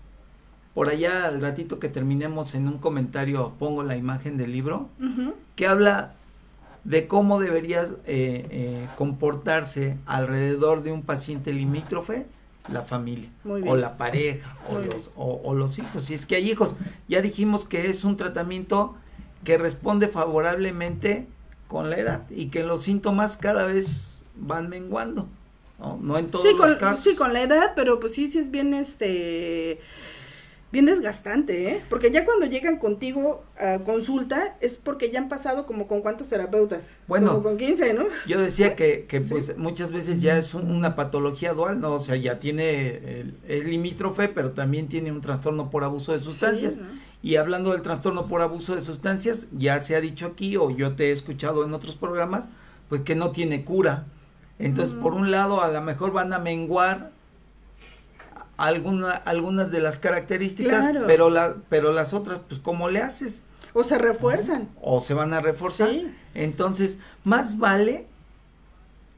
por 0.74 0.88
allá 0.88 1.26
al 1.26 1.40
ratito 1.40 1.78
que 1.78 1.88
terminemos 1.88 2.54
en 2.54 2.68
un 2.68 2.78
comentario 2.78 3.54
pongo 3.58 3.82
la 3.82 3.96
imagen 3.96 4.36
del 4.36 4.52
libro, 4.52 4.88
que 5.54 5.66
habla 5.66 6.14
de 6.84 7.08
cómo 7.08 7.40
debería 7.40 7.82
eh, 7.82 8.46
eh, 8.50 8.88
comportarse 8.96 9.96
alrededor 10.06 10.82
de 10.82 10.92
un 10.92 11.02
paciente 11.02 11.52
limítrofe 11.52 12.26
la 12.68 12.82
familia 12.82 13.30
o 13.44 13.76
la 13.76 13.96
pareja 13.96 14.56
o 14.70 14.78
los, 14.78 15.10
o, 15.16 15.54
los, 15.54 15.78
hijos, 15.78 16.04
si 16.04 16.14
es 16.14 16.26
que 16.26 16.36
hay 16.36 16.50
hijos. 16.50 16.74
Ya 17.08 17.22
dijimos 17.22 17.64
que 17.64 17.88
es 17.88 18.04
un 18.04 18.16
tratamiento 18.16 18.96
que 19.44 19.58
responde 19.58 20.08
favorablemente 20.08 21.26
con 21.68 21.90
la 21.90 21.98
edad 21.98 22.22
y 22.30 22.48
que 22.48 22.62
los 22.62 22.82
síntomas 22.82 23.36
cada 23.36 23.66
vez 23.66 24.22
van 24.34 24.68
menguando. 24.68 25.28
No, 25.78 25.98
no 26.00 26.18
en 26.18 26.30
todos 26.30 26.44
los 26.44 26.74
casos. 26.76 27.04
Sí, 27.04 27.14
con 27.14 27.32
la 27.32 27.42
edad, 27.42 27.72
pero 27.76 28.00
pues 28.00 28.14
sí, 28.14 28.28
sí 28.28 28.38
es 28.38 28.50
bien 28.50 28.72
este 28.74 29.80
bien 30.72 30.84
desgastante, 30.84 31.70
¿eh? 31.70 31.82
Porque 31.88 32.10
ya 32.10 32.24
cuando 32.24 32.46
llegan 32.46 32.78
contigo 32.78 33.44
a 33.58 33.78
consulta 33.78 34.56
es 34.60 34.76
porque 34.76 35.10
ya 35.10 35.20
han 35.20 35.28
pasado 35.28 35.66
como 35.66 35.86
con 35.86 36.02
cuántos 36.02 36.28
terapeutas. 36.28 36.90
Bueno. 37.06 37.28
Como 37.28 37.42
con 37.42 37.56
15, 37.56 37.94
¿no? 37.94 38.04
Yo 38.26 38.40
decía 38.40 38.76
que, 38.76 39.06
que 39.06 39.20
pues 39.20 39.56
muchas 39.56 39.92
veces 39.92 40.20
ya 40.20 40.36
es 40.38 40.54
una 40.54 40.96
patología 40.96 41.52
dual, 41.52 41.80
¿no? 41.80 41.94
O 41.94 42.00
sea, 42.00 42.16
ya 42.16 42.40
tiene, 42.40 43.32
es 43.48 43.64
limítrofe, 43.64 44.28
pero 44.28 44.52
también 44.52 44.88
tiene 44.88 45.12
un 45.12 45.20
trastorno 45.20 45.70
por 45.70 45.84
abuso 45.84 46.12
de 46.12 46.18
sustancias. 46.18 46.78
Y 47.22 47.36
hablando 47.36 47.72
del 47.72 47.82
trastorno 47.82 48.28
por 48.28 48.42
abuso 48.42 48.74
de 48.74 48.80
sustancias, 48.80 49.48
ya 49.52 49.80
se 49.80 49.96
ha 49.96 50.00
dicho 50.00 50.26
aquí, 50.26 50.56
o 50.56 50.70
yo 50.70 50.94
te 50.94 51.08
he 51.08 51.12
escuchado 51.12 51.64
en 51.64 51.74
otros 51.74 51.96
programas, 51.96 52.44
pues 52.88 53.00
que 53.00 53.14
no 53.14 53.30
tiene 53.32 53.64
cura. 53.64 54.06
Entonces, 54.58 54.94
por 54.94 55.12
un 55.12 55.30
lado, 55.30 55.60
a 55.60 55.68
lo 55.68 55.82
mejor 55.82 56.12
van 56.12 56.32
a 56.32 56.38
menguar 56.38 57.10
alguna, 58.56 59.12
algunas 59.12 59.70
de 59.70 59.80
las 59.80 59.98
características, 59.98 60.88
pero, 61.06 61.30
la, 61.30 61.56
pero 61.68 61.92
las 61.92 62.14
otras, 62.14 62.40
pues, 62.48 62.60
¿cómo 62.60 62.88
le 62.88 63.00
haces? 63.00 63.44
O 63.72 63.84
se 63.84 63.98
refuerzan. 63.98 64.68
O 64.80 65.00
se 65.00 65.14
van 65.14 65.34
a 65.34 65.40
reforzar. 65.40 65.90
Entonces, 66.34 66.98
más 67.24 67.58
vale 67.58 68.06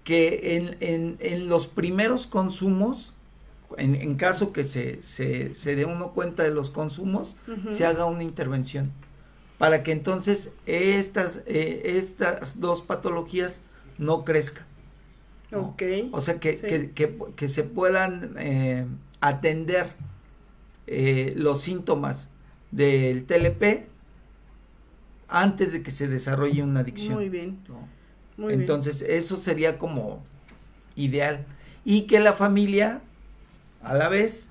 que 0.05 0.57
en, 0.57 0.77
en, 0.81 1.17
en 1.21 1.49
los 1.49 1.69
primeros 1.69 2.27
consumos, 2.27 3.15
en, 3.77 3.95
en 3.95 4.17
caso 4.17 4.53
que 4.53 4.65
se, 4.65 5.03
se, 5.03 5.55
se, 5.55 5.77
dé 5.77 5.85
uno 5.85 6.13
cuenta 6.13 6.43
de 6.43 6.51
los 6.51 6.71
consumos, 6.71 7.37
se 7.69 7.87
haga 7.87 8.07
una 8.07 8.25
intervención. 8.25 8.91
Para 9.59 9.83
que 9.83 9.93
entonces 9.93 10.55
estas, 10.67 11.43
eh, 11.47 11.83
estas 11.85 12.61
dos 12.61 12.81
patologías 12.81 13.63
no 13.99 14.25
crezcan. 14.25 14.65
O 16.13 16.21
sea, 16.21 16.41
que, 16.41 16.57
que, 16.57 16.91
que, 16.91 17.17
que, 17.35 17.49
se 17.49 17.65
puedan 17.65 18.35
eh, 18.39 18.87
atender 19.21 19.93
eh, 20.87 21.33
los 21.37 21.63
síntomas 21.63 22.31
del 22.71 23.25
TLP 23.25 23.89
antes 25.29 25.73
de 25.73 25.83
que 25.83 25.91
se 25.91 26.09
desarrolle 26.09 26.63
una 26.63 26.81
adicción. 26.81 27.15
Muy 27.15 27.29
bien. 27.29 27.59
Entonces, 28.39 29.03
eso 29.03 29.37
sería 29.37 29.79
como 29.79 30.23
ideal. 30.97 31.45
Y 31.85 32.03
que 32.03 32.21
la 32.21 32.33
familia, 32.33 33.03
a 33.83 33.95
la 33.95 34.09
vez, 34.09 34.48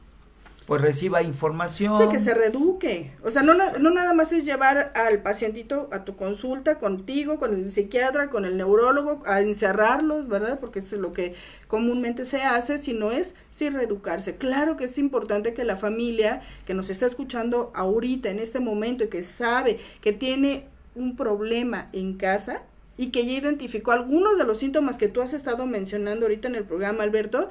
pues 0.67 0.81
reciba 0.81 1.23
información. 1.23 1.97
Sí, 1.97 2.09
que 2.09 2.19
se 2.19 2.33
reduque. 2.33 3.13
O 3.23 3.31
sea, 3.31 3.41
no, 3.41 3.53
no 3.79 3.89
nada 3.89 4.13
más 4.13 4.33
es 4.33 4.43
llevar 4.43 4.91
al 4.95 5.21
pacientito 5.21 5.87
a 5.93 6.03
tu 6.03 6.17
consulta 6.17 6.77
contigo, 6.77 7.39
con 7.39 7.53
el 7.53 7.71
psiquiatra, 7.71 8.29
con 8.29 8.43
el 8.43 8.57
neurólogo, 8.57 9.23
a 9.25 9.39
encerrarlos, 9.39 10.27
¿verdad? 10.27 10.59
Porque 10.59 10.79
eso 10.79 10.97
es 10.97 11.01
lo 11.01 11.13
que 11.13 11.35
comúnmente 11.69 12.25
se 12.25 12.41
hace, 12.41 12.77
sino 12.77 13.11
es 13.11 13.35
sí 13.49 13.69
reeducarse. 13.69 14.35
Claro 14.35 14.75
que 14.75 14.83
es 14.83 14.97
importante 14.97 15.53
que 15.53 15.63
la 15.63 15.77
familia 15.77 16.41
que 16.65 16.73
nos 16.73 16.89
está 16.89 17.05
escuchando 17.05 17.71
ahorita, 17.73 18.29
en 18.29 18.39
este 18.39 18.59
momento, 18.59 19.05
y 19.05 19.07
que 19.07 19.23
sabe 19.23 19.79
que 20.01 20.11
tiene 20.11 20.67
un 20.95 21.15
problema 21.15 21.87
en 21.93 22.15
casa, 22.15 22.63
y 22.97 23.11
que 23.11 23.25
ya 23.25 23.33
identificó 23.33 23.91
algunos 23.91 24.37
de 24.37 24.43
los 24.43 24.57
síntomas 24.57 24.97
que 24.97 25.07
tú 25.07 25.21
has 25.21 25.33
estado 25.33 25.65
mencionando 25.65 26.25
ahorita 26.25 26.47
en 26.49 26.55
el 26.55 26.63
programa, 26.65 27.03
Alberto, 27.03 27.49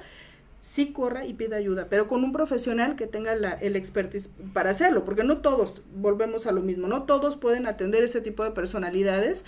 sí 0.67 0.93
corra 0.93 1.25
y 1.25 1.35
pida 1.35 1.57
ayuda, 1.57 1.87
pero 1.89 2.09
con 2.09 2.25
un 2.25 2.33
profesional 2.33 2.97
que 2.97 3.07
tenga 3.07 3.37
la, 3.37 3.53
el 3.53 3.77
expertise 3.77 4.31
para 4.53 4.71
hacerlo, 4.71 5.05
porque 5.05 5.23
no 5.23 5.39
todos, 5.39 5.81
volvemos 5.95 6.49
a 6.49 6.53
lo 6.53 6.61
mismo, 6.61 6.89
no 6.89 7.05
todos 7.05 7.37
pueden 7.37 7.69
atender 7.69 8.03
este 8.03 8.21
tipo 8.21 8.43
de 8.43 8.51
personalidades 8.51 9.45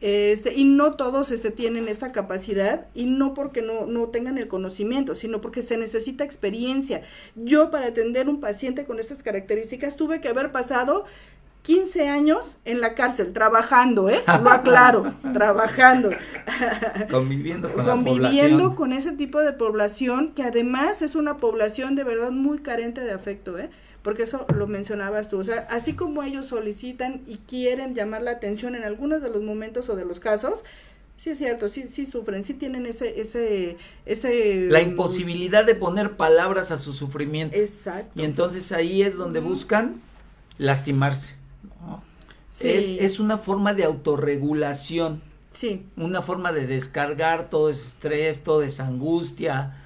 este, 0.00 0.54
y 0.54 0.62
no 0.62 0.94
todos 0.94 1.32
este, 1.32 1.50
tienen 1.50 1.88
esta 1.88 2.12
capacidad 2.12 2.86
y 2.94 3.06
no 3.06 3.34
porque 3.34 3.62
no, 3.62 3.86
no 3.86 4.10
tengan 4.10 4.38
el 4.38 4.46
conocimiento, 4.46 5.16
sino 5.16 5.40
porque 5.40 5.60
se 5.60 5.76
necesita 5.76 6.22
experiencia. 6.22 7.02
Yo 7.34 7.72
para 7.72 7.88
atender 7.88 8.28
un 8.28 8.38
paciente 8.38 8.84
con 8.84 9.00
estas 9.00 9.24
características 9.24 9.96
tuve 9.96 10.20
que 10.20 10.28
haber 10.28 10.52
pasado 10.52 11.04
15 11.62 12.08
años 12.08 12.58
en 12.64 12.80
la 12.80 12.94
cárcel, 12.94 13.32
trabajando, 13.32 14.08
¿eh? 14.08 14.22
Lo 14.42 14.50
aclaro, 14.50 15.14
trabajando. 15.34 16.10
Conviviendo 17.10 17.70
con 17.72 17.84
Conviviendo 17.84 18.74
con 18.74 18.92
ese 18.92 19.12
tipo 19.12 19.40
de 19.40 19.52
población 19.52 20.32
que 20.34 20.42
además 20.42 21.02
es 21.02 21.14
una 21.14 21.36
población 21.36 21.94
de 21.96 22.04
verdad 22.04 22.30
muy 22.30 22.60
carente 22.60 23.02
de 23.02 23.12
afecto, 23.12 23.58
¿eh? 23.58 23.70
Porque 24.02 24.22
eso 24.22 24.46
lo 24.56 24.66
mencionabas 24.66 25.28
tú, 25.28 25.38
o 25.38 25.44
sea, 25.44 25.66
así 25.68 25.92
como 25.92 26.22
ellos 26.22 26.46
solicitan 26.46 27.20
y 27.26 27.36
quieren 27.36 27.94
llamar 27.94 28.22
la 28.22 28.30
atención 28.30 28.74
en 28.74 28.84
algunos 28.84 29.20
de 29.20 29.28
los 29.28 29.42
momentos 29.42 29.90
o 29.90 29.96
de 29.96 30.06
los 30.06 30.20
casos, 30.20 30.64
sí 31.18 31.28
es 31.28 31.36
cierto, 31.36 31.68
sí, 31.68 31.86
sí 31.86 32.06
sufren, 32.06 32.42
sí 32.42 32.54
tienen 32.54 32.86
ese, 32.86 33.20
ese, 33.20 33.76
ese... 34.06 34.68
La 34.70 34.80
imposibilidad 34.80 35.66
de 35.66 35.74
poner 35.74 36.16
palabras 36.16 36.70
a 36.70 36.78
su 36.78 36.94
sufrimiento. 36.94 37.58
Exacto. 37.58 38.18
Y 38.18 38.24
entonces 38.24 38.72
ahí 38.72 39.02
es 39.02 39.16
donde 39.16 39.40
buscan 39.40 40.00
lastimarse. 40.56 41.39
Es, 42.60 43.20
una 43.20 43.38
forma 43.38 43.74
de 43.74 43.84
autorregulación. 43.84 45.22
Sí. 45.52 45.86
Una 45.96 46.22
forma 46.22 46.52
de 46.52 46.66
descargar 46.66 47.50
todo 47.50 47.70
ese 47.70 47.86
estrés, 47.86 48.42
toda 48.42 48.66
esa 48.66 48.86
angustia. 48.86 49.76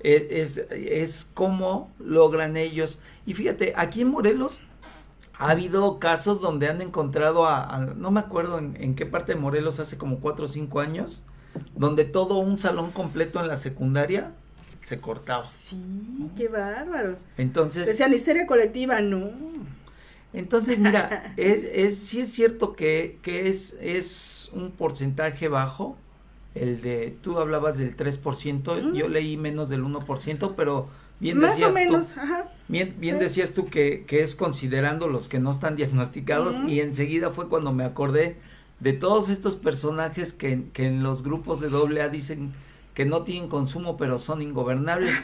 E, 0.00 0.28
es, 0.30 0.58
es, 0.72 1.30
como 1.32 1.90
logran 1.98 2.56
ellos. 2.56 3.00
Y 3.26 3.34
fíjate, 3.34 3.74
aquí 3.76 4.02
en 4.02 4.08
Morelos 4.08 4.60
ha 5.40 5.50
habido 5.50 5.98
casos 5.98 6.40
donde 6.40 6.68
han 6.68 6.82
encontrado 6.82 7.46
a, 7.46 7.78
no 7.96 8.10
me 8.10 8.20
acuerdo 8.20 8.58
en, 8.58 8.94
qué 8.94 9.06
parte 9.06 9.34
de 9.34 9.40
Morelos 9.40 9.80
hace 9.80 9.96
como 9.96 10.20
cuatro 10.20 10.44
o 10.44 10.48
cinco 10.48 10.80
años, 10.80 11.24
donde 11.74 12.04
todo 12.04 12.36
un 12.38 12.58
salón 12.58 12.90
completo 12.90 13.40
en 13.40 13.48
la 13.48 13.56
secundaria 13.56 14.32
se 14.80 15.00
cortaba. 15.00 15.42
Sí, 15.42 16.30
qué 16.36 16.48
bárbaro. 16.48 17.16
Entonces. 17.38 17.86
Decían 17.86 18.12
histeria 18.12 18.46
colectiva, 18.46 19.00
no. 19.00 19.30
Entonces, 20.32 20.78
mira, 20.78 21.32
es, 21.36 21.64
es, 21.64 21.98
sí 21.98 22.20
es 22.20 22.32
cierto 22.32 22.74
que, 22.74 23.18
que 23.22 23.48
es, 23.48 23.76
es 23.80 24.50
un 24.52 24.70
porcentaje 24.70 25.48
bajo, 25.48 25.96
el 26.54 26.80
de, 26.82 27.16
tú 27.22 27.38
hablabas 27.38 27.78
del 27.78 27.96
3%, 27.96 28.92
yo 28.92 29.08
leí 29.08 29.36
menos 29.36 29.68
del 29.68 29.84
1%, 29.84 30.54
pero 30.56 30.88
bien 31.20 31.38
Más 31.38 31.52
decías 31.52 31.70
o 31.70 31.72
menos, 31.72 32.08
tú, 32.08 32.20
ajá. 32.20 32.48
bien, 32.68 32.96
bien 32.98 33.18
decías 33.18 33.52
tú 33.52 33.66
que, 33.66 34.04
que 34.06 34.22
es 34.22 34.34
considerando 34.34 35.06
los 35.06 35.28
que 35.28 35.38
no 35.38 35.50
están 35.50 35.76
diagnosticados 35.76 36.56
y 36.66 36.80
enseguida 36.80 37.30
fue 37.30 37.48
cuando 37.48 37.72
me 37.72 37.84
acordé 37.84 38.36
de 38.80 38.92
todos 38.94 39.28
estos 39.28 39.56
personajes 39.56 40.32
que, 40.32 40.64
que 40.72 40.86
en 40.86 41.02
los 41.02 41.22
grupos 41.22 41.60
de 41.60 41.68
doble 41.68 42.02
A 42.02 42.08
dicen 42.08 42.52
que 42.94 43.04
no 43.04 43.22
tienen 43.22 43.48
consumo 43.48 43.96
pero 43.96 44.18
son 44.18 44.42
ingobernables 44.42 45.14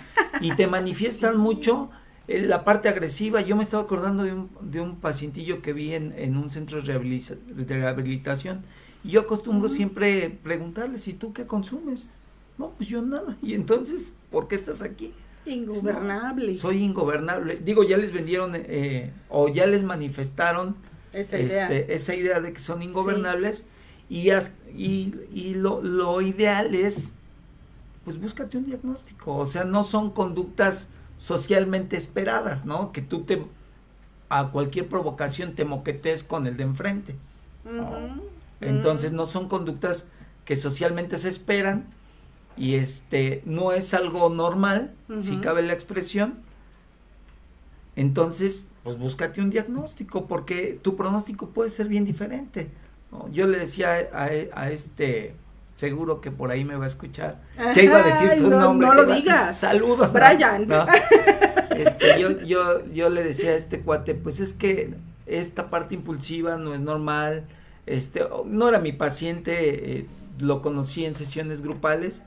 y 0.41 0.55
te 0.55 0.67
manifiestan 0.69 1.39
mucho 1.39 1.91
la 2.29 2.65
parte 2.65 2.89
agresiva, 2.89 3.41
yo 3.41 3.57
me 3.57 3.63
estaba 3.63 3.85
acordando 3.85 4.25
de 4.25 4.33
un, 4.33 4.51
de 4.61 4.81
un 4.81 4.97
pacientillo 4.97 5.63
que 5.63 5.73
vi 5.73 5.95
en, 5.95 6.13
en 6.17 6.37
un 6.37 6.51
centro 6.51 6.83
de, 6.83 6.93
rehabilitación 7.65 8.63
y 9.05 9.11
yo 9.11 9.21
acostumbro 9.21 9.69
siempre 9.69 10.37
preguntarle, 10.43 10.99
¿y 11.05 11.13
tú 11.13 11.33
qué 11.33 11.47
consumes? 11.47 12.09
No, 12.59 12.71
pues 12.71 12.89
yo 12.89 13.03
nada. 13.03 13.37
Y 13.43 13.55
entonces, 13.55 14.15
¿por 14.31 14.49
qué 14.49 14.57
estás 14.57 14.83
aquí? 14.83 15.13
Ingobernable. 15.45 16.57
soy 16.57 16.83
ingobernable. 16.83 17.57
Digo, 17.65 17.85
ya 17.85 17.97
les 17.97 18.13
vendieron 18.13 18.53
eh, 18.55 19.13
o 19.29 19.49
ya 19.49 19.69
les 19.69 19.85
manifestaron 19.85 20.75
esa 21.13 21.39
idea, 21.39 21.71
este, 21.71 21.95
esa 21.95 22.15
idea 22.17 22.41
de 22.41 22.53
que 22.53 22.59
son 22.59 22.83
ingobernables 22.83 23.69
y, 24.09 24.31
y, 24.77 25.15
y 25.33 25.55
lo, 25.55 25.81
lo 25.83 26.21
ideal 26.21 26.75
es, 26.75 27.15
pues 28.05 28.21
búscate 28.21 28.59
un 28.59 28.67
diagnóstico. 28.67 29.37
O 29.37 29.47
sea, 29.47 29.63
no 29.63 29.85
son 29.85 30.11
conductas 30.11 30.91
socialmente 31.19 31.97
esperadas, 31.97 32.65
¿no? 32.65 32.93
Que 32.93 33.03
tú 33.03 33.23
te 33.23 33.45
a 34.29 34.49
cualquier 34.49 34.89
provocación 34.89 35.55
te 35.55 35.65
moquetes 35.65 36.25
con 36.25 36.47
el 36.47 36.57
de 36.57 36.65
enfrente. 36.65 37.15
Entonces 38.61 39.13
no 39.13 39.27
son 39.27 39.49
conductas 39.49 40.11
que 40.45 40.57
socialmente 40.57 41.19
se 41.19 41.29
esperan 41.29 41.87
y 42.57 42.75
este 42.75 43.43
no 43.45 43.73
es 43.73 43.95
algo 43.95 44.31
normal, 44.31 44.95
si 45.21 45.37
cabe 45.39 45.63
la 45.63 45.73
expresión. 45.73 46.35
Entonces, 47.97 48.65
pues 48.83 48.99
búscate 48.99 49.41
un 49.41 49.51
diagnóstico 49.51 50.27
porque 50.27 50.79
tu 50.83 50.97
pronóstico 50.97 51.49
puede 51.49 51.71
ser 51.71 51.89
bien 51.89 52.05
diferente. 52.05 52.71
Yo 53.33 53.47
le 53.47 53.59
decía 53.59 54.09
a, 54.13 54.25
a 54.25 54.71
este 54.71 55.35
seguro 55.77 56.21
que 56.21 56.31
por 56.31 56.51
ahí 56.51 56.65
me 56.65 56.77
va 56.77 56.85
a 56.85 56.89
escuchar. 56.89 57.41
¿Qué 57.75 57.85
iba 57.85 57.99
a 57.99 58.03
decir 58.03 58.39
su 58.39 58.51
nombre? 58.51 58.89
No 58.89 58.95
lo 58.95 59.15
digas. 59.15 59.59
Saludos. 59.59 60.13
Brian. 60.13 60.69
Este, 61.77 62.19
yo, 62.19 62.41
yo, 62.41 62.87
yo 62.95 63.11
le 63.11 63.23
decía 63.23 63.51
a 63.51 63.55
este 63.55 63.81
cuate, 63.81 64.15
pues 64.15 64.41
es 64.41 64.55
que 64.55 64.95
esta 65.27 65.69
parte 65.69 65.95
impulsiva 65.95 66.57
no 66.57 66.73
es 66.73 66.81
normal. 66.81 67.45
Este, 67.85 68.23
no 68.47 68.71
era 68.71 68.79
mi 68.79 68.93
paciente, 68.93 69.99
eh, 69.99 70.07
lo 70.39 70.63
conocí 70.63 71.05
en 71.05 71.15
sesiones 71.15 71.61
grupales. 71.61 72.23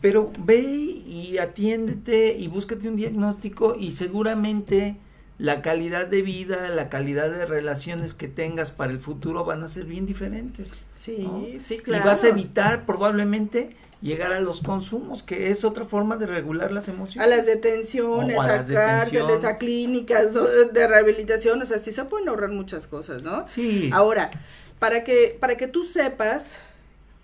Pero 0.00 0.32
ve 0.40 0.58
y 0.58 1.38
atiéndete 1.38 2.36
y 2.36 2.48
búscate 2.48 2.88
un 2.88 2.96
diagnóstico 2.96 3.76
y 3.78 3.92
seguramente 3.92 4.96
la 5.40 5.62
calidad 5.62 6.06
de 6.06 6.20
vida, 6.20 6.68
la 6.68 6.90
calidad 6.90 7.30
de 7.30 7.46
relaciones 7.46 8.12
que 8.14 8.28
tengas 8.28 8.72
para 8.72 8.92
el 8.92 9.00
futuro 9.00 9.42
van 9.46 9.62
a 9.62 9.68
ser 9.68 9.86
bien 9.86 10.04
diferentes. 10.04 10.74
Sí, 10.92 11.56
sí, 11.60 11.78
claro. 11.78 12.04
Y 12.04 12.06
vas 12.06 12.24
a 12.24 12.28
evitar 12.28 12.84
probablemente 12.84 13.74
llegar 14.02 14.34
a 14.34 14.40
los 14.40 14.60
consumos, 14.60 15.22
que 15.22 15.50
es 15.50 15.64
otra 15.64 15.86
forma 15.86 16.18
de 16.18 16.26
regular 16.26 16.70
las 16.72 16.88
emociones. 16.88 17.26
A 17.26 17.34
las 17.34 17.46
detenciones, 17.46 18.38
a, 18.38 18.66
cárceles, 18.66 19.44
a 19.46 19.56
clínicas 19.56 20.34
de 20.34 20.86
rehabilitación, 20.86 21.62
o 21.62 21.64
sea, 21.64 21.78
sí 21.78 21.90
se 21.90 22.04
pueden 22.04 22.28
ahorrar 22.28 22.50
muchas 22.50 22.86
cosas, 22.86 23.22
¿no? 23.22 23.48
Sí. 23.48 23.88
Ahora, 23.94 24.30
para 24.78 25.04
que, 25.04 25.38
para 25.40 25.56
que 25.56 25.68
tú 25.68 25.84
sepas, 25.84 26.58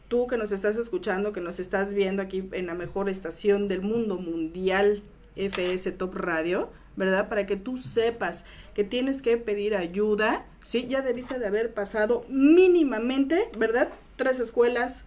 tú 0.08 0.26
que 0.26 0.38
nos 0.38 0.52
estás 0.52 0.78
escuchando, 0.78 1.34
que 1.34 1.42
nos 1.42 1.60
estás 1.60 1.92
viendo 1.92 2.22
aquí 2.22 2.48
en 2.52 2.66
la 2.66 2.74
mejor 2.74 3.10
estación 3.10 3.68
del 3.68 3.82
mundo 3.82 4.16
mundial, 4.16 5.02
FS 5.36 5.92
Top 5.92 6.14
Radio, 6.14 6.70
¿verdad? 6.96 7.28
Para 7.28 7.46
que 7.46 7.56
tú 7.56 7.78
sepas 7.78 8.44
que 8.74 8.84
tienes 8.84 9.22
que 9.22 9.36
pedir 9.36 9.74
ayuda, 9.74 10.44
¿sí? 10.64 10.86
Ya 10.88 11.02
debiste 11.02 11.38
de 11.38 11.46
haber 11.46 11.72
pasado 11.72 12.24
mínimamente, 12.28 13.50
¿verdad? 13.56 13.88
Tres 14.16 14.40
escuelas, 14.40 15.04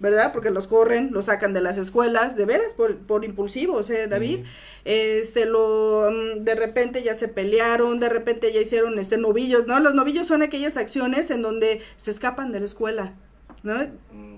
¿verdad? 0.00 0.32
Porque 0.32 0.50
los 0.50 0.66
corren, 0.66 1.10
los 1.12 1.26
sacan 1.26 1.52
de 1.52 1.60
las 1.60 1.78
escuelas, 1.78 2.36
de 2.36 2.44
veras, 2.44 2.74
por, 2.74 2.98
por 2.98 3.24
impulsivos, 3.24 3.88
¿eh, 3.90 4.08
David? 4.08 4.40
Este, 4.84 5.46
lo, 5.46 6.10
mm, 6.10 6.44
de 6.44 6.54
repente 6.54 7.02
ya 7.02 7.14
se 7.14 7.28
pelearon, 7.28 8.00
de 8.00 8.08
repente 8.08 8.52
ya 8.52 8.60
hicieron, 8.60 8.98
este, 8.98 9.16
novillos, 9.16 9.66
¿no? 9.66 9.78
Los 9.78 9.94
novillos 9.94 10.26
son 10.26 10.42
aquellas 10.42 10.76
acciones 10.76 11.30
en 11.30 11.40
donde 11.42 11.80
se 11.96 12.10
escapan 12.10 12.50
de 12.50 12.60
la 12.60 12.66
escuela, 12.66 13.14
¿no? 13.62 13.74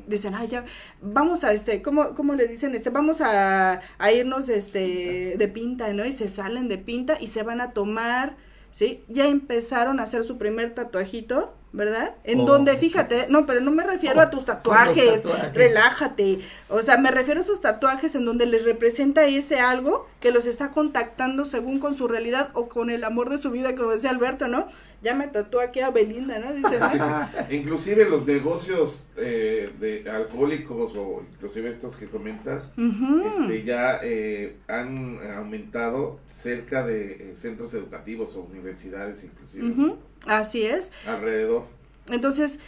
Dicen, 0.07 0.35
ay, 0.35 0.49
ya, 0.49 0.65
vamos 1.01 1.45
a, 1.45 1.53
este, 1.53 1.83
¿cómo, 1.83 2.15
cómo 2.15 2.35
le 2.35 2.47
dicen? 2.47 2.75
Este, 2.75 2.91
vamos 2.91 3.21
a, 3.21 3.81
a 3.99 4.13
irnos, 4.13 4.49
este, 4.49 5.37
de 5.39 5.49
pinta, 5.49 5.93
¿no? 5.93 6.05
Y 6.05 6.13
se 6.13 6.29
salen 6.29 6.69
de 6.69 6.79
pinta 6.79 7.17
y 7.21 7.29
se 7.29 7.43
van 7.43 7.61
a 7.61 7.73
tomar, 7.73 8.37
¿sí? 8.71 9.05
Ya 9.09 9.27
empezaron 9.27 10.01
a 10.01 10.03
hacer 10.03 10.25
su 10.25 10.37
primer 10.37 10.75
tatuajito, 10.75 11.55
¿verdad? 11.73 12.15
En 12.23 12.41
oh. 12.41 12.45
donde, 12.45 12.77
fíjate, 12.77 13.27
no, 13.29 13.47
pero 13.47 13.61
no 13.61 13.73
me 13.73 13.83
refiero 13.83 14.21
a 14.21 14.31
tus 14.31 14.45
tatuajes, 14.45 15.25
relájate. 15.55 16.39
O 16.69 16.83
sea, 16.83 16.99
me 16.99 17.11
refiero 17.11 17.41
a 17.41 17.43
esos 17.43 17.61
tatuajes 17.61 18.15
en 18.15 18.25
donde 18.25 18.47
les 18.47 18.65
representa 18.65 19.25
ese 19.25 19.59
algo 19.59 20.07
que 20.21 20.31
los 20.31 20.47
está 20.47 20.71
contactando 20.71 21.47
según 21.47 21.81
con 21.81 21.97
su 21.97 22.07
realidad 22.07 22.51
o 22.53 22.69
con 22.69 22.91
el 22.91 23.03
amor 23.03 23.29
de 23.29 23.39
su 23.39 23.51
vida, 23.51 23.75
como 23.75 23.91
decía 23.91 24.11
Alberto, 24.11 24.47
¿no? 24.47 24.69
Ya 25.03 25.15
me 25.15 25.29
tatuó 25.29 25.61
aquí 25.61 25.81
a 25.81 25.91
Belinda, 25.91 26.39
¿no? 26.39 26.53
Dice, 26.53 26.79
inclusive 27.51 28.09
los 28.09 28.27
negocios 28.27 29.07
eh, 29.17 29.71
de 29.79 30.11
alcohólicos 30.11 30.93
o 30.97 31.23
inclusive 31.33 31.71
estos 31.71 31.97
que 31.97 32.07
comentas, 32.07 32.73
este, 33.27 33.65
ya 33.65 34.01
eh, 34.03 34.57
han 34.69 35.19
aumentado 35.37 36.21
cerca 36.31 36.87
de 36.87 37.31
eh, 37.31 37.35
centros 37.35 37.75
educativos 37.75 38.35
o 38.37 38.43
universidades 38.43 39.25
inclusive. 39.25 39.97
Así 40.27 40.65
es. 40.65 40.91
Alrededor. 41.07 41.65
Entonces, 42.09 42.59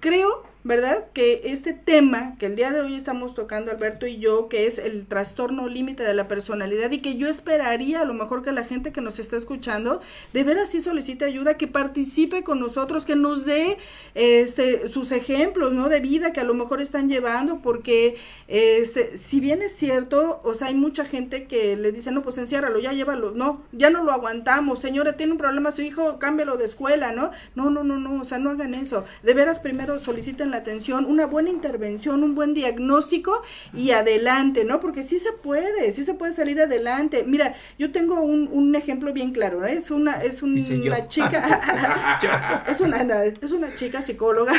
creo 0.00 0.44
¿verdad? 0.64 1.06
Que 1.12 1.40
este 1.44 1.72
tema 1.72 2.36
que 2.38 2.46
el 2.46 2.54
día 2.54 2.70
de 2.70 2.80
hoy 2.80 2.94
estamos 2.94 3.34
tocando 3.34 3.72
Alberto 3.72 4.06
y 4.06 4.18
yo, 4.18 4.48
que 4.48 4.66
es 4.66 4.78
el 4.78 5.06
trastorno 5.06 5.68
límite 5.68 6.04
de 6.04 6.14
la 6.14 6.28
personalidad 6.28 6.92
y 6.92 6.98
que 6.98 7.16
yo 7.16 7.28
esperaría 7.28 8.00
a 8.00 8.04
lo 8.04 8.14
mejor 8.14 8.42
que 8.42 8.52
la 8.52 8.64
gente 8.64 8.92
que 8.92 9.00
nos 9.00 9.18
está 9.18 9.36
escuchando 9.36 10.00
de 10.32 10.44
veras 10.44 10.70
sí 10.70 10.80
solicite 10.80 11.24
ayuda, 11.24 11.56
que 11.56 11.66
participe 11.66 12.44
con 12.44 12.60
nosotros, 12.60 13.04
que 13.04 13.16
nos 13.16 13.44
dé 13.44 13.76
este 14.14 14.86
sus 14.88 15.10
ejemplos, 15.10 15.72
¿no? 15.72 15.88
De 15.88 15.98
vida 15.98 16.32
que 16.32 16.40
a 16.40 16.44
lo 16.44 16.54
mejor 16.54 16.80
están 16.80 17.08
llevando, 17.08 17.60
porque 17.60 18.16
este 18.46 19.16
si 19.16 19.40
bien 19.40 19.62
es 19.62 19.74
cierto, 19.74 20.40
o 20.44 20.54
sea, 20.54 20.68
hay 20.68 20.74
mucha 20.74 21.04
gente 21.04 21.48
que 21.48 21.76
le 21.76 21.90
dice, 21.90 22.12
"No, 22.12 22.22
pues 22.22 22.38
enciérralo, 22.38 22.78
ya 22.78 22.92
llévalo." 22.92 23.32
No, 23.32 23.62
ya 23.72 23.90
no 23.90 24.04
lo 24.04 24.12
aguantamos. 24.12 24.78
Señora, 24.78 25.16
tiene 25.16 25.32
un 25.32 25.38
problema 25.38 25.72
su 25.72 25.82
hijo, 25.82 26.18
cámbialo 26.20 26.56
de 26.56 26.66
escuela, 26.66 27.10
¿no? 27.12 27.32
No, 27.56 27.70
no, 27.70 27.82
no, 27.82 27.98
no, 27.98 28.20
o 28.20 28.24
sea, 28.24 28.38
no 28.38 28.50
hagan 28.50 28.74
eso. 28.74 29.04
De 29.24 29.34
veras 29.34 29.58
primero 29.60 29.98
soliciten 29.98 30.51
la 30.52 30.58
atención, 30.58 31.04
una 31.04 31.26
buena 31.26 31.50
intervención, 31.50 32.22
un 32.22 32.34
buen 32.34 32.54
diagnóstico 32.54 33.42
y 33.74 33.90
adelante, 33.90 34.64
¿no? 34.64 34.80
Porque 34.80 35.02
sí 35.02 35.18
se 35.18 35.32
puede, 35.32 35.90
sí 35.92 36.04
se 36.04 36.14
puede 36.14 36.32
salir 36.32 36.60
adelante. 36.60 37.24
Mira, 37.26 37.54
yo 37.78 37.90
tengo 37.90 38.20
un, 38.20 38.48
un 38.52 38.74
ejemplo 38.74 39.12
bien 39.12 39.32
claro, 39.32 39.66
¿eh? 39.66 39.74
es 39.74 39.90
una, 39.90 40.22
es 40.22 40.42
una 40.42 41.08
chica, 41.08 42.64
es 42.68 42.80
una, 42.80 43.24
es 43.24 43.52
una 43.52 43.74
chica 43.74 44.00
psicóloga. 44.00 44.52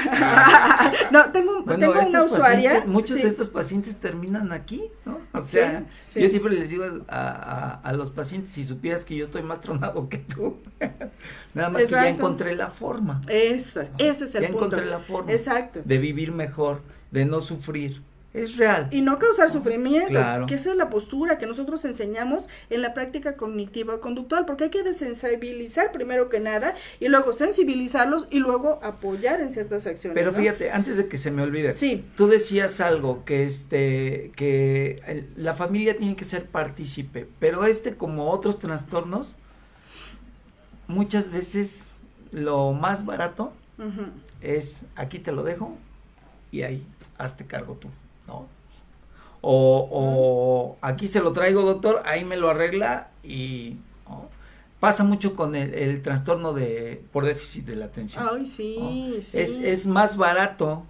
no, 1.11 1.31
tengo, 1.31 1.63
tengo 1.63 1.93
una 1.93 2.23
usuaria. 2.23 2.83
Muchos 2.85 3.17
de 3.17 3.27
estos 3.27 3.49
pacientes 3.49 3.97
terminan 3.97 4.51
aquí, 4.51 4.83
¿no? 5.05 5.19
O 5.33 5.41
sea, 5.41 5.85
yo 6.15 6.29
siempre 6.29 6.53
les 6.53 6.69
digo 6.69 6.85
a, 7.07 7.79
a, 7.83 7.93
los 7.93 8.09
pacientes, 8.09 8.51
si 8.51 8.63
supieras 8.63 9.05
que 9.05 9.15
yo 9.15 9.25
estoy 9.25 9.43
más 9.43 9.61
tronado 9.61 10.09
que 10.09 10.17
tú, 10.17 10.57
nada 11.53 11.69
más 11.69 11.83
que 11.83 11.89
ya 11.89 12.09
encontré 12.09 12.55
la 12.55 12.69
forma. 12.69 13.21
Eso, 13.27 13.83
ese 13.97 14.25
es 14.25 14.35
el 14.35 14.41
ya 14.41 14.47
punto. 14.49 14.65
encontré 14.65 14.85
la 14.85 14.99
forma. 14.99 15.31
Exacto 15.31 15.81
de 15.85 15.97
vivir 15.97 16.31
mejor, 16.31 16.81
de 17.11 17.25
no 17.25 17.41
sufrir. 17.41 18.01
Es 18.33 18.57
real. 18.57 18.87
Y 18.89 19.01
no 19.01 19.19
causar 19.19 19.51
sufrimiento, 19.51 20.09
claro. 20.09 20.47
que 20.47 20.55
esa 20.55 20.71
es 20.71 20.75
la 20.75 20.89
postura 20.89 21.37
que 21.37 21.45
nosotros 21.45 21.85
enseñamos 21.85 22.49
en 22.71 22.81
la 22.81 22.95
práctica 22.95 23.37
cognitiva 23.37 23.99
conductual, 24.01 24.47
porque 24.47 24.63
hay 24.63 24.69
que 24.71 24.81
desensibilizar 24.81 25.91
primero 25.91 26.29
que 26.29 26.39
nada 26.39 26.73
y 26.99 27.09
luego 27.09 27.31
sensibilizarlos 27.31 28.25
y 28.31 28.39
luego 28.39 28.79
apoyar 28.81 29.39
en 29.39 29.51
ciertas 29.51 29.85
acciones. 29.85 30.15
Pero 30.15 30.33
fíjate, 30.33 30.71
antes 30.71 30.97
de 30.97 31.07
que 31.07 31.19
se 31.19 31.29
me 31.29 31.43
olvide, 31.43 31.73
sí. 31.73 32.03
tú 32.17 32.25
decías 32.25 32.81
algo 32.81 33.23
que 33.23 33.43
este 33.45 34.31
que 34.35 35.23
la 35.35 35.53
familia 35.53 35.95
tiene 35.95 36.15
que 36.15 36.25
ser 36.25 36.47
partícipe, 36.47 37.27
pero 37.37 37.65
este 37.65 37.93
como 37.93 38.31
otros 38.31 38.57
trastornos 38.57 39.37
muchas 40.87 41.31
veces 41.31 41.93
lo 42.31 42.73
más 42.73 43.05
barato 43.05 43.53
es 44.41 44.85
aquí 44.95 45.19
te 45.19 45.31
lo 45.31 45.43
dejo 45.43 45.77
y 46.51 46.63
ahí 46.63 46.85
hazte 47.17 47.45
cargo 47.45 47.75
tú, 47.75 47.89
¿no? 48.27 48.47
O, 49.41 49.89
o 49.91 50.77
aquí 50.81 51.07
se 51.07 51.19
lo 51.19 51.33
traigo, 51.33 51.63
doctor, 51.63 52.01
ahí 52.05 52.23
me 52.23 52.37
lo 52.37 52.49
arregla 52.49 53.09
y 53.23 53.77
pasa 54.79 55.05
mucho 55.05 55.35
con 55.35 55.55
el, 55.55 56.01
trastorno 56.01 56.51
de 56.53 57.01
por 57.13 57.25
déficit 57.25 57.65
de 57.65 57.77
la 57.77 57.85
atención. 57.85 58.27
Ay, 58.29 58.45
sí, 58.45 59.17
sí. 59.21 59.39
Es, 59.39 59.57
es 59.57 59.87
más 59.87 60.17
barato 60.17 60.85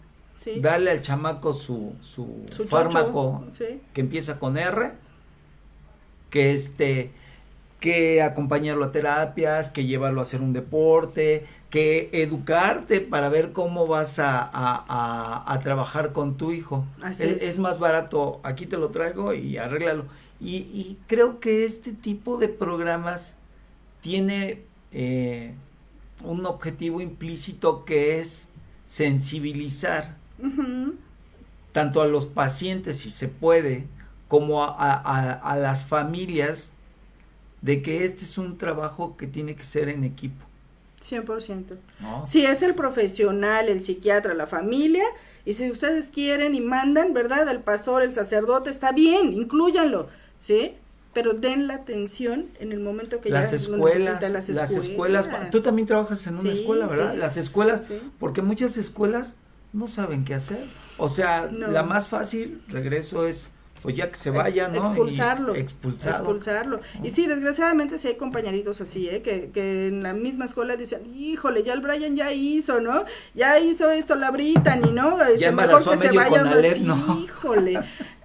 darle 0.57 0.89
al 0.89 1.03
chamaco 1.03 1.53
su, 1.53 1.93
su, 2.01 2.43
fármaco 2.67 3.45
que 3.93 4.01
empieza 4.01 4.39
con 4.39 4.57
R 4.57 4.93
que 6.29 6.53
este 6.53 7.11
que 7.83 8.21
acompañarlo 8.21 8.85
a 8.85 8.91
terapias, 8.93 9.69
que 9.69 9.83
llevarlo 9.83 10.21
a 10.21 10.23
hacer 10.23 10.39
un 10.39 10.53
deporte, 10.53 11.45
que 11.69 12.09
educarte 12.13 13.01
para 13.01 13.27
ver 13.27 13.51
cómo 13.51 13.87
vas 13.87 14.19
a, 14.19 15.59
trabajar 15.63 16.13
con 16.13 16.37
tu 16.37 16.53
hijo. 16.53 16.85
es, 17.19 17.59
más 17.59 17.79
barato, 17.79 18.39
aquí 18.43 18.67
te 18.67 18.77
lo 18.77 18.87
traigo 18.91 19.33
y 19.33 19.57
arréglalo. 19.57 20.05
Y, 20.39 20.97
creo 21.07 21.41
que 21.41 21.65
este 21.65 21.91
tipo 21.91 22.37
de 22.37 22.47
programas 22.47 23.37
tiene 23.99 24.61
eh, 24.93 25.53
un 26.23 26.45
objetivo 26.45 27.01
implícito 27.01 27.83
que 27.83 28.21
es 28.21 28.47
sensibilizar 28.85 30.15
tanto 31.73 32.01
a 32.01 32.07
los 32.07 32.27
pacientes, 32.27 32.99
si 32.99 33.09
se 33.09 33.27
puede, 33.27 33.87
como 34.29 34.63
a 34.63 35.57
las 35.59 35.83
familias 35.83 36.77
de 37.63 37.81
que 37.81 38.03
este 38.03 38.25
es 38.25 38.37
un 38.37 38.57
trabajo 38.57 39.15
que 39.17 39.25
tiene 39.25 39.55
que 39.55 39.63
ser 39.63 39.89
en 39.89 40.03
equipo. 40.03 40.45
100%. 41.01 41.77
¿No? 42.01 42.27
Si 42.27 42.45
es 42.45 42.61
el 42.61 42.75
profesional, 42.75 43.69
el 43.69 43.81
psiquiatra, 43.81 44.33
la 44.33 44.47
familia, 44.47 45.03
y 45.45 45.53
si 45.53 45.71
ustedes 45.71 46.11
quieren 46.11 46.55
y 46.55 46.61
mandan, 46.61 47.13
¿verdad? 47.13 47.47
El 47.49 47.59
pastor, 47.59 48.03
el 48.03 48.13
sacerdote, 48.13 48.69
está 48.69 48.91
bien, 48.91 49.33
incluyanlo, 49.33 50.09
¿sí? 50.37 50.75
Pero 51.13 51.33
den 51.33 51.67
la 51.67 51.75
atención 51.75 52.47
en 52.59 52.73
el 52.73 52.79
momento 52.79 53.21
que 53.21 53.29
las 53.29 53.51
ya 53.51 53.57
escuelas, 53.57 54.21
las 54.21 54.49
escuelas. 54.49 54.71
Las 54.71 54.71
escuelas, 54.71 55.29
tú 55.51 55.61
también 55.61 55.87
trabajas 55.87 56.27
en 56.27 56.35
una 56.35 56.51
escuela, 56.51 56.87
¿verdad? 56.87 57.15
Las 57.15 57.37
escuelas, 57.37 57.83
porque 58.19 58.41
muchas 58.41 58.77
escuelas 58.77 59.35
no 59.71 59.87
saben 59.87 60.25
qué 60.25 60.33
hacer. 60.33 60.65
O 60.97 61.07
sea, 61.07 61.49
la 61.49 61.83
más 61.83 62.07
fácil, 62.09 62.61
regreso, 62.67 63.25
es 63.25 63.52
pues 63.83 63.95
ya 63.97 64.09
que 64.09 64.15
se 64.15 64.31
vaya, 64.31 64.69
¿no? 64.69 64.77
Expulsarlo. 64.77 65.53
expulsarlo. 65.53 66.79
Y 67.03 67.09
sí, 67.09 67.27
desgraciadamente 67.27 67.97
sí 67.97 68.07
hay 68.07 68.15
compañeritos 68.15 68.79
así, 68.79 69.09
¿eh? 69.09 69.21
Que, 69.21 69.51
que 69.51 69.89
en 69.89 70.03
la 70.03 70.13
misma 70.13 70.45
escuela 70.45 70.77
dicen, 70.77 71.13
híjole, 71.13 71.63
ya 71.63 71.73
el 71.73 71.81
Brian 71.81 72.15
ya 72.15 72.31
hizo, 72.31 72.79
¿no? 72.79 73.03
Ya 73.33 73.59
hizo 73.59 73.91
esto 73.91 74.15
la 74.15 74.31
Brittany, 74.31 74.91
¿no? 74.93 75.21
Este, 75.21 75.39
ya 75.39 75.51
mejor 75.51 75.83
que 75.83 75.97
se 75.97 76.11
vaya 76.13 76.49
así, 76.49 76.79
¿no? 76.79 77.19
híjole. 77.23 77.79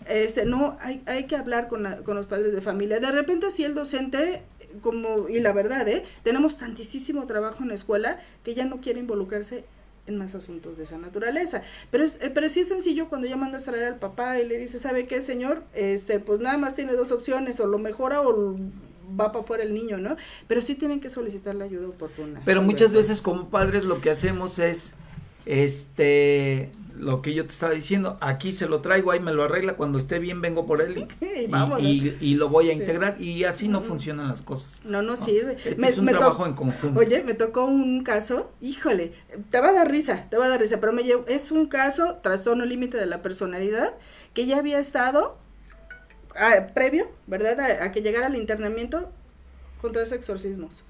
Este, 0.07 0.47
no, 0.47 0.79
hay, 0.81 1.03
hay 1.07 1.25
que 1.25 1.35
hablar 1.35 1.67
con, 1.67 1.85
con 2.05 2.17
los 2.17 2.27
padres 2.27 2.55
de 2.55 2.63
familia. 2.63 3.01
De 3.01 3.11
repente, 3.11 3.51
si 3.51 3.65
el 3.65 3.75
docente 3.75 4.45
como, 4.81 5.29
y 5.29 5.41
la 5.41 5.53
verdad, 5.53 5.89
¿eh? 5.89 6.05
tenemos 6.23 6.57
tantísimo 6.57 7.27
trabajo 7.27 7.63
en 7.63 7.69
la 7.69 7.75
escuela 7.75 8.21
que 8.45 8.55
ya 8.55 8.65
no 8.65 8.81
quiere 8.81 9.01
involucrarse 9.01 9.65
en 10.09 10.19
más 10.19 10.35
asuntos 10.35 10.77
de 10.77 10.85
esa 10.85 10.99
naturaleza. 10.99 11.63
Pero, 11.91 12.05
es, 12.05 12.19
eh, 12.21 12.31
pero 12.33 12.49
sí 12.49 12.61
es 12.61 12.69
sencillo 12.69 13.09
cuando 13.09 13.27
ya 13.27 13.37
mandas 13.37 13.65
traer 13.65 13.85
al 13.85 13.99
papá 13.99 14.39
y 14.39 14.47
le 14.47 14.59
dice, 14.59 14.79
¿sabe 14.79 15.07
qué, 15.07 15.23
señor? 15.23 15.63
Este, 15.75 16.19
pues 16.21 16.41
nada 16.41 16.59
más 16.59 16.75
tiene 16.75 16.95
dos 16.95 17.13
opciones, 17.13 17.61
o 17.61 17.67
lo 17.67 17.79
mejora 17.79 18.21
o 18.23 18.57
va 19.19 19.33
para 19.33 19.41
afuera 19.41 19.63
el 19.63 19.75
niño, 19.75 19.99
¿no? 19.99 20.17
Pero 20.47 20.61
sí 20.61 20.75
tienen 20.75 21.01
que 21.01 21.11
solicitar 21.11 21.55
la 21.55 21.65
ayuda 21.65 21.89
oportuna. 21.89 22.43
Pero 22.45 22.63
muchas 22.63 22.93
veces 22.93 23.23
como 23.23 23.49
padres 23.49 23.85
lo 23.85 24.01
que 24.01 24.11
hacemos 24.11 24.59
es, 24.59 24.97
este, 25.47 26.71
lo 26.99 27.23
que 27.23 27.35
yo 27.35 27.45
te 27.45 27.51
estaba 27.51 27.73
diciendo, 27.73 28.19
aquí 28.21 28.53
se 28.53 28.69
lo 28.69 28.81
traigo, 28.81 29.11
ahí 29.11 29.21
me 29.21 29.33
lo 29.33 29.45
arregla, 29.45 29.75
cuando 29.75 29.99
esté 29.99 30.19
bien 30.19 30.41
vengo 30.41 30.67
por 30.67 30.83
él 30.83 31.07
y, 31.81 32.17
y, 32.21 32.35
lo 32.35 32.49
voy 32.49 32.71
a 32.71 32.73
integrar 32.73 33.21
y 33.21 33.45
así 33.45 33.69
no 33.69 33.83
funcionan 33.83 34.29
las 34.29 34.43
cosas. 34.43 34.81
No, 34.85 35.03
no, 35.03 35.17
sirve. 35.17 35.57
Este 35.65 35.87
es 35.87 35.99
un 35.99 36.07
trabajo 36.07 36.47
en 36.47 36.55
conjunto. 36.55 36.99
Oye, 36.99 37.23
me 37.23 37.35
tocó 37.35 37.65
un 37.65 38.03
caso, 38.03 38.51
híjole, 38.61 39.13
te 39.51 39.61
va 39.61 39.69
a 39.69 39.73
dar 39.73 39.91
risa, 39.91 40.27
te 40.29 40.37
va 40.37 40.47
a 40.47 40.49
dar 40.49 40.61
risa, 40.61 40.81
pero 40.81 40.93
me 40.93 41.05
llevo, 41.05 41.25
es 41.27 41.53
un 41.53 41.67
caso, 41.67 42.17
trastorno 42.23 42.65
límite 42.65 42.97
de 42.97 43.07
la 43.07 43.23
personalidad, 43.23 43.95
que 44.35 44.47
ya 44.47 44.59
había 44.59 44.79
estado 44.79 45.39
ah, 46.37 46.69
previo, 46.75 47.11
¿verdad? 47.27 47.83
A, 47.83 47.93
que 47.93 48.03
llegara 48.03 48.27
al 48.27 48.37
internamiento 48.37 49.11
con 49.81 49.93
tres 49.93 50.13
exorcismos. 50.13 50.85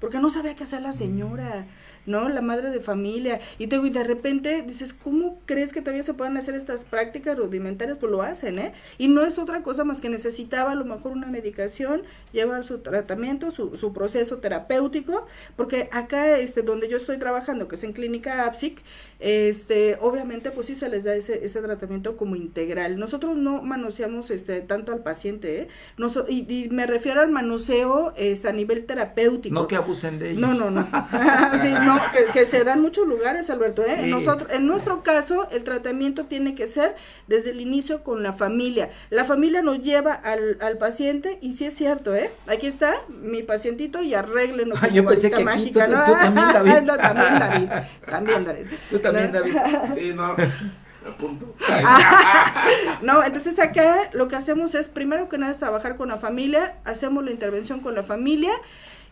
Porque 0.00 0.18
no 0.18 0.30
sabía 0.30 0.56
qué 0.56 0.64
hacer 0.64 0.82
la 0.82 0.92
señora. 0.92 1.66
¿No? 2.06 2.28
La 2.28 2.40
madre 2.40 2.70
de 2.70 2.80
familia. 2.80 3.40
Y, 3.58 3.66
te, 3.66 3.76
y 3.76 3.90
de 3.90 4.04
repente 4.04 4.62
dices, 4.62 4.92
¿cómo 4.92 5.38
crees 5.46 5.72
que 5.72 5.80
todavía 5.80 6.02
se 6.02 6.14
pueden 6.14 6.36
hacer 6.36 6.54
estas 6.54 6.84
prácticas 6.84 7.36
rudimentarias? 7.36 7.98
Pues 7.98 8.10
lo 8.10 8.22
hacen, 8.22 8.58
¿eh? 8.58 8.72
Y 8.98 9.08
no 9.08 9.24
es 9.24 9.38
otra 9.38 9.62
cosa 9.62 9.84
más 9.84 10.00
que 10.00 10.08
necesitaba 10.08 10.72
a 10.72 10.74
lo 10.74 10.84
mejor 10.84 11.12
una 11.12 11.26
medicación, 11.26 12.02
llevar 12.32 12.64
su 12.64 12.78
tratamiento, 12.78 13.50
su, 13.50 13.76
su 13.76 13.92
proceso 13.92 14.38
terapéutico, 14.38 15.26
porque 15.56 15.88
acá, 15.92 16.38
este, 16.38 16.62
donde 16.62 16.88
yo 16.88 16.96
estoy 16.96 17.18
trabajando, 17.18 17.68
que 17.68 17.76
es 17.76 17.84
en 17.84 17.92
clínica 17.92 18.46
APSIC, 18.46 18.82
este, 19.20 19.98
obviamente, 20.00 20.50
pues 20.50 20.66
sí 20.66 20.74
se 20.74 20.88
les 20.88 21.04
da 21.04 21.14
ese, 21.14 21.44
ese 21.44 21.60
tratamiento 21.60 22.16
como 22.16 22.34
integral. 22.36 22.98
Nosotros 22.98 23.36
no 23.36 23.62
manoseamos 23.62 24.30
este, 24.30 24.60
tanto 24.60 24.92
al 24.92 25.02
paciente, 25.02 25.62
¿eh? 25.62 25.68
y, 26.28 26.68
me 26.70 26.86
refiero 26.86 27.20
al 27.20 27.30
manoseo 27.30 28.12
este, 28.16 28.48
a 28.48 28.52
nivel 28.52 28.84
terapéutico. 28.84 29.54
No 29.54 29.68
que 29.68 29.76
abusen 29.76 30.18
de 30.18 30.30
ellos. 30.30 30.40
No, 30.40 30.54
no, 30.54 30.70
no. 30.70 30.82
sí, 31.62 31.72
no 31.72 31.91
que, 32.32 32.44
se 32.44 32.64
dan 32.64 32.80
muchos 32.80 33.06
lugares, 33.06 33.50
Alberto. 33.50 33.84
¿eh? 33.84 34.06
Nosotros, 34.06 34.50
en 34.52 34.66
nuestro 34.66 35.02
caso, 35.02 35.48
el 35.50 35.64
tratamiento 35.64 36.24
tiene 36.26 36.54
que 36.54 36.66
ser 36.66 36.94
desde 37.26 37.50
el 37.50 37.60
inicio 37.60 38.02
con 38.02 38.22
la 38.22 38.32
familia. 38.32 38.90
La 39.10 39.24
familia 39.24 39.62
nos 39.62 39.80
lleva 39.80 40.12
al, 40.12 40.58
al 40.60 40.78
paciente 40.78 41.38
y 41.40 41.54
sí 41.54 41.64
es 41.64 41.74
cierto, 41.74 42.14
¿eh? 42.14 42.30
Aquí 42.46 42.66
está 42.66 42.94
mi 43.08 43.42
pacientito 43.42 44.02
y 44.02 44.14
arreglen 44.14 44.72
ah, 44.80 44.88
yo 44.88 45.04
pensé 45.04 45.30
que 45.30 45.44
mágica, 45.44 45.86
tú, 45.86 45.92
¿no? 45.92 46.04
tú, 46.04 46.12
también, 46.12 46.46
David. 46.52 46.82
no, 46.82 46.96
también, 46.96 47.38
David. 47.38 47.68
También, 48.06 48.44
David. 48.44 48.66
Tú 48.90 48.98
también, 48.98 49.32
David. 49.32 49.56
Sí, 49.94 50.12
no. 50.14 50.34
Apunto. 51.06 51.54
no, 53.02 53.24
entonces 53.24 53.58
acá 53.58 54.10
lo 54.12 54.28
que 54.28 54.36
hacemos 54.36 54.74
es, 54.74 54.86
primero 54.86 55.28
que 55.28 55.36
nada, 55.36 55.50
es 55.50 55.58
trabajar 55.58 55.96
con 55.96 56.08
la 56.08 56.16
familia, 56.16 56.76
hacemos 56.84 57.24
la 57.24 57.32
intervención 57.32 57.80
con 57.80 57.94
la 57.94 58.04
familia 58.04 58.52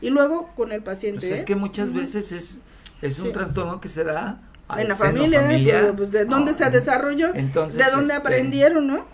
y 0.00 0.10
luego 0.10 0.50
con 0.54 0.72
el 0.72 0.82
paciente. 0.82 1.20
Pues 1.20 1.32
es 1.32 1.42
¿eh? 1.42 1.44
que 1.44 1.56
muchas 1.56 1.92
veces 1.92 2.32
es, 2.32 2.60
es 3.02 3.18
un 3.20 3.32
trastorno 3.32 3.80
que 3.80 3.88
se 3.88 4.04
da 4.04 4.40
en 4.78 4.88
la 4.88 4.94
familia, 4.94 5.92
pues, 5.96 6.12
de 6.12 6.24
dónde 6.24 6.54
se 6.54 6.68
desarrolló, 6.70 7.34
Entonces, 7.34 7.84
de 7.84 7.90
dónde 7.90 8.14
este, 8.14 8.28
aprendieron, 8.28 8.86
¿no? 8.86 9.04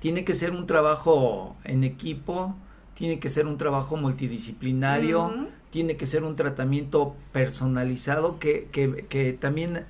Tiene 0.00 0.24
que 0.24 0.34
ser 0.34 0.52
un 0.52 0.66
trabajo 0.66 1.56
en 1.64 1.84
equipo, 1.84 2.54
tiene 2.94 3.18
que 3.18 3.30
ser 3.30 3.46
un 3.46 3.58
trabajo 3.58 3.96
multidisciplinario, 3.96 5.48
tiene 5.70 5.96
que 5.96 6.06
ser 6.06 6.24
un 6.24 6.36
tratamiento 6.36 7.16
personalizado 7.32 8.38
que, 8.38 8.68
que, 8.70 9.06
que 9.08 9.32
también 9.32 9.84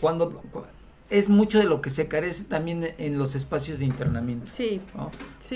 cuando 0.00 0.42
es 1.10 1.28
mucho 1.28 1.58
de 1.58 1.64
lo 1.64 1.80
que 1.80 1.90
se 1.90 2.08
carece 2.08 2.44
también 2.44 2.94
en 2.98 3.18
los 3.18 3.34
espacios 3.34 3.78
de 3.78 3.84
internamiento. 3.84 4.50
Sí. 4.50 4.80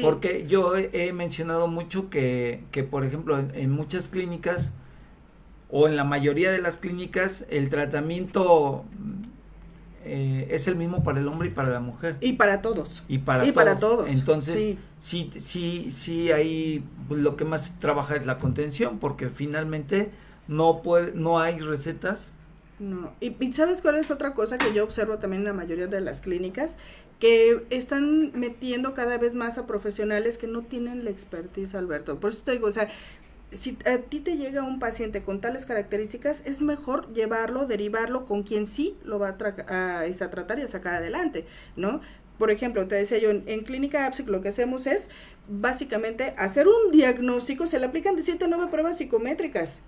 Porque 0.03 0.47
yo 0.47 0.77
he, 0.77 1.13
mencionado 1.13 1.69
mucho 1.69 2.11
que, 2.11 2.65
que 2.71 2.85
por 2.85 3.05
ejemplo, 3.05 3.39
en, 3.39 3.71
muchas 3.71 4.09
clínicas 4.09 4.75
o 5.71 5.89
en 5.89 5.97
la 5.97 6.05
mayoría 6.05 6.51
de 6.51 6.61
las 6.61 6.79
clínicas, 6.79 7.47
el 7.51 7.69
tratamiento 7.69 8.85
eh, 10.05 10.49
es 10.51 10.69
el 10.69 10.77
mismo 10.77 11.03
para 11.03 11.21
el 11.21 11.29
hombre 11.29 11.49
y 11.49 11.51
para 11.51 11.71
la 11.71 11.81
mujer. 11.81 12.17
Y 12.21 12.35
para 12.35 12.63
todos. 12.63 13.03
Y 13.09 13.19
para, 13.19 13.43
todos. 13.43 13.55
para 13.55 13.77
todos. 13.79 14.09
Entonces, 14.09 14.77
sí, 14.99 15.31
sí, 15.39 15.89
sí, 15.91 16.33
ahí 16.33 16.85
pues, 17.09 17.21
lo 17.21 17.37
que 17.37 17.45
más 17.45 17.79
trabaja 17.81 18.17
es 18.17 18.25
la 18.25 18.39
contención, 18.39 18.99
porque 18.99 19.29
finalmente 19.29 20.11
no 20.47 20.83
puede, 20.83 21.13
no 21.13 21.39
hay 21.39 21.61
recetas 21.61 22.33
no, 22.79 23.13
y, 23.21 23.53
¿sabes 23.53 23.83
cuál 23.83 23.97
es 23.97 24.11
otra 24.11 24.35
cosa 24.35 24.57
que 24.57 24.73
yo 24.73 24.85
observo 24.85 25.19
también 25.19 25.41
en 25.41 25.47
la 25.47 25.53
mayoría 25.53 25.89
de 25.89 26.01
las 26.01 26.21
clínicas? 26.21 26.79
Que 27.19 27.67
están 27.71 28.31
metiendo 28.39 28.95
cada 28.95 29.19
vez 29.19 29.35
más 29.35 29.59
a 29.59 29.67
profesionales 29.67 30.39
que 30.39 30.47
no 30.47 30.63
tienen 30.63 31.05
la 31.05 31.11
expertise, 31.11 31.75
Alberto. 31.75 32.21
Por 32.21 32.31
eso 32.31 32.45
te 32.45 32.53
digo, 32.53 32.69
o 32.69 32.73
sea, 32.73 32.89
si 33.51 33.79
a 33.87 33.99
ti 33.99 34.21
te 34.21 34.37
llega 34.37 34.63
un 34.63 34.79
paciente 34.79 35.23
con 35.23 35.41
tales 35.41 35.67
características, 35.67 36.43
es 36.45 36.61
mejor 36.61 37.13
llevarlo, 37.13 37.67
derivarlo 37.67 38.25
con 38.25 38.43
quien 38.43 38.67
sí 38.67 38.97
lo 39.05 39.19
va 39.19 39.29
a, 39.29 40.01
a, 40.01 40.31
tratar 40.31 40.59
y 40.59 40.63
a 40.63 40.69
sacar 40.69 40.95
adelante, 40.95 41.47
¿no? 41.77 42.01
Por 42.39 42.51
ejemplo, 42.51 42.87
te 42.87 42.95
decía 42.95 43.19
yo, 43.19 43.31
en, 43.31 43.65
Clínica 43.65 44.07
APSIC 44.07 44.29
lo 44.29 44.41
que 44.41 44.51
hacemos 44.51 44.87
es 44.87 45.09
básicamente 45.49 46.35
hacer 46.37 46.69
un 46.69 46.93
diagnóstico, 46.93 47.67
se 47.67 47.79
le 47.79 47.87
aplican 47.87 48.17
de 48.17 48.23
7 48.23 48.45
o 48.45 48.49
9 48.49 48.69
pruebas 48.71 48.99
psicométricas, 48.99 49.81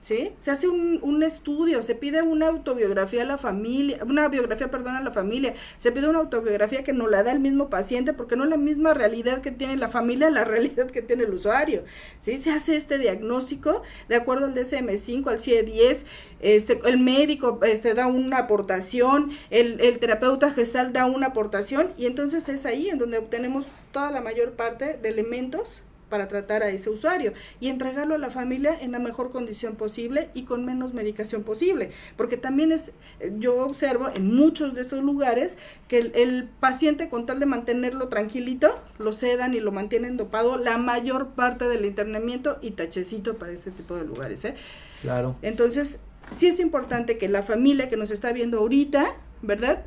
¿sí? 0.00 0.32
Se 0.38 0.50
hace 0.50 0.68
un, 0.68 1.00
un, 1.02 1.22
estudio, 1.22 1.82
se 1.82 1.94
pide 1.94 2.22
una 2.22 2.48
autobiografía 2.48 3.22
a 3.22 3.26
la 3.26 3.38
familia, 3.38 3.98
una 4.06 4.28
biografía, 4.28 4.70
perdón, 4.70 4.96
a 4.96 5.02
la 5.02 5.10
familia, 5.10 5.54
se 5.78 5.92
pide 5.92 6.08
una 6.08 6.20
autobiografía 6.20 6.84
que 6.84 6.92
no 6.92 7.08
la 7.08 7.22
da 7.22 7.32
el 7.32 7.40
mismo 7.40 7.68
paciente 7.68 8.12
porque 8.12 8.36
no 8.36 8.44
es 8.44 8.50
la 8.50 8.56
misma 8.56 8.94
realidad 8.94 9.40
que 9.40 9.50
tiene 9.50 9.76
la 9.76 9.88
familia, 9.88 10.30
la 10.30 10.44
realidad 10.44 10.90
que 10.90 11.02
tiene 11.02 11.24
el 11.24 11.34
usuario, 11.34 11.84
¿sí? 12.20 12.38
Se 12.38 12.50
hace 12.50 12.76
este 12.76 12.98
diagnóstico 12.98 13.82
de 14.08 14.16
acuerdo 14.16 14.46
al 14.46 14.54
DSM-5, 14.54 15.28
al 15.28 15.40
CIE-10, 15.40 16.04
este, 16.40 16.80
el 16.84 16.98
médico 16.98 17.58
este, 17.62 17.94
da 17.94 18.06
una 18.06 18.38
aportación, 18.38 19.32
el, 19.50 19.80
el 19.80 19.98
terapeuta 19.98 20.50
gestal 20.50 20.92
da 20.92 21.06
una 21.06 21.28
aportación 21.28 21.92
y 21.96 22.06
entonces 22.06 22.48
es 22.48 22.64
ahí 22.66 22.88
en 22.88 22.98
donde 22.98 23.18
obtenemos 23.18 23.66
toda 23.92 24.10
la 24.10 24.20
mayor 24.20 24.52
parte 24.52 24.98
de 25.02 25.08
elementos 25.08 25.82
para 26.08 26.28
tratar 26.28 26.62
a 26.62 26.68
ese 26.70 26.90
usuario 26.90 27.32
y 27.60 27.68
entregarlo 27.68 28.14
a 28.14 28.18
la 28.18 28.30
familia 28.30 28.76
en 28.80 28.92
la 28.92 28.98
mejor 28.98 29.30
condición 29.30 29.76
posible 29.76 30.30
y 30.34 30.42
con 30.42 30.64
menos 30.64 30.94
medicación 30.94 31.42
posible. 31.42 31.90
Porque 32.16 32.36
también 32.36 32.72
es, 32.72 32.92
yo 33.38 33.64
observo 33.64 34.08
en 34.14 34.34
muchos 34.34 34.74
de 34.74 34.82
estos 34.82 35.02
lugares 35.02 35.58
que 35.88 35.98
el, 35.98 36.48
paciente 36.60 37.08
con 37.08 37.26
tal 37.26 37.40
de 37.40 37.46
mantenerlo 37.46 38.08
tranquilito, 38.08 38.80
lo 38.98 39.12
sedan 39.12 39.54
y 39.54 39.60
lo 39.60 39.72
mantienen 39.72 40.16
dopado 40.16 40.58
la 40.58 40.78
mayor 40.78 41.28
parte 41.28 41.68
del 41.68 41.84
internamiento 41.84 42.58
y 42.60 42.72
tachecito 42.72 43.38
para 43.38 43.52
este 43.52 43.70
tipo 43.70 43.96
de 43.96 44.04
lugares. 44.04 44.44
¿eh? 44.44 44.54
Claro. 45.02 45.36
Entonces, 45.42 46.00
sí 46.30 46.46
es 46.46 46.60
importante 46.60 47.18
que 47.18 47.28
la 47.28 47.42
familia 47.42 47.88
que 47.88 47.96
nos 47.96 48.10
está 48.10 48.32
viendo 48.32 48.58
ahorita, 48.58 49.14
¿verdad? 49.42 49.84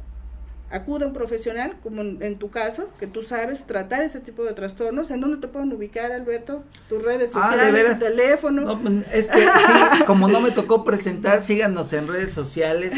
Acuda 0.72 1.06
a 1.06 1.08
un 1.08 1.14
profesional, 1.14 1.76
como 1.84 2.02
en, 2.02 2.38
tu 2.38 2.50
caso, 2.50 2.90
que 3.00 3.08
tú 3.08 3.24
sabes 3.24 3.66
tratar 3.68 4.04
ese 4.04 4.20
tipo 4.20 4.44
de 4.44 4.54
trastornos. 4.54 5.12
¿En 5.12 5.22
dónde 5.22 5.38
te 5.38 5.48
pueden 5.48 5.72
ubicar, 5.74 6.12
Alberto? 6.12 6.64
Tus 6.90 7.04
redes 7.04 7.32
ah, 7.36 7.50
sociales, 7.50 8.00
tu 8.00 8.06
teléfono. 8.06 8.82
Pues, 8.82 8.94
es 9.14 9.28
que 9.28 9.40
sí, 9.40 10.04
como 10.06 10.28
no 10.28 10.42
me 10.42 10.52
tocó 10.52 10.84
presentar, 10.84 11.44
síganos 11.44 11.92
en 11.94 12.08
redes 12.08 12.32
sociales, 12.32 12.94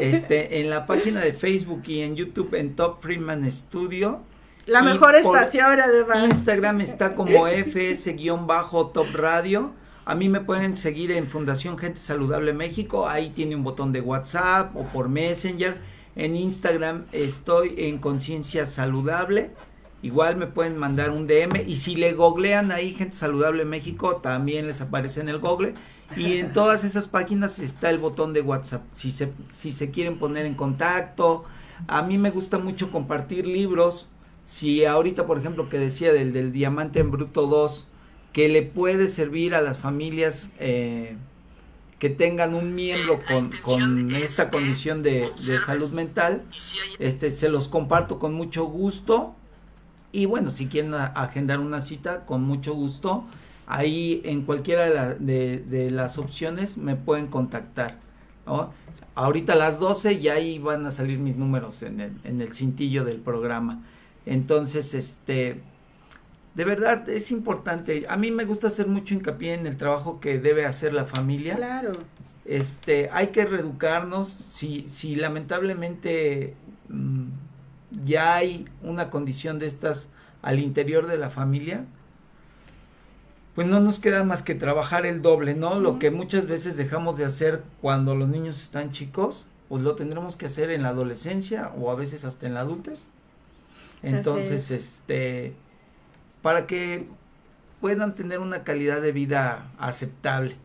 este, 0.00 0.60
en 0.60 0.70
la 0.70 0.86
página 0.86 1.20
de 1.20 1.32
Facebook 1.32 1.82
y 1.86 2.00
en 2.00 2.16
YouTube 2.16 2.54
en 2.54 2.76
Top 2.76 3.02
Freeman 3.02 3.50
Studio. 3.50 4.22
La 4.66 4.82
mejor 4.82 5.14
estación, 5.14 5.80
además. 5.80 6.24
Instagram 6.24 6.82
está 6.82 7.14
como 7.14 7.48
FS-Top 7.48 9.14
Radio. 9.14 9.72
A 10.04 10.14
mí 10.14 10.28
me 10.28 10.40
pueden 10.40 10.76
seguir 10.76 11.10
en 11.12 11.28
Fundación 11.28 11.78
Gente 11.78 12.00
Saludable 12.00 12.52
México. 12.52 13.08
Ahí 13.08 13.30
tiene 13.30 13.56
un 13.56 13.64
botón 13.64 13.92
de 13.92 14.00
WhatsApp 14.00 14.76
o 14.76 14.84
por 14.84 15.08
Messenger 15.08 15.78
en 16.16 16.36
Instagram 16.36 17.04
estoy 17.12 17.74
en 17.78 17.98
Conciencia 17.98 18.66
Saludable. 18.66 19.50
Igual 20.02 20.36
me 20.36 20.46
pueden 20.46 20.76
mandar 20.76 21.10
un 21.10 21.26
DM 21.26 21.64
y 21.66 21.76
si 21.76 21.96
le 21.96 22.12
googlean 22.12 22.70
ahí 22.70 22.92
Gente 22.92 23.16
Saludable 23.16 23.64
México 23.64 24.16
también 24.16 24.66
les 24.66 24.80
aparece 24.80 25.20
en 25.20 25.28
el 25.28 25.38
google 25.38 25.74
y 26.16 26.38
en 26.38 26.52
todas 26.52 26.84
esas 26.84 27.08
páginas 27.08 27.58
está 27.58 27.90
el 27.90 27.98
botón 27.98 28.32
de 28.32 28.40
WhatsApp 28.40 28.82
si 28.92 29.10
se, 29.10 29.32
si 29.50 29.72
se 29.72 29.90
quieren 29.90 30.18
poner 30.18 30.46
en 30.46 30.54
contacto. 30.54 31.44
A 31.86 32.02
mí 32.02 32.18
me 32.18 32.30
gusta 32.30 32.58
mucho 32.58 32.90
compartir 32.90 33.46
libros. 33.46 34.08
Si 34.44 34.84
ahorita 34.84 35.26
por 35.26 35.38
ejemplo 35.38 35.68
que 35.68 35.78
decía 35.78 36.12
del, 36.12 36.32
del 36.32 36.52
Diamante 36.52 37.00
en 37.00 37.10
Bruto 37.10 37.46
2 37.46 37.88
que 38.32 38.48
le 38.48 38.62
puede 38.62 39.08
servir 39.08 39.54
a 39.54 39.62
las 39.62 39.78
familias 39.78 40.52
eh, 40.58 41.16
que 41.98 42.10
tengan 42.10 42.54
un 42.54 42.74
miembro 42.74 43.20
con, 43.26 43.50
con 43.62 44.14
esta 44.14 44.50
condición 44.50 45.02
de, 45.02 45.30
salud 45.64 45.90
mental, 45.92 46.42
este, 46.98 47.32
se 47.32 47.48
los 47.48 47.68
comparto 47.68 48.18
con 48.18 48.34
mucho 48.34 48.64
gusto. 48.66 49.34
Y 50.12 50.26
bueno, 50.26 50.50
si 50.50 50.68
quieren 50.68 50.94
agendar 50.94 51.60
una 51.60 51.80
cita, 51.80 52.24
con 52.24 52.42
mucho 52.42 52.74
gusto. 52.74 53.24
Ahí 53.66 54.22
en 54.24 54.42
cualquiera 54.42 55.14
de, 55.14 55.88
las 55.90 56.18
opciones 56.18 56.78
me 56.78 56.94
pueden 56.94 57.26
contactar. 57.26 57.98
Ahorita 59.14 59.54
a 59.54 59.56
las 59.56 59.80
12 59.80 60.20
ya 60.20 60.34
ahí 60.34 60.58
van 60.58 60.86
a 60.86 60.90
salir 60.92 61.18
mis 61.18 61.36
números 61.36 61.82
en 61.82 62.00
el, 62.00 62.12
en 62.22 62.40
el 62.40 62.54
cintillo 62.54 63.04
del 63.04 63.18
programa. 63.18 63.82
Entonces, 64.24 64.94
este, 64.94 65.60
de 66.58 66.64
verdad 66.64 67.08
es 67.08 67.30
importante. 67.30 68.06
A 68.08 68.16
mí 68.16 68.32
me 68.32 68.44
gusta 68.44 68.66
hacer 68.66 68.88
mucho 68.88 69.14
hincapié 69.14 69.54
en 69.54 69.68
el 69.68 69.76
trabajo 69.76 70.18
que 70.18 70.40
debe 70.40 70.66
hacer 70.66 70.92
la 70.92 71.04
familia. 71.04 71.54
Claro. 71.54 71.92
Este, 72.44 73.10
hay 73.12 73.28
que 73.28 73.44
reeducarnos. 73.44 74.26
Si, 74.26 74.88
si 74.88 75.14
lamentablemente 75.14 76.56
mm, 76.88 77.26
ya 78.04 78.34
hay 78.34 78.64
una 78.82 79.08
condición 79.08 79.60
de 79.60 79.68
estas 79.68 80.10
al 80.42 80.58
interior 80.58 81.06
de 81.06 81.16
la 81.16 81.30
familia, 81.30 81.84
pues 83.54 83.68
no 83.68 83.78
nos 83.78 84.00
queda 84.00 84.24
más 84.24 84.42
que 84.42 84.56
trabajar 84.56 85.06
el 85.06 85.22
doble, 85.22 85.54
¿no? 85.54 85.78
Lo 85.78 86.00
que 86.00 86.10
muchas 86.10 86.48
veces 86.48 86.76
dejamos 86.76 87.16
de 87.18 87.24
hacer 87.24 87.62
cuando 87.80 88.16
los 88.16 88.28
niños 88.28 88.60
están 88.60 88.90
chicos, 88.90 89.46
pues 89.68 89.84
lo 89.84 89.94
tendremos 89.94 90.34
que 90.34 90.46
hacer 90.46 90.70
en 90.70 90.82
la 90.82 90.88
adolescencia 90.88 91.72
o 91.78 91.92
a 91.92 91.94
veces 91.94 92.24
hasta 92.24 92.48
en 92.48 92.54
la 92.54 92.62
adultez. 92.62 93.10
Entonces, 94.02 94.72
este 94.72 95.54
para 96.42 96.66
que 96.66 97.06
puedan 97.80 98.14
tener 98.14 98.40
una 98.40 98.64
calidad 98.64 99.00
de 99.00 99.12
vida 99.12 99.70
aceptable. 99.78 100.56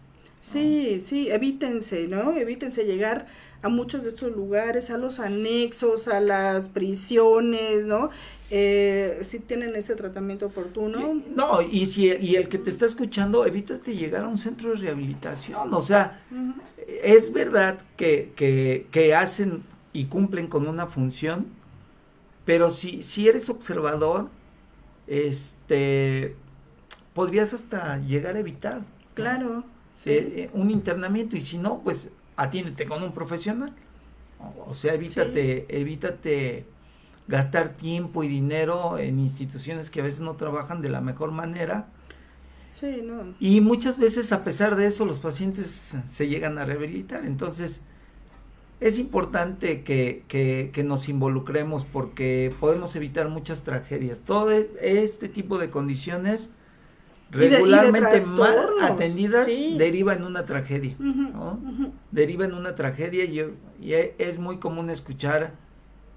Sí, 0.41 0.99
sí, 1.01 1.29
evítense, 1.31 2.07
¿no? 2.07 2.33
Evítense 2.33 2.85
llegar 2.85 3.27
a 3.61 3.69
muchos 3.69 4.03
de 4.03 4.09
estos 4.09 4.35
lugares, 4.35 4.89
a 4.89 4.97
los 4.97 5.19
anexos, 5.19 6.09
a 6.09 6.19
las 6.19 6.67
prisiones, 6.67 7.85
¿no? 7.85 8.09
Eh, 8.51 9.19
si 9.21 9.39
tienen 9.39 9.75
ese 9.77 9.95
tratamiento 9.95 10.47
oportuno. 10.47 11.21
No, 11.33 11.61
y 11.61 11.85
si 11.85 12.07
y 12.07 12.35
el 12.35 12.49
que 12.49 12.57
te 12.57 12.69
está 12.69 12.85
escuchando, 12.85 13.45
evítate 13.45 13.95
llegar 13.95 14.25
a 14.25 14.27
un 14.27 14.37
centro 14.37 14.71
de 14.71 14.75
rehabilitación. 14.75 15.73
O 15.73 15.81
sea, 15.81 16.21
es 17.01 17.31
verdad 17.31 17.79
que, 17.95 18.33
que, 18.35 18.85
que, 18.91 19.15
hacen 19.15 19.63
y 19.93 20.05
cumplen 20.05 20.47
con 20.47 20.67
una 20.67 20.87
función, 20.87 21.47
pero 22.43 22.69
si, 22.69 23.01
si 23.01 23.29
eres 23.29 23.49
observador, 23.49 24.27
este, 25.07 26.35
podrías 27.13 27.53
hasta 27.53 27.97
llegar 27.99 28.35
a 28.35 28.39
evitar. 28.39 28.81
Claro. 29.13 29.63
Eh, 30.05 30.33
eh, 30.35 30.49
un 30.53 30.69
internamiento 30.69 31.37
y 31.37 31.41
si 31.41 31.57
no, 31.57 31.79
pues 31.79 32.11
atiéndete 32.35 32.85
con 32.85 33.03
un 33.03 33.13
profesional. 33.13 33.73
O, 34.65 34.73
sea, 34.73 34.93
evítate, 34.93 35.65
evítate 35.69 36.65
gastar 37.27 37.69
tiempo 37.77 38.23
y 38.23 38.27
dinero 38.27 38.97
en 38.97 39.19
instituciones 39.19 39.89
que 39.89 40.01
a 40.01 40.03
veces 40.03 40.19
no 40.19 40.35
trabajan 40.35 40.81
de 40.81 40.89
la 40.89 40.99
mejor 40.99 41.31
manera. 41.31 41.87
Sí, 42.73 43.01
no. 43.03 43.35
Y 43.39 43.61
muchas 43.61 43.97
veces 43.97 44.33
a 44.33 44.43
pesar 44.43 44.75
de 44.75 44.87
eso 44.87 45.05
los 45.05 45.19
pacientes 45.19 45.95
se 46.05 46.27
llegan 46.27 46.57
a 46.57 46.65
rehabilitar. 46.65 47.23
Entonces, 47.23 47.85
es 48.83 48.99
importante 48.99 49.83
que, 49.83 50.23
que, 50.27 50.83
nos 50.83 51.07
involucremos 51.07 51.85
porque 51.85 52.53
podemos 52.59 52.97
evitar 52.97 53.29
muchas 53.29 53.63
tragedias. 53.63 54.19
Todo 54.19 54.51
este 54.51 55.29
tipo 55.29 55.57
de 55.57 55.69
condiciones 55.69 56.53
regularmente 57.31 58.25
mal 58.25 58.59
atendidas 58.81 59.47
deriva 59.47 60.13
en 60.13 60.23
una 60.23 60.45
tragedia, 60.45 60.97
¿no? 60.99 61.61
Deriva 62.11 62.43
en 62.43 62.53
una 62.53 62.75
tragedia 62.75 63.23
y, 63.23 63.39
e, 63.89 64.15
es 64.17 64.37
muy 64.37 64.57
común 64.57 64.89
escuchar 64.89 65.53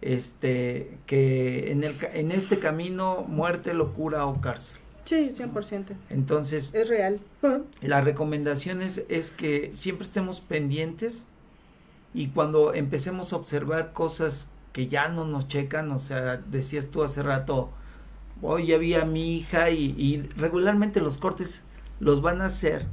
este 0.02 0.98
que 1.06 1.70
en 1.70 1.84
el 1.84 1.94
en 2.14 2.32
este 2.32 2.58
camino 2.58 3.24
muerte, 3.28 3.74
locura 3.74 4.26
o 4.26 4.40
cárcel. 4.40 4.80
Sí, 5.04 5.30
100%. 5.32 5.92
Entonces, 6.10 6.74
es 6.74 6.88
real. 6.88 7.20
La 7.80 8.00
recomendación 8.00 8.82
es, 8.82 9.04
es 9.08 9.30
que 9.30 9.70
siempre 9.72 10.04
estemos 10.04 10.40
pendientes 10.40 11.28
y 12.16 12.28
cuando 12.28 12.72
empecemos 12.72 13.34
a 13.34 13.36
observar 13.36 13.92
cosas 13.92 14.48
que 14.72 14.88
ya 14.88 15.10
no 15.10 15.26
nos 15.26 15.48
checan, 15.48 15.92
o 15.92 15.98
sea, 15.98 16.38
decías 16.38 16.86
tú 16.86 17.02
hace 17.02 17.22
rato, 17.22 17.68
hoy 18.40 18.72
había 18.72 19.04
mi 19.04 19.36
hija 19.36 19.68
y, 19.68 20.26
regularmente 20.38 21.00
los 21.00 21.18
cortes 21.18 21.64
los 22.00 22.22
van 22.22 22.40
a 22.40 22.46
hacer 22.46 22.86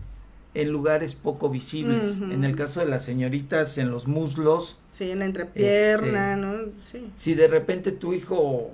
en 0.53 0.69
lugares 0.71 1.15
poco 1.15 1.49
visibles. 1.49 2.19
En 2.19 2.43
el 2.43 2.57
caso 2.57 2.81
de 2.81 2.85
las 2.85 3.05
señoritas, 3.05 3.77
en 3.77 3.91
los 3.91 4.09
muslos. 4.09 4.77
Sí, 4.91 5.09
en 5.09 5.19
la 5.19 5.25
entrepierna, 5.25 6.33
este, 6.33 6.45
¿no? 6.45 6.71
Sí. 6.81 7.11
Si 7.15 7.33
de 7.33 7.47
repente 7.47 7.93
tu 7.93 8.13
hijo 8.13 8.71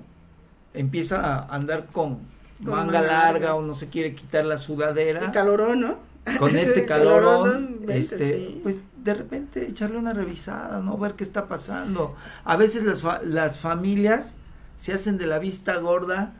empieza 0.74 1.24
a 1.24 1.56
andar 1.56 1.86
con, 1.92 2.22
manga 2.60 3.02
larga, 3.04 3.54
o 3.54 3.62
no 3.62 3.76
se 3.76 3.90
quiere 3.90 4.16
quitar 4.16 4.46
la 4.46 4.58
sudadera. 4.58 5.32
Calorón, 5.32 5.80
¿no? 5.80 6.00
Con 6.40 6.58
este 6.58 6.86
calorón, 6.88 7.82
este, 7.88 8.60
pues 8.64 8.82
de 9.04 9.14
repente 9.14 9.68
echarle 9.68 9.98
una 9.98 10.14
revisada, 10.14 10.80
¿no? 10.80 10.98
Ver 10.98 11.14
qué 11.14 11.24
está 11.24 11.48
pasando. 11.48 12.16
A 12.44 12.58
veces 12.58 12.84
las, 12.84 13.04
las 13.26 13.60
familias 13.60 14.36
se 14.78 14.94
hacen 14.94 15.18
de 15.18 15.28
la 15.28 15.40
vista 15.40 15.76
gorda 15.78 16.34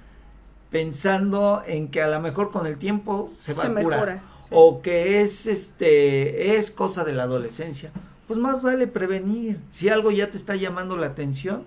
pensando 0.70 1.64
en 1.66 1.90
que 1.90 2.02
a 2.02 2.08
lo 2.08 2.20
mejor 2.20 2.52
con 2.52 2.68
el 2.68 2.78
tiempo 2.78 3.30
se 3.36 3.54
va 3.54 3.64
a 3.64 3.74
curar 3.74 4.22
o 4.52 4.82
que 4.82 5.22
es 5.22 5.48
este 5.48 6.56
es 6.56 6.72
cosa 6.72 7.04
de 7.04 7.14
la 7.14 7.24
adolescencia. 7.24 7.92
Pues 8.28 8.40
más 8.40 8.62
vale 8.62 8.88
prevenir. 8.88 9.60
Si 9.72 9.90
algo 9.90 10.12
ya 10.12 10.30
te 10.30 10.38
está 10.38 10.56
llamando 10.56 10.98
la 10.98 11.08
atención. 11.08 11.64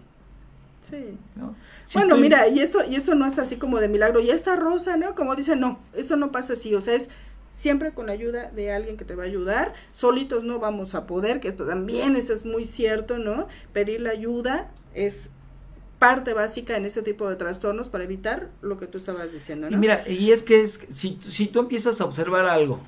Sí. 0.88 1.16
bueno, 1.94 2.16
mira, 2.16 2.48
y 2.48 2.58
esto 2.58 2.80
y 2.84 2.96
esto 2.96 3.14
no 3.14 3.24
es 3.24 3.38
así 3.38 3.56
como 3.56 3.78
de 3.78 3.88
milagro, 3.88 4.20
ya 4.20 4.34
está 4.34 4.56
rosa, 4.56 4.96
¿no? 4.96 5.14
Como 5.14 5.34
dicen, 5.36 5.60
no, 5.60 5.78
esto 5.94 6.16
no 6.16 6.32
pasa 6.32 6.52
así, 6.52 6.74
o 6.74 6.80
sea, 6.80 6.94
es 6.94 7.08
siempre 7.52 7.92
con 7.92 8.06
la 8.06 8.12
ayuda 8.14 8.50
de 8.50 8.72
alguien 8.72 8.96
que 8.96 9.04
te 9.04 9.14
va 9.14 9.24
a 9.24 9.26
ayudar. 9.26 9.74
Solitos 9.92 10.42
no 10.42 10.58
vamos 10.58 10.94
a 10.94 11.06
poder, 11.06 11.40
que 11.40 11.52
también 11.52 12.16
eso 12.16 12.32
es 12.34 12.44
muy 12.44 12.64
cierto, 12.64 13.18
¿no? 13.18 13.46
Pedir 13.72 14.00
la 14.00 14.10
ayuda 14.10 14.70
es 14.94 15.28
parte 15.98 16.32
básica 16.32 16.76
en 16.76 16.84
este 16.84 17.02
tipo 17.02 17.28
de 17.28 17.36
trastornos 17.36 17.88
para 17.88 18.02
evitar 18.02 18.50
lo 18.60 18.76
que 18.78 18.88
tú 18.88 18.98
estabas 18.98 19.32
diciendo, 19.32 19.70
¿no? 19.70 19.76
Y 19.76 19.78
mira, 19.78 20.02
y 20.08 20.32
es 20.32 20.42
que 20.42 20.62
es, 20.62 20.84
si, 20.90 21.18
si 21.22 21.46
tú 21.46 21.60
empiezas 21.60 22.00
a 22.00 22.04
observar 22.06 22.46
algo 22.46 22.80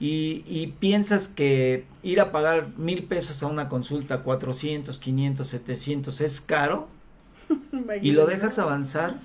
y, 0.00 0.42
y, 0.48 0.74
piensas 0.80 1.28
que 1.28 1.84
ir 2.02 2.20
a 2.20 2.32
pagar 2.32 2.76
mil 2.78 3.04
pesos 3.04 3.42
a 3.42 3.46
una 3.46 3.68
consulta, 3.68 4.22
400, 4.22 4.98
500, 4.98 5.46
700 5.46 6.20
es 6.22 6.40
caro 6.40 6.88
y 8.02 8.12
lo 8.12 8.26
dejas 8.26 8.58
avanzar, 8.58 9.20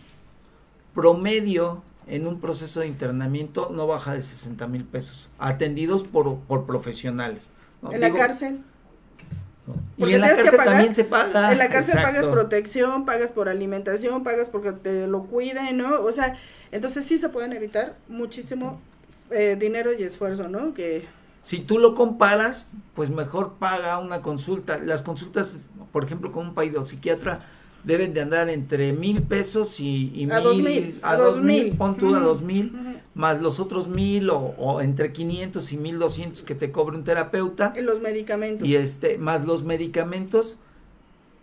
promedio 0.93 1.81
en 2.07 2.27
un 2.27 2.39
proceso 2.39 2.81
de 2.81 2.87
internamiento 2.87 3.69
no 3.71 3.87
baja 3.87 4.13
de 4.13 4.23
60 4.23 4.67
mil 4.67 4.83
pesos, 4.83 5.29
atendidos 5.39 6.03
por, 6.03 6.37
por 6.39 6.65
profesionales. 6.65 7.51
En 7.91 8.01
la 8.01 8.11
cárcel. 8.11 8.61
Y 9.97 10.13
en 10.13 10.21
la 10.21 10.35
cárcel 10.35 10.59
también 10.63 10.93
se 10.93 11.03
paga. 11.03 11.51
En 11.51 11.57
la 11.57 11.69
cárcel 11.69 11.99
pagas 12.01 12.27
protección, 12.27 13.05
pagas 13.05 13.31
por 13.31 13.49
alimentación, 13.49 14.23
pagas 14.23 14.49
porque 14.49 14.71
te 14.71 15.07
lo 15.07 15.23
cuiden, 15.23 15.77
¿no? 15.77 16.01
O 16.01 16.11
sea, 16.11 16.37
entonces 16.71 17.05
sí 17.05 17.17
se 17.17 17.29
pueden 17.29 17.53
evitar 17.53 17.95
muchísimo 18.07 18.79
eh, 19.31 19.55
dinero 19.59 19.91
y 19.93 20.03
esfuerzo, 20.03 20.47
¿no? 20.47 20.73
Que 20.73 21.05
si 21.41 21.59
tú 21.59 21.77
lo 21.79 21.95
comparas, 21.95 22.69
pues 22.95 23.09
mejor 23.09 23.53
paga 23.59 23.99
una 23.99 24.21
consulta. 24.21 24.79
Las 24.79 25.01
consultas, 25.01 25.69
por 25.91 26.03
ejemplo, 26.03 26.31
con 26.31 26.47
un 26.47 26.87
psiquiatra 26.87 27.41
deben 27.85 28.13
de 28.13 28.21
andar 28.21 28.49
entre 28.49 28.93
mil 28.93 29.21
pesos 29.21 29.79
y, 29.79 30.11
y 30.13 30.23
a 30.23 30.35
mil, 30.39 30.43
dos 30.43 30.57
mil, 30.57 30.99
a, 31.01 31.15
dos 31.15 31.39
mil, 31.39 31.77
pon 31.77 31.95
tú 31.97 32.15
a 32.15 32.19
dos 32.19 32.41
mil, 32.41 32.73
más 33.13 33.41
los 33.41 33.59
otros 33.59 33.87
mil 33.87 34.29
o, 34.31 34.81
entre 34.81 35.13
500 35.13 35.71
y 35.71 35.77
mil 35.77 35.99
doscientos 35.99 36.43
que 36.43 36.55
te 36.55 36.71
cobre 36.71 36.97
un 36.97 37.03
terapeuta. 37.03 37.73
Y 37.77 37.81
los 37.81 38.01
medicamentos. 38.01 38.67
Y 38.67 38.75
este, 38.75 39.17
más 39.17 39.45
los 39.45 39.63
medicamentos, 39.63 40.57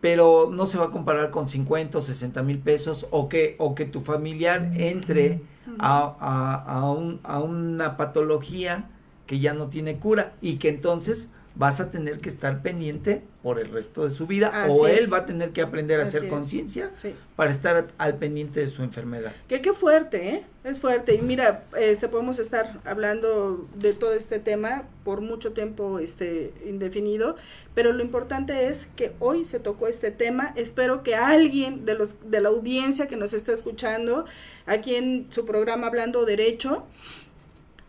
pero 0.00 0.50
no 0.52 0.66
se 0.66 0.78
va 0.78 0.86
a 0.86 0.90
comparar 0.90 1.30
con 1.30 1.48
50 1.48 1.98
o 1.98 2.02
60 2.02 2.42
mil 2.42 2.58
pesos 2.58 3.06
o 3.10 3.28
que, 3.28 3.54
o 3.58 3.74
que 3.74 3.84
tu 3.84 4.00
familiar 4.00 4.72
entre 4.74 5.40
a, 5.78 6.16
a, 6.18 6.78
a, 6.78 6.90
un, 6.90 7.20
a 7.22 7.38
una 7.40 7.96
patología 7.96 8.90
que 9.26 9.38
ya 9.38 9.54
no 9.54 9.68
tiene 9.68 9.98
cura 9.98 10.34
y 10.42 10.56
que 10.56 10.68
entonces 10.68 11.30
vas 11.54 11.80
a 11.80 11.90
tener 11.90 12.20
que 12.20 12.28
estar 12.28 12.62
pendiente 12.62 13.22
por 13.42 13.58
el 13.58 13.70
resto 13.70 14.04
de 14.04 14.10
su 14.10 14.26
vida 14.26 14.68
o 14.70 14.86
él 14.86 15.12
va 15.12 15.18
a 15.18 15.26
tener 15.26 15.50
que 15.50 15.62
aprender 15.62 16.00
a 16.00 16.04
hacer 16.04 16.28
conciencia 16.28 16.88
para 17.36 17.50
estar 17.50 17.88
al 17.98 18.16
pendiente 18.16 18.60
de 18.60 18.68
su 18.68 18.82
enfermedad. 18.82 19.32
Que 19.48 19.60
qué 19.60 19.72
fuerte, 19.72 20.28
¿eh? 20.28 20.44
Es 20.64 20.80
fuerte. 20.80 21.14
Y 21.14 21.22
mira, 21.22 21.64
este 21.76 22.08
podemos 22.08 22.38
estar 22.38 22.80
hablando 22.84 23.68
de 23.74 23.94
todo 23.94 24.12
este 24.12 24.38
tema 24.38 24.84
por 25.04 25.20
mucho 25.20 25.52
tiempo 25.52 25.98
este 25.98 26.52
indefinido, 26.64 27.36
pero 27.74 27.92
lo 27.92 28.02
importante 28.02 28.68
es 28.68 28.86
que 28.94 29.12
hoy 29.18 29.44
se 29.44 29.58
tocó 29.58 29.88
este 29.88 30.12
tema. 30.12 30.52
Espero 30.56 31.02
que 31.02 31.16
alguien 31.16 31.84
de 31.84 31.94
los 31.94 32.14
de 32.30 32.40
la 32.40 32.50
audiencia 32.50 33.08
que 33.08 33.16
nos 33.16 33.34
está 33.34 33.52
escuchando 33.52 34.24
aquí 34.66 34.94
en 34.94 35.26
su 35.30 35.44
programa 35.44 35.88
Hablando 35.88 36.24
Derecho 36.24 36.86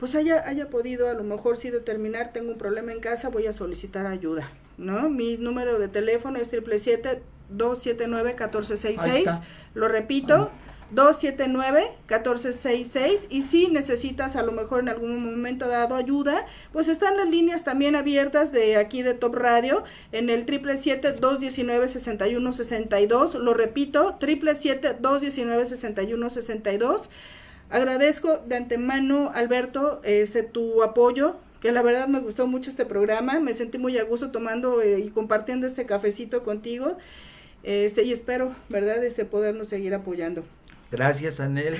pues 0.04 0.16
haya, 0.16 0.44
haya 0.46 0.70
podido 0.70 1.10
a 1.10 1.14
lo 1.14 1.24
mejor 1.24 1.56
sí 1.56 1.70
determinar, 1.70 2.34
tengo 2.34 2.52
un 2.52 2.58
problema 2.58 2.92
en 2.92 3.00
casa, 3.00 3.30
voy 3.30 3.48
a 3.48 3.54
solicitar 3.54 4.06
ayuda, 4.06 4.52
¿no? 4.78 5.10
Mi 5.10 5.38
número 5.38 5.80
de 5.80 5.88
teléfono 5.88 6.40
es 6.40 6.52
777-279-1466, 6.52 9.42
lo 9.76 9.88
repito. 9.88 10.52
279-1466 10.94 13.28
y 13.30 13.44
si 13.44 13.70
necesitas 13.70 14.36
a 14.36 14.44
lo 14.44 14.52
mejor 14.52 14.82
en 14.82 14.90
algún 14.90 15.24
momento 15.24 15.70
dado 15.70 15.96
ayuda, 15.96 16.46
pues 16.74 16.90
están 16.90 17.16
las 17.16 17.30
líneas 17.30 17.64
también 17.64 17.96
abiertas 17.96 18.52
de 18.52 18.76
aquí 18.76 19.04
de 19.04 19.14
Top 19.14 19.36
Radio 19.36 19.86
en 20.12 20.30
el 20.30 20.46
777-219-6162, 20.46 23.36
lo 23.36 23.54
repito, 23.54 24.20
777-219-6162 24.20 27.10
Agradezco 27.74 28.40
de 28.46 28.56
antemano, 28.56 29.32
Alberto, 29.34 30.00
ese 30.04 30.44
tu 30.44 30.84
apoyo, 30.84 31.38
que 31.60 31.72
la 31.72 31.82
verdad 31.82 32.08
me 32.08 32.20
gustó 32.20 32.46
mucho 32.46 32.70
este 32.70 32.86
programa, 32.86 33.40
me 33.40 33.56
sentí 33.56 33.80
muy 33.80 33.98
a 33.98 34.04
gusto 34.04 34.30
tomando 34.30 34.80
eh, 34.84 35.00
y 35.00 35.10
compartiendo 35.10 35.66
este 35.66 35.88
cafecito 35.88 36.44
contigo, 36.44 36.98
este, 37.64 38.04
y 38.04 38.12
espero, 38.12 38.56
¿verdad?, 38.70 39.04
este, 39.04 39.26
podernos 39.26 39.70
seguir 39.70 39.96
apoyando. 39.96 40.44
Gracias, 40.92 41.40
Anel. 41.40 41.78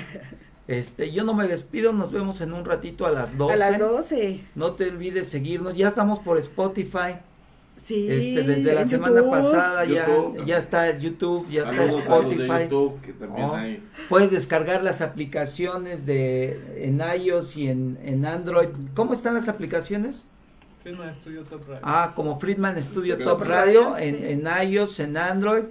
Este, 0.66 1.12
yo 1.12 1.24
no 1.24 1.34
me 1.34 1.46
despido, 1.46 1.92
nos 1.92 2.10
vemos 2.10 2.40
en 2.40 2.54
un 2.54 2.64
ratito 2.64 3.06
a 3.06 3.12
las 3.12 3.38
12. 3.38 3.52
A 3.52 3.56
las 3.56 3.78
12. 3.78 4.40
No 4.56 4.72
te 4.72 4.88
olvides 4.88 5.28
seguirnos, 5.28 5.76
ya 5.76 5.86
estamos 5.86 6.18
por 6.18 6.38
Spotify. 6.38 7.18
Sí, 7.84 8.10
este, 8.10 8.44
desde 8.44 8.74
la 8.74 8.86
semana 8.86 9.22
pasada 9.30 9.84
ya, 9.84 10.06
ya 10.46 10.56
está 10.56 10.98
YouTube, 10.98 11.46
ya 11.50 11.64
está 11.64 11.84
Spotify. 11.84 12.66
Puedes 14.08 14.30
descargar 14.30 14.82
las 14.82 15.02
aplicaciones 15.02 16.06
de 16.06 16.58
en 16.78 17.02
iOS 17.20 17.58
y 17.58 17.68
en, 17.68 17.98
en 18.02 18.24
Android. 18.24 18.68
¿Cómo 18.94 19.12
están 19.12 19.34
las 19.34 19.50
aplicaciones? 19.50 20.28
Friedman 20.82 21.14
Studio 21.20 21.44
Top 21.44 21.68
Radio. 21.68 21.80
Ah, 21.82 22.12
como 22.16 22.38
Friedman 22.40 22.82
Studio 22.82 23.18
Top 23.18 23.42
Radio 23.42 23.98
en, 23.98 24.24
en 24.24 24.70
iOS, 24.70 25.00
en 25.00 25.18
Android. 25.18 25.64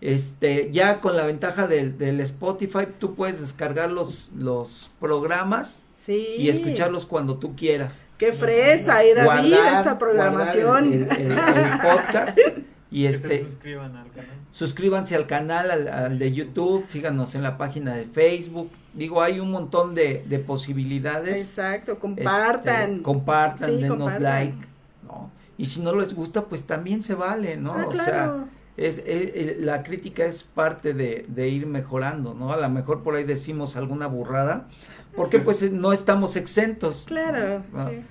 Este, 0.00 0.70
ya 0.72 1.00
con 1.00 1.16
la 1.16 1.24
ventaja 1.24 1.66
del, 1.66 1.96
del 1.96 2.20
Spotify, 2.20 2.86
tú 2.98 3.14
puedes 3.14 3.40
descargar 3.40 3.90
los, 3.90 4.30
los 4.36 4.90
programas 5.00 5.86
y 6.08 6.48
escucharlos 6.48 7.06
cuando 7.06 7.38
tú 7.38 7.56
quieras. 7.56 8.02
Qué 8.18 8.32
fresa, 8.32 9.04
y 9.04 9.14
David, 9.14 9.52
esta 9.52 9.98
programación. 9.98 10.92
El, 10.92 11.06
podcast. 11.06 12.38
Y 12.88 13.06
este, 13.06 13.42
suscriban 13.42 13.96
al 13.96 14.10
canal. 14.12 14.30
suscríbanse 14.52 15.16
al 15.16 15.26
canal, 15.26 15.88
al, 15.88 16.18
de 16.20 16.32
YouTube, 16.32 16.84
síganos 16.86 17.34
en 17.34 17.42
la 17.42 17.58
página 17.58 17.94
de 17.94 18.04
Facebook. 18.04 18.70
Digo, 18.94 19.20
hay 19.20 19.40
un 19.40 19.50
montón 19.50 19.96
de, 19.96 20.24
de 20.26 20.38
posibilidades. 20.38 21.40
Exacto, 21.40 21.98
compartan. 21.98 22.90
Este, 22.92 23.02
compartan, 23.02 23.80
denos 23.80 24.20
like. 24.20 24.56
¿no? 25.04 25.32
Y 25.58 25.66
si 25.66 25.80
no 25.80 25.94
les 25.96 26.14
gusta, 26.14 26.44
pues 26.44 26.62
también 26.62 27.02
se 27.02 27.14
vale, 27.14 27.56
¿no? 27.56 27.74
Ah, 27.74 27.86
o 27.88 27.92
sea, 27.92 28.44
es, 28.76 29.02
es, 29.06 29.58
la 29.60 29.82
crítica 29.82 30.24
es 30.24 30.42
parte 30.42 30.94
de, 30.94 31.24
de 31.28 31.48
ir 31.48 31.66
mejorando, 31.66 32.34
¿no? 32.34 32.52
A 32.52 32.56
lo 32.56 32.68
mejor 32.68 33.02
por 33.02 33.14
ahí 33.14 33.24
decimos 33.24 33.76
alguna 33.76 34.06
burrada, 34.06 34.68
porque 35.14 35.38
pues 35.38 35.70
no 35.72 35.92
estamos 35.92 36.36
exentos. 36.36 37.04
Claro. 37.06 37.62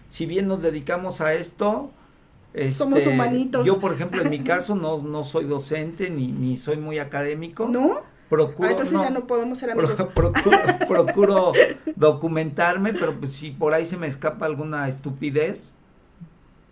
Si 0.09 0.26
bien 0.26 0.47
nos 0.47 0.61
dedicamos 0.61 1.22
a 1.22 1.34
esto, 1.34 1.91
somos 2.72 2.99
este, 2.99 3.11
humanitos. 3.11 3.66
Yo, 3.66 3.80
por 3.80 3.93
ejemplo, 3.93 4.22
en 4.22 4.30
mi 4.30 4.39
caso 4.39 4.76
no, 4.76 5.01
no 5.01 5.24
soy 5.24 5.45
docente 5.45 6.09
ni, 6.09 6.32
ni 6.32 6.57
soy 6.57 6.78
muy 6.78 6.99
académico. 6.99 7.68
¿No? 7.68 8.16
procuro, 8.30 8.70
ah, 8.70 8.72
entonces 8.72 8.99
ya 8.99 9.09
no 9.09 9.28
podemos 9.28 9.57
ser 9.57 9.72
amigos. 9.72 9.91
procuro, 10.13 10.57
procuro 10.88 11.53
documentarme, 11.95 12.93
pero 12.93 13.20
pues 13.20 13.34
si 13.34 13.51
por 13.51 13.74
ahí 13.74 13.86
se 13.86 13.97
me 13.97 14.07
escapa 14.07 14.45
alguna 14.45 14.88
estupidez, 14.88 15.76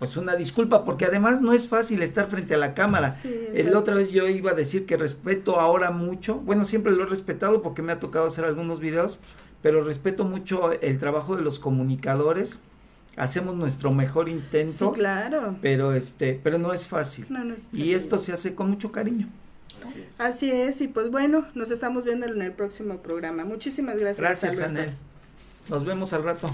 pues 0.03 0.17
una 0.17 0.35
disculpa, 0.35 0.83
porque 0.83 1.05
además 1.05 1.39
no 1.39 1.53
es 1.53 1.69
fácil 1.69 2.03
estar 2.03 2.27
frente 2.27 2.55
a 2.55 2.57
la 2.57 2.73
cámara. 2.73 3.15
la 3.53 3.79
otra 3.79 3.95
vez 3.95 4.09
yo 4.11 4.27
iba 4.27 4.51
a 4.51 4.53
decir 4.53 4.85
que 4.85 4.97
respeto 4.97 5.61
ahora 5.61 5.91
mucho, 5.91 6.39
bueno, 6.39 6.65
siempre 6.65 6.91
lo 6.91 7.03
he 7.03 7.05
respetado 7.05 7.61
porque 7.61 7.81
me 7.81 7.93
ha 7.93 8.01
tocado 8.01 8.27
hacer 8.27 8.43
algunos 8.43 8.81
videos, 8.81 9.21
pero 9.61 9.81
respeto 9.81 10.25
mucho 10.25 10.73
el 10.73 10.99
trabajo 10.99 11.37
de 11.37 11.41
los 11.41 11.57
comunicadores. 11.57 12.63
Hacemos 13.15 13.55
nuestro 13.55 13.93
mejor 13.93 14.27
intento. 14.27 14.89
Sí, 14.89 14.99
claro. 14.99 15.55
Pero 15.61 15.93
este, 15.93 16.37
pero 16.43 16.57
no 16.57 16.73
es 16.73 16.85
fácil. 16.85 17.25
y 17.71 17.93
esto 17.93 18.17
se 18.17 18.33
hace 18.33 18.55
con 18.55 18.69
mucho 18.69 18.91
cariño. 18.91 19.29
Así 20.17 20.51
es. 20.51 20.81
y 20.81 20.89
pues 20.89 21.11
bueno, 21.11 21.47
nos 21.55 21.71
estamos 21.71 22.03
viendo 22.03 22.25
en 22.25 22.41
el 22.41 22.51
próximo 22.51 22.97
programa. 22.97 23.45
Muchísimas 23.45 23.95
gracias. 23.95 24.17
Gracias, 24.17 24.59
Anel. 24.59 24.95
Nos 25.69 25.85
vemos 25.85 26.11
al 26.11 26.25
rato. 26.25 26.53